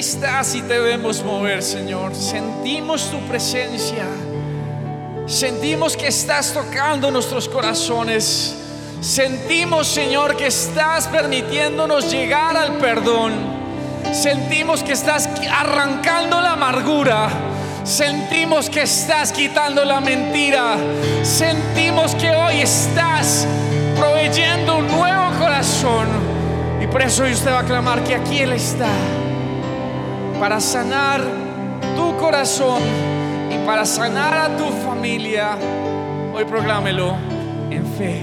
estás 0.08 0.54
y 0.54 0.62
te 0.62 0.78
vemos 0.78 1.22
mover, 1.22 1.62
Señor. 1.62 2.14
Sentimos 2.14 3.10
tu 3.10 3.20
presencia. 3.28 4.06
Sentimos 5.26 5.96
que 5.98 6.08
estás 6.08 6.54
tocando 6.54 7.10
nuestros 7.10 7.46
corazones. 7.46 8.56
Sentimos, 9.02 9.86
Señor, 9.86 10.34
que 10.34 10.46
estás 10.46 11.08
permitiéndonos 11.08 12.10
llegar 12.10 12.56
al 12.56 12.78
perdón. 12.78 13.32
Sentimos 14.12 14.82
que 14.82 14.92
estás 14.92 15.28
arrancando 15.50 16.40
la 16.40 16.54
amargura. 16.54 17.28
Sentimos 17.84 18.70
que 18.70 18.82
estás 18.82 19.30
quitando 19.30 19.84
la 19.84 20.00
mentira. 20.00 20.76
Sentimos 21.22 22.14
que 22.14 22.30
hoy 22.30 22.62
estás 22.62 23.46
proveyendo 23.94 24.78
un 24.78 24.88
nuevo 24.88 25.38
corazón 25.38 26.28
por 26.90 27.02
eso 27.02 27.24
hoy 27.24 27.32
usted 27.32 27.52
va 27.52 27.60
a 27.60 27.64
clamar 27.64 28.02
que 28.02 28.14
aquí 28.14 28.38
Él 28.38 28.52
está 28.52 28.88
para 30.38 30.60
sanar 30.60 31.20
tu 31.96 32.16
corazón 32.16 32.82
y 33.50 33.66
para 33.66 33.84
sanar 33.84 34.34
a 34.34 34.56
tu 34.56 34.64
familia 34.86 35.56
Hoy 36.38 36.44
proclámelo 36.44 37.16
en 37.68 37.84
fe. 37.84 38.22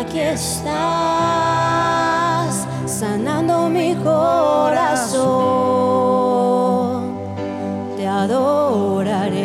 Aquí 0.00 0.20
estás 0.20 0.66
sanando 2.86 3.68
mi 3.68 3.94
corazón. 3.96 5.24
Te 7.98 8.06
adoraré, 8.06 9.42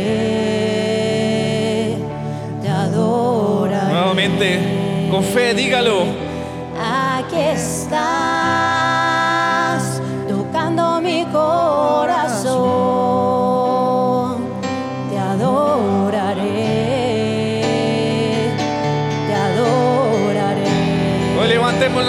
te 2.62 2.70
adoraré. 2.70 3.92
Nuevamente, 3.92 5.08
con 5.12 5.22
fe, 5.22 5.54
dígalo. 5.54 6.29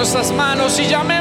Nuestras 0.01 0.33
manos 0.33 0.81
y 0.81 0.87
llamémoslo. 0.87 1.20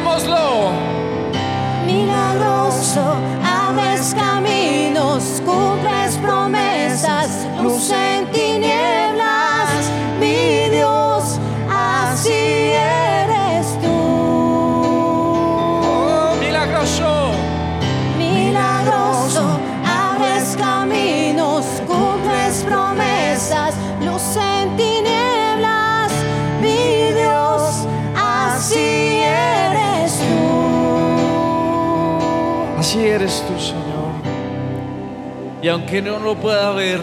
Aunque 35.70 36.02
no 36.02 36.20
lo 36.20 36.36
pueda 36.36 36.72
ver, 36.72 37.00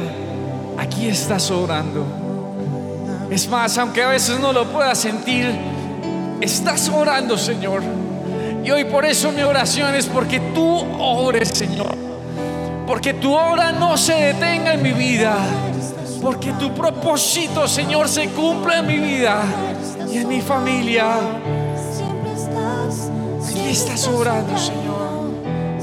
aquí 0.77 1.09
estás 1.09 1.51
obrando. 1.51 2.05
Es 3.31 3.49
más, 3.49 3.79
aunque 3.79 4.03
a 4.03 4.09
veces 4.09 4.41
no 4.41 4.53
lo 4.53 4.67
pueda 4.67 4.95
sentir, 4.95 5.55
estás 6.41 6.89
orando, 6.89 7.39
Señor. 7.39 7.83
Y 8.65 8.71
hoy 8.71 8.85
por 8.85 9.05
eso 9.05 9.31
mi 9.31 9.43
oración 9.43 9.95
es 9.95 10.07
porque 10.07 10.41
tú 10.55 10.85
obres, 10.99 11.49
Señor. 11.49 11.95
Porque 12.87 13.15
tu 13.15 13.33
obra 13.33 13.73
no 13.73 13.97
se 13.97 14.15
detenga 14.15 14.75
en 14.75 14.83
mi 14.83 14.93
vida. 14.93 15.37
Porque 16.21 16.53
tu 16.53 16.73
propósito, 16.75 17.69
Señor, 17.69 18.09
se 18.09 18.29
cumpla 18.31 18.79
en 18.79 18.87
mi 18.87 18.99
vida 18.99 19.43
y 20.13 20.19
en 20.19 20.29
mi 20.29 20.41
familia. 20.41 21.15
Aquí 23.49 23.69
estás 23.71 24.09
obrando, 24.09 24.59
Señor. 24.59 25.07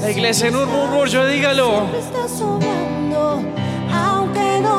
La 0.00 0.10
iglesia 0.10 0.48
en 0.48 0.56
un 0.56 0.68
murmullo, 0.68 1.24
dígalo. 1.26 1.84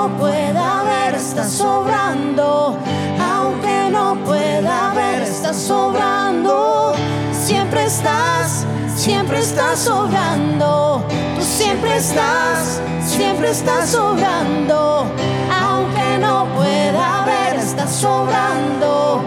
No 0.07 0.17
pueda 0.17 0.83
ver, 0.83 1.15
estás 1.15 1.51
sobrando, 1.51 2.77
aunque 3.19 3.89
no 3.91 4.15
pueda 4.23 4.93
ver, 4.93 5.23
estás 5.23 5.55
sobrando, 5.55 6.93
siempre 7.31 7.85
estás, 7.85 8.67
siempre 8.95 9.39
estás 9.39 9.79
sobrando, 9.79 11.03
tú 11.35 11.41
siempre 11.41 11.97
estás, 11.97 12.81
siempre 13.03 13.49
estás 13.49 13.89
sobrando, 13.89 15.07
aunque 15.51 16.19
no 16.19 16.45
pueda 16.55 17.25
ver, 17.25 17.55
estás 17.55 17.89
sobrando, 17.91 19.23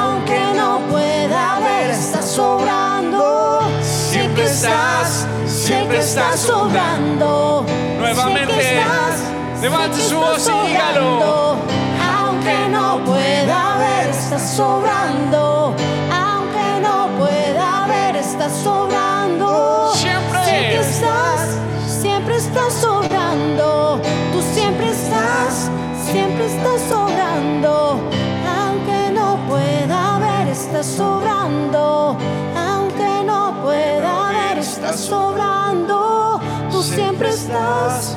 aunque 0.00 0.40
no 0.56 0.78
pueda 0.90 1.58
ver, 1.58 1.90
estás 1.90 2.24
sobrando, 2.24 3.60
Siempre 4.14 4.44
estás, 4.44 5.26
siempre 5.46 5.98
estás 5.98 6.40
sobrando. 6.40 7.66
Nuevamente, 7.98 8.52
Siempre 8.52 8.78
estás, 8.78 9.23
levante 9.64 9.98
su 9.98 10.18
voz 10.18 10.46
y 10.46 10.68
dígalo. 10.68 11.56
Aunque 12.18 12.68
no 12.70 13.02
pueda 13.02 13.78
ver, 13.78 14.10
estás 14.10 14.56
sobrando. 14.56 15.74
Aunque 16.12 16.80
no 16.82 17.08
pueda 17.18 17.86
ver, 17.88 18.16
estás 18.16 18.52
sobrando. 18.62 19.90
Siempre. 19.94 20.80
Estás, 20.80 21.56
siempre 21.86 22.36
estás 22.36 22.74
sobrando. 22.74 24.00
Tú 24.34 24.42
siempre 24.52 24.90
estás, 24.90 25.70
siempre 26.12 26.44
estás 26.44 26.80
sobrando. 26.86 28.00
Aunque 28.58 29.12
no 29.14 29.38
pueda 29.48 30.18
ver, 30.18 30.48
estás 30.48 30.84
sobrando. 30.84 32.18
Aunque 32.54 33.24
no 33.24 33.62
pueda 33.62 34.28
ver, 34.28 34.58
estás 34.58 35.00
sobrando. 35.00 36.38
Tú 36.70 36.82
siempre 36.82 37.30
estás, 37.30 38.14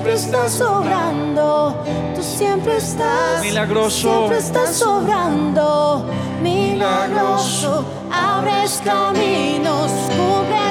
siempre 0.00 0.14
estás 0.14 0.52
sobrando. 0.52 1.74
Tú 2.14 2.22
siempre 2.22 2.76
estás, 2.76 3.42
Milagroso. 3.42 4.10
siempre 4.10 4.38
estás 4.38 4.76
sobrando. 4.76 6.06
Milagroso, 6.42 7.84
abres 8.10 8.80
caminos, 8.82 9.90
cumples 10.16 10.69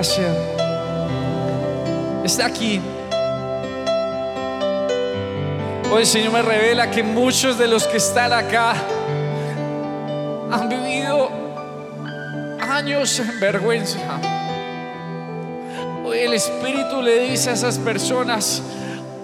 gracia 0.00 0.32
está 2.24 2.46
aquí. 2.46 2.80
Hoy 5.92 6.00
el 6.00 6.06
Señor 6.06 6.32
me 6.32 6.40
revela 6.40 6.90
que 6.90 7.02
muchos 7.02 7.58
de 7.58 7.68
los 7.68 7.86
que 7.86 7.98
están 7.98 8.32
acá 8.32 8.72
han 10.50 10.70
vivido 10.70 11.28
años 12.60 13.18
en 13.18 13.40
vergüenza. 13.40 13.98
Hoy 16.02 16.20
el 16.20 16.32
Espíritu 16.32 17.02
le 17.02 17.28
dice 17.28 17.50
a 17.50 17.52
esas 17.52 17.76
personas, 17.76 18.62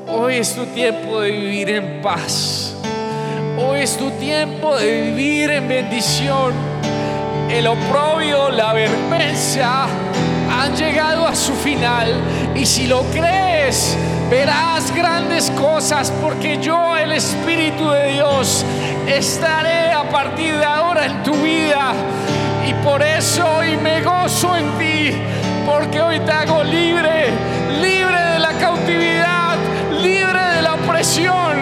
hoy 0.07 0.35
es 0.35 0.55
tu 0.55 0.67
tiempo 0.67 1.23
de 1.23 1.31
vivir 1.31 1.71
en 1.71 2.03
paz. 2.03 2.75
Hoy 3.57 3.81
es 3.81 3.97
tu 3.97 4.11
tiempo 4.11 4.77
de 4.77 5.01
vivir 5.01 5.53
en 5.53 5.69
bendición. 5.69 6.53
El 7.49 7.67
oprobio, 7.67 8.51
la 8.51 8.75
vergüenza 8.75 9.89
han 10.57 10.75
llegado 10.75 11.27
a 11.27 11.35
su 11.35 11.53
final. 11.55 12.09
Y 12.55 12.65
si 12.67 12.87
lo 12.87 13.03
crees, 13.11 13.97
verás 14.31 14.95
grandes 14.95 15.51
cosas 15.51 16.13
porque 16.23 16.59
yo, 16.59 16.97
el 16.97 17.13
Espíritu 17.13 17.91
de 17.91 18.13
Dios, 18.13 18.65
estaré 19.07 19.93
a 19.93 20.09
partir 20.09 20.57
de 20.57 20.65
ahora 20.65 21.07
en 21.07 21.23
tu 21.23 21.35
vida. 21.35 21.93
Y 22.67 22.73
por 22.85 23.03
eso 23.03 23.45
hoy 23.59 23.77
me 23.77 24.03
gozo 24.03 24.57
en 24.57 24.71
ti, 24.79 25.17
porque 25.65 26.01
hoy 26.01 26.19
te 26.21 26.33
hago 26.33 26.65
libre, 26.65 27.31
libre 27.81 28.21
de 28.33 28.39
la 28.39 28.53
cautividad, 28.53 29.57
libre 30.03 30.41
de 30.57 30.63
la 30.63 30.75
opresión, 30.75 31.57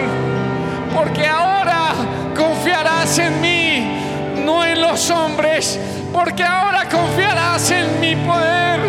porque 0.95 1.27
ahora 1.27 1.93
confiarás 2.35 3.19
en 3.19 3.39
mí, 3.39 4.43
no 4.43 4.65
en 4.65 4.81
los 4.81 5.09
hombres, 5.11 5.79
porque 6.25 6.43
ahora 6.43 6.89
confiarás 6.89 7.69
en 7.69 7.99
mi 7.99 8.15
poder, 8.15 8.79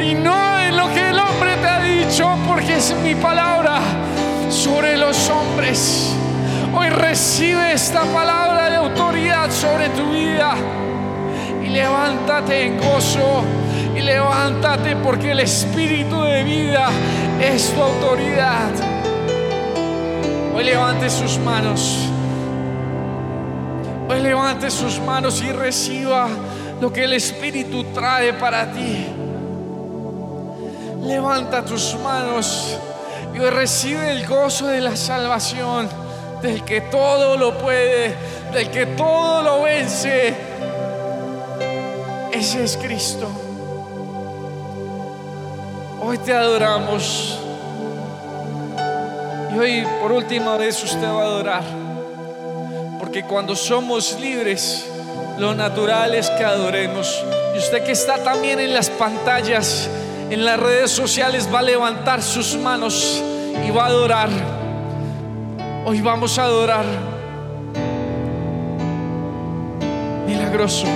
y 0.00 0.14
no 0.14 0.60
en 0.60 0.76
lo 0.76 0.86
que 0.94 1.08
el 1.08 1.18
hombre 1.18 1.56
te 1.56 1.66
ha 1.66 1.82
dicho, 1.82 2.38
porque 2.46 2.76
es 2.76 2.94
mi 3.02 3.16
palabra 3.16 3.80
sobre 4.48 4.96
los 4.96 5.28
hombres. 5.28 6.14
Hoy 6.72 6.88
recibe 6.90 7.72
esta 7.72 8.02
palabra 8.04 8.70
de 8.70 8.76
autoridad 8.76 9.50
sobre 9.50 9.88
tu 9.88 10.08
vida 10.12 10.54
y 11.64 11.66
levántate 11.66 12.66
en 12.66 12.78
gozo 12.78 13.42
y 13.96 14.00
levántate 14.00 14.94
porque 14.94 15.32
el 15.32 15.40
espíritu 15.40 16.22
de 16.22 16.44
vida 16.44 16.90
es 17.40 17.74
tu 17.74 17.82
autoridad. 17.82 18.70
Hoy 20.54 20.62
levante 20.62 21.10
sus 21.10 21.38
manos. 21.38 22.08
Hoy 24.08 24.20
levante 24.20 24.70
sus 24.70 25.00
manos 25.00 25.42
y 25.42 25.50
reciba 25.50 26.28
lo 26.80 26.92
que 26.92 27.04
el 27.04 27.12
Espíritu 27.12 27.84
trae 27.92 28.32
para 28.34 28.70
ti. 28.72 29.06
Levanta 31.02 31.64
tus 31.64 31.96
manos 32.02 32.76
y 33.34 33.38
recibe 33.38 34.10
el 34.10 34.26
gozo 34.26 34.66
de 34.66 34.80
la 34.80 34.96
salvación, 34.96 35.88
del 36.42 36.64
que 36.64 36.82
todo 36.82 37.36
lo 37.36 37.58
puede, 37.58 38.14
del 38.52 38.70
que 38.70 38.86
todo 38.86 39.42
lo 39.42 39.62
vence. 39.62 40.34
Ese 42.32 42.64
es 42.64 42.76
Cristo. 42.76 43.28
Hoy 46.00 46.18
te 46.18 46.32
adoramos. 46.32 47.38
Y 49.52 49.58
hoy 49.58 49.86
por 50.00 50.12
última 50.12 50.56
vez 50.56 50.82
usted 50.84 51.06
va 51.08 51.22
a 51.22 51.26
adorar. 51.26 51.62
Porque 52.98 53.24
cuando 53.24 53.56
somos 53.56 54.18
libres, 54.20 54.86
lo 55.38 55.54
natural 55.54 56.14
es 56.14 56.28
que 56.30 56.44
adoremos. 56.44 57.24
Y 57.54 57.58
usted 57.58 57.84
que 57.84 57.92
está 57.92 58.22
también 58.22 58.60
en 58.60 58.74
las 58.74 58.90
pantallas, 58.90 59.88
en 60.30 60.44
las 60.44 60.58
redes 60.58 60.90
sociales, 60.90 61.48
va 61.52 61.60
a 61.60 61.62
levantar 61.62 62.22
sus 62.22 62.56
manos 62.56 63.22
y 63.66 63.70
va 63.70 63.84
a 63.84 63.86
adorar. 63.86 64.28
Hoy 65.86 66.00
vamos 66.00 66.38
a 66.38 66.44
adorar. 66.44 66.84
Milagroso. 70.26 70.86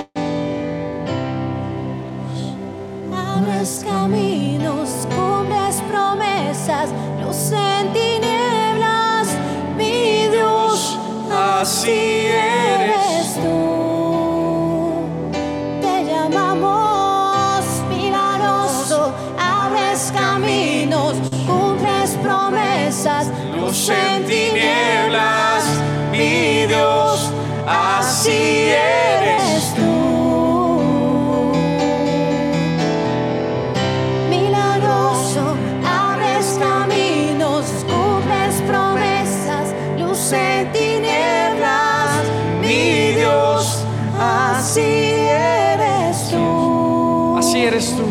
Abres 3.14 3.84
caminos, 3.84 5.06
cumbres 5.16 5.82
promesas, 5.88 6.90
luz 7.22 7.52
en 7.52 7.92
tinieblas, 7.92 9.28
mi 9.76 10.28
Dios, 10.28 10.98
así 11.30 12.26
eres 12.26 13.34
tú. 13.34 13.81
Luz 23.82 23.90
en 23.90 24.24
tinieblas, 24.26 25.64
mi 26.12 26.66
Dios, 26.66 27.32
así 27.66 28.70
eres 28.70 29.74
tú. 29.74 31.52
Milagroso, 34.30 35.56
abres 35.84 36.58
caminos, 36.60 37.64
cumples 37.88 38.62
promesas, 38.68 39.74
luz 39.98 40.32
en 40.32 40.70
tinieblas, 40.70 42.10
mi 42.60 43.14
Dios, 43.16 43.84
así 44.16 44.80
eres 44.80 46.30
tú. 46.30 47.36
Así 47.36 47.64
eres 47.64 47.96
tú. 47.96 48.01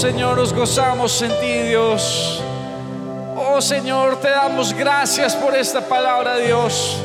Señor, 0.00 0.38
nos 0.38 0.54
gozamos 0.54 1.20
en 1.20 1.28
ti, 1.40 1.68
Dios. 1.68 2.42
Oh 3.36 3.60
Señor, 3.60 4.18
te 4.18 4.30
damos 4.30 4.72
gracias 4.72 5.36
por 5.36 5.54
esta 5.54 5.82
palabra, 5.82 6.38
Dios. 6.38 6.96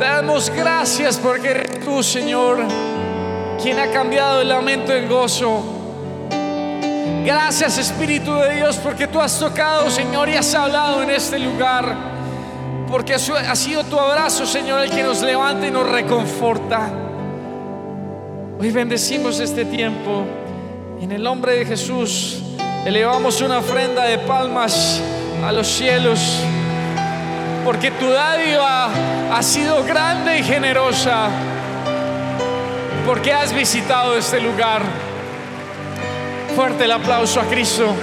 Te 0.00 0.04
damos 0.04 0.50
gracias 0.50 1.16
porque 1.16 1.52
eres 1.52 1.78
tú, 1.84 2.02
Señor, 2.02 2.58
quien 3.62 3.78
ha 3.78 3.86
cambiado 3.92 4.40
el 4.40 4.48
lamento 4.48 4.92
en 4.92 5.08
gozo. 5.08 5.62
Gracias, 7.24 7.78
Espíritu 7.78 8.34
de 8.34 8.56
Dios, 8.56 8.78
porque 8.78 9.06
tú 9.06 9.20
has 9.20 9.38
tocado, 9.38 9.88
Señor, 9.88 10.28
y 10.28 10.34
has 10.34 10.52
hablado 10.56 11.04
en 11.04 11.10
este 11.10 11.38
lugar. 11.38 11.84
Porque 12.90 13.14
ha 13.14 13.54
sido 13.54 13.84
tu 13.84 13.96
abrazo, 13.96 14.44
Señor, 14.44 14.80
el 14.80 14.90
que 14.90 15.04
nos 15.04 15.22
levanta 15.22 15.68
y 15.68 15.70
nos 15.70 15.88
reconforta. 15.88 16.90
Hoy 18.58 18.72
bendecimos 18.72 19.38
este 19.38 19.64
tiempo. 19.64 20.26
En 21.04 21.12
el 21.12 21.22
nombre 21.22 21.58
de 21.58 21.66
Jesús, 21.66 22.38
elevamos 22.86 23.42
una 23.42 23.58
ofrenda 23.58 24.04
de 24.04 24.16
palmas 24.20 25.02
a 25.44 25.52
los 25.52 25.66
cielos. 25.66 26.18
Porque 27.62 27.90
tu 27.90 28.08
dádiva 28.08 28.88
ha 29.30 29.42
sido 29.42 29.84
grande 29.84 30.38
y 30.38 30.42
generosa. 30.42 31.28
Porque 33.04 33.34
has 33.34 33.52
visitado 33.52 34.16
este 34.16 34.40
lugar. 34.40 34.80
Fuerte 36.56 36.84
el 36.84 36.92
aplauso 36.92 37.38
a 37.38 37.44
Cristo. 37.44 37.94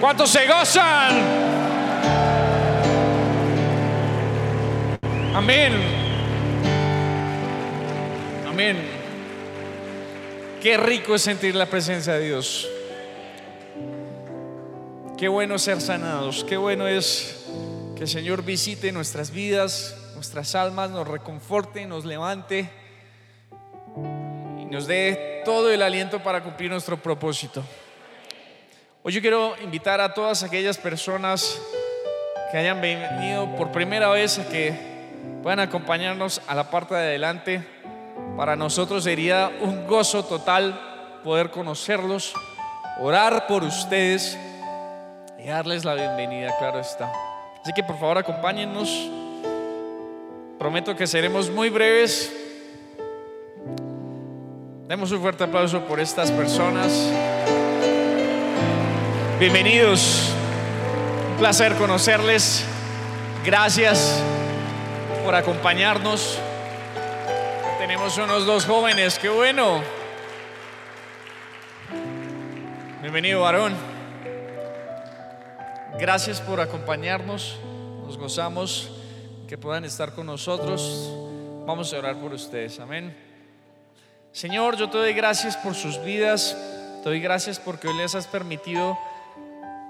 ¿Cuántos 0.00 0.30
se 0.30 0.48
gozan? 0.48 1.22
Amén. 5.32 5.99
Amén. 8.60 8.76
Qué 10.60 10.76
rico 10.76 11.14
es 11.14 11.22
sentir 11.22 11.54
la 11.54 11.64
presencia 11.64 12.12
de 12.12 12.26
Dios. 12.26 12.68
Qué 15.16 15.28
bueno 15.28 15.58
ser 15.58 15.80
sanados. 15.80 16.44
Qué 16.44 16.58
bueno 16.58 16.86
es 16.86 17.46
que 17.96 18.02
el 18.02 18.08
Señor 18.08 18.44
visite 18.44 18.92
nuestras 18.92 19.30
vidas, 19.30 19.96
nuestras 20.14 20.54
almas, 20.54 20.90
nos 20.90 21.08
reconforte, 21.08 21.86
nos 21.86 22.04
levante 22.04 22.68
y 24.60 24.66
nos 24.66 24.86
dé 24.86 25.40
todo 25.46 25.70
el 25.70 25.80
aliento 25.80 26.22
para 26.22 26.42
cumplir 26.42 26.70
nuestro 26.70 26.98
propósito. 26.98 27.64
Hoy 29.02 29.14
yo 29.14 29.22
quiero 29.22 29.54
invitar 29.64 30.02
a 30.02 30.12
todas 30.12 30.42
aquellas 30.42 30.76
personas 30.76 31.58
que 32.52 32.58
hayan 32.58 32.78
venido 32.82 33.56
por 33.56 33.72
primera 33.72 34.10
vez 34.10 34.38
a 34.38 34.46
que 34.46 34.74
puedan 35.42 35.60
acompañarnos 35.60 36.42
a 36.46 36.54
la 36.54 36.70
parte 36.70 36.94
de 36.94 37.00
adelante. 37.00 37.79
Para 38.36 38.56
nosotros 38.56 39.04
sería 39.04 39.50
un 39.60 39.86
gozo 39.86 40.24
total 40.24 40.78
poder 41.22 41.50
conocerlos, 41.50 42.32
orar 42.98 43.46
por 43.46 43.62
ustedes 43.64 44.38
y 45.38 45.48
darles 45.48 45.84
la 45.84 45.94
bienvenida, 45.94 46.54
claro 46.58 46.80
está. 46.80 47.12
Así 47.62 47.72
que 47.74 47.82
por 47.82 47.98
favor 47.98 48.18
acompáñennos. 48.18 48.88
Prometo 50.58 50.96
que 50.96 51.06
seremos 51.06 51.50
muy 51.50 51.70
breves. 51.70 52.32
Demos 54.88 55.12
un 55.12 55.20
fuerte 55.20 55.44
aplauso 55.44 55.80
por 55.82 56.00
estas 56.00 56.30
personas. 56.30 56.92
Bienvenidos. 59.38 60.34
Un 61.30 61.36
placer 61.38 61.74
conocerles. 61.76 62.64
Gracias 63.44 64.22
por 65.24 65.34
acompañarnos. 65.34 66.38
Tenemos 67.90 68.16
unos 68.18 68.46
dos 68.46 68.66
jóvenes, 68.66 69.18
qué 69.18 69.28
bueno. 69.28 69.82
Bienvenido, 73.00 73.40
varón. 73.40 73.74
Gracias 75.98 76.40
por 76.40 76.60
acompañarnos. 76.60 77.58
Nos 78.06 78.16
gozamos 78.16 78.92
que 79.48 79.58
puedan 79.58 79.84
estar 79.84 80.14
con 80.14 80.26
nosotros. 80.26 81.10
Vamos 81.66 81.92
a 81.92 81.98
orar 81.98 82.14
por 82.20 82.32
ustedes. 82.32 82.78
Amén. 82.78 83.12
Señor, 84.30 84.76
yo 84.76 84.88
te 84.88 84.96
doy 84.96 85.12
gracias 85.12 85.56
por 85.56 85.74
sus 85.74 86.00
vidas. 86.00 86.56
Te 87.02 87.08
doy 87.08 87.18
gracias 87.18 87.58
porque 87.58 87.88
hoy 87.88 87.96
les 87.96 88.14
has 88.14 88.28
permitido 88.28 88.96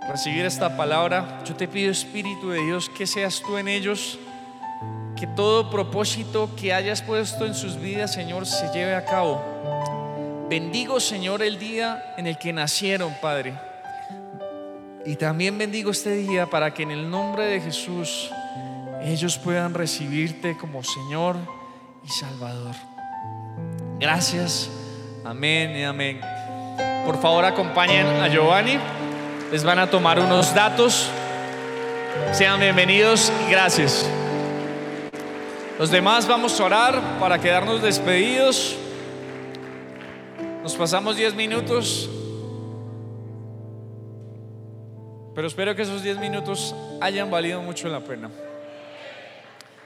recibir 0.09 0.47
esta 0.47 0.75
palabra. 0.75 1.43
Yo 1.45 1.55
te 1.55 1.69
pido, 1.69 1.93
Espíritu 1.93 2.49
de 2.49 2.63
Dios, 2.63 2.89
que 2.89 3.07
seas 3.07 3.43
tú 3.43 3.59
en 3.59 3.69
ellos, 3.69 4.19
que 5.21 5.27
todo 5.27 5.69
propósito 5.69 6.49
que 6.57 6.73
hayas 6.73 7.03
puesto 7.03 7.45
en 7.45 7.55
sus 7.55 7.79
vidas, 7.79 8.15
Señor, 8.15 8.47
se 8.47 8.73
lleve 8.73 8.95
a 8.95 9.05
cabo. 9.05 9.39
Bendigo, 10.49 10.99
Señor, 10.99 11.43
el 11.43 11.59
día 11.59 12.15
en 12.17 12.27
el 12.27 12.39
que 12.39 12.55
nacieron, 12.55 13.15
Padre. 13.21 13.53
Y 15.05 15.17
también 15.17 15.59
bendigo 15.59 15.91
este 15.91 16.15
día 16.15 16.47
para 16.47 16.73
que 16.73 16.85
en 16.85 16.91
el 16.91 17.11
nombre 17.11 17.45
de 17.45 17.61
Jesús 17.61 18.31
ellos 19.03 19.37
puedan 19.37 19.75
recibirte 19.75 20.57
como 20.57 20.83
Señor 20.83 21.37
y 22.03 22.09
Salvador. 22.09 22.75
Gracias. 23.99 24.71
Amén 25.23 25.77
y 25.77 25.85
amén. 25.85 26.21
Por 27.05 27.21
favor, 27.21 27.45
acompañen 27.45 28.07
a 28.07 28.29
Giovanni. 28.29 28.79
Les 29.53 29.65
van 29.65 29.81
a 29.81 29.91
tomar 29.91 30.19
unos 30.19 30.55
datos. 30.55 31.11
Sean 32.33 32.59
bienvenidos 32.59 33.31
y 33.47 33.51
gracias. 33.51 34.09
Los 35.81 35.91
demás 35.91 36.29
vamos 36.29 36.61
a 36.61 36.65
orar 36.65 37.01
para 37.19 37.39
quedarnos 37.39 37.81
despedidos. 37.81 38.77
Nos 40.63 40.75
pasamos 40.75 41.17
10 41.17 41.35
minutos. 41.35 42.07
Pero 45.35 45.47
espero 45.49 45.75
que 45.75 45.81
esos 45.81 46.03
10 46.03 46.19
minutos 46.19 46.75
hayan 47.01 47.31
valido 47.31 47.63
mucho 47.63 47.89
la 47.89 48.01
pena. 48.01 48.31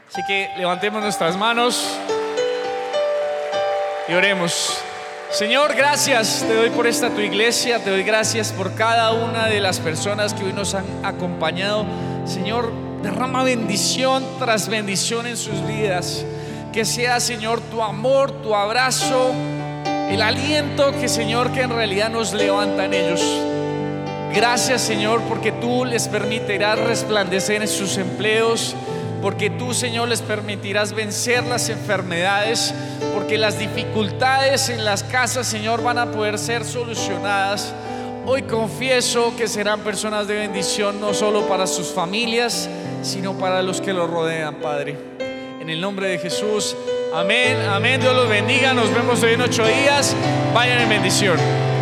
Así 0.09 0.21
que 0.27 0.51
levantemos 0.59 1.01
nuestras 1.01 1.37
manos 1.37 1.97
y 4.09 4.15
oremos. 4.15 4.77
Señor, 5.31 5.77
gracias 5.77 6.45
te 6.45 6.57
doy 6.57 6.71
por 6.71 6.89
esta 6.89 7.11
tu 7.11 7.21
iglesia, 7.21 7.79
te 7.79 7.91
doy 7.91 8.03
gracias 8.03 8.51
por 8.51 8.75
cada 8.75 9.13
una 9.13 9.47
de 9.47 9.61
las 9.61 9.79
personas 9.79 10.35
que 10.35 10.43
hoy 10.43 10.53
nos 10.53 10.75
han 10.75 10.87
acompañado. 11.05 11.87
Señor, 12.25 12.84
derrama 13.05 13.45
bendición 13.45 14.25
tras 14.39 14.69
bendición 14.69 15.27
en 15.27 15.37
sus 15.37 15.65
vidas. 15.67 16.25
Que 16.73 16.87
sea, 16.87 17.21
Señor, 17.21 17.61
tu 17.71 17.83
amor, 17.83 18.33
tu 18.43 18.55
abrazo, 18.55 19.33
el 20.11 20.23
aliento 20.23 20.91
que, 20.93 21.07
Señor, 21.07 21.53
que 21.53 21.61
en 21.61 21.71
realidad 21.71 22.09
nos 22.09 22.33
levanta 22.33 22.87
en 22.87 22.95
ellos. 22.95 23.23
Gracias, 24.35 24.81
Señor, 24.81 25.21
porque 25.29 25.53
tú 25.53 25.85
les 25.85 26.09
permitirás 26.09 26.79
resplandecer 26.79 27.61
en 27.61 27.69
sus 27.69 27.99
empleos, 27.99 28.75
porque 29.21 29.51
tú, 29.51 29.75
Señor, 29.75 30.09
les 30.09 30.23
permitirás 30.23 30.95
vencer 30.95 31.45
las 31.45 31.69
enfermedades, 31.69 32.75
porque 33.15 33.37
las 33.37 33.59
dificultades 33.59 34.71
en 34.71 34.83
las 34.85 35.05
casas, 35.05 35.47
Señor, 35.47 35.83
van 35.83 35.99
a 35.99 36.11
poder 36.11 36.39
ser 36.39 36.65
solucionadas. 36.65 37.75
Hoy 38.27 38.43
confieso 38.43 39.35
que 39.37 39.47
serán 39.47 39.81
personas 39.81 40.27
de 40.27 40.37
bendición 40.37 40.99
no 40.99 41.13
solo 41.13 41.47
para 41.47 41.67
sus 41.67 41.89
familias, 41.89 42.71
sino 43.05 43.39
para 43.39 43.63
los 43.63 43.81
que 43.81 43.93
los 43.93 44.11
rodean, 44.11 44.57
Padre. 44.57 44.97
En 45.61 45.69
el 45.69 45.81
nombre 45.81 46.09
de 46.09 46.19
Jesús, 46.19 46.77
amén, 47.15 47.59
amén. 47.69 48.01
Dios 48.01 48.15
los 48.15 48.29
bendiga. 48.29 48.75
Nos 48.75 48.93
vemos 48.93 49.23
hoy 49.23 49.35
en 49.35 49.43
ocho 49.43 49.65
días. 49.67 50.17
Vayan 50.55 50.81
en 50.81 50.89
bendición. 50.89 51.74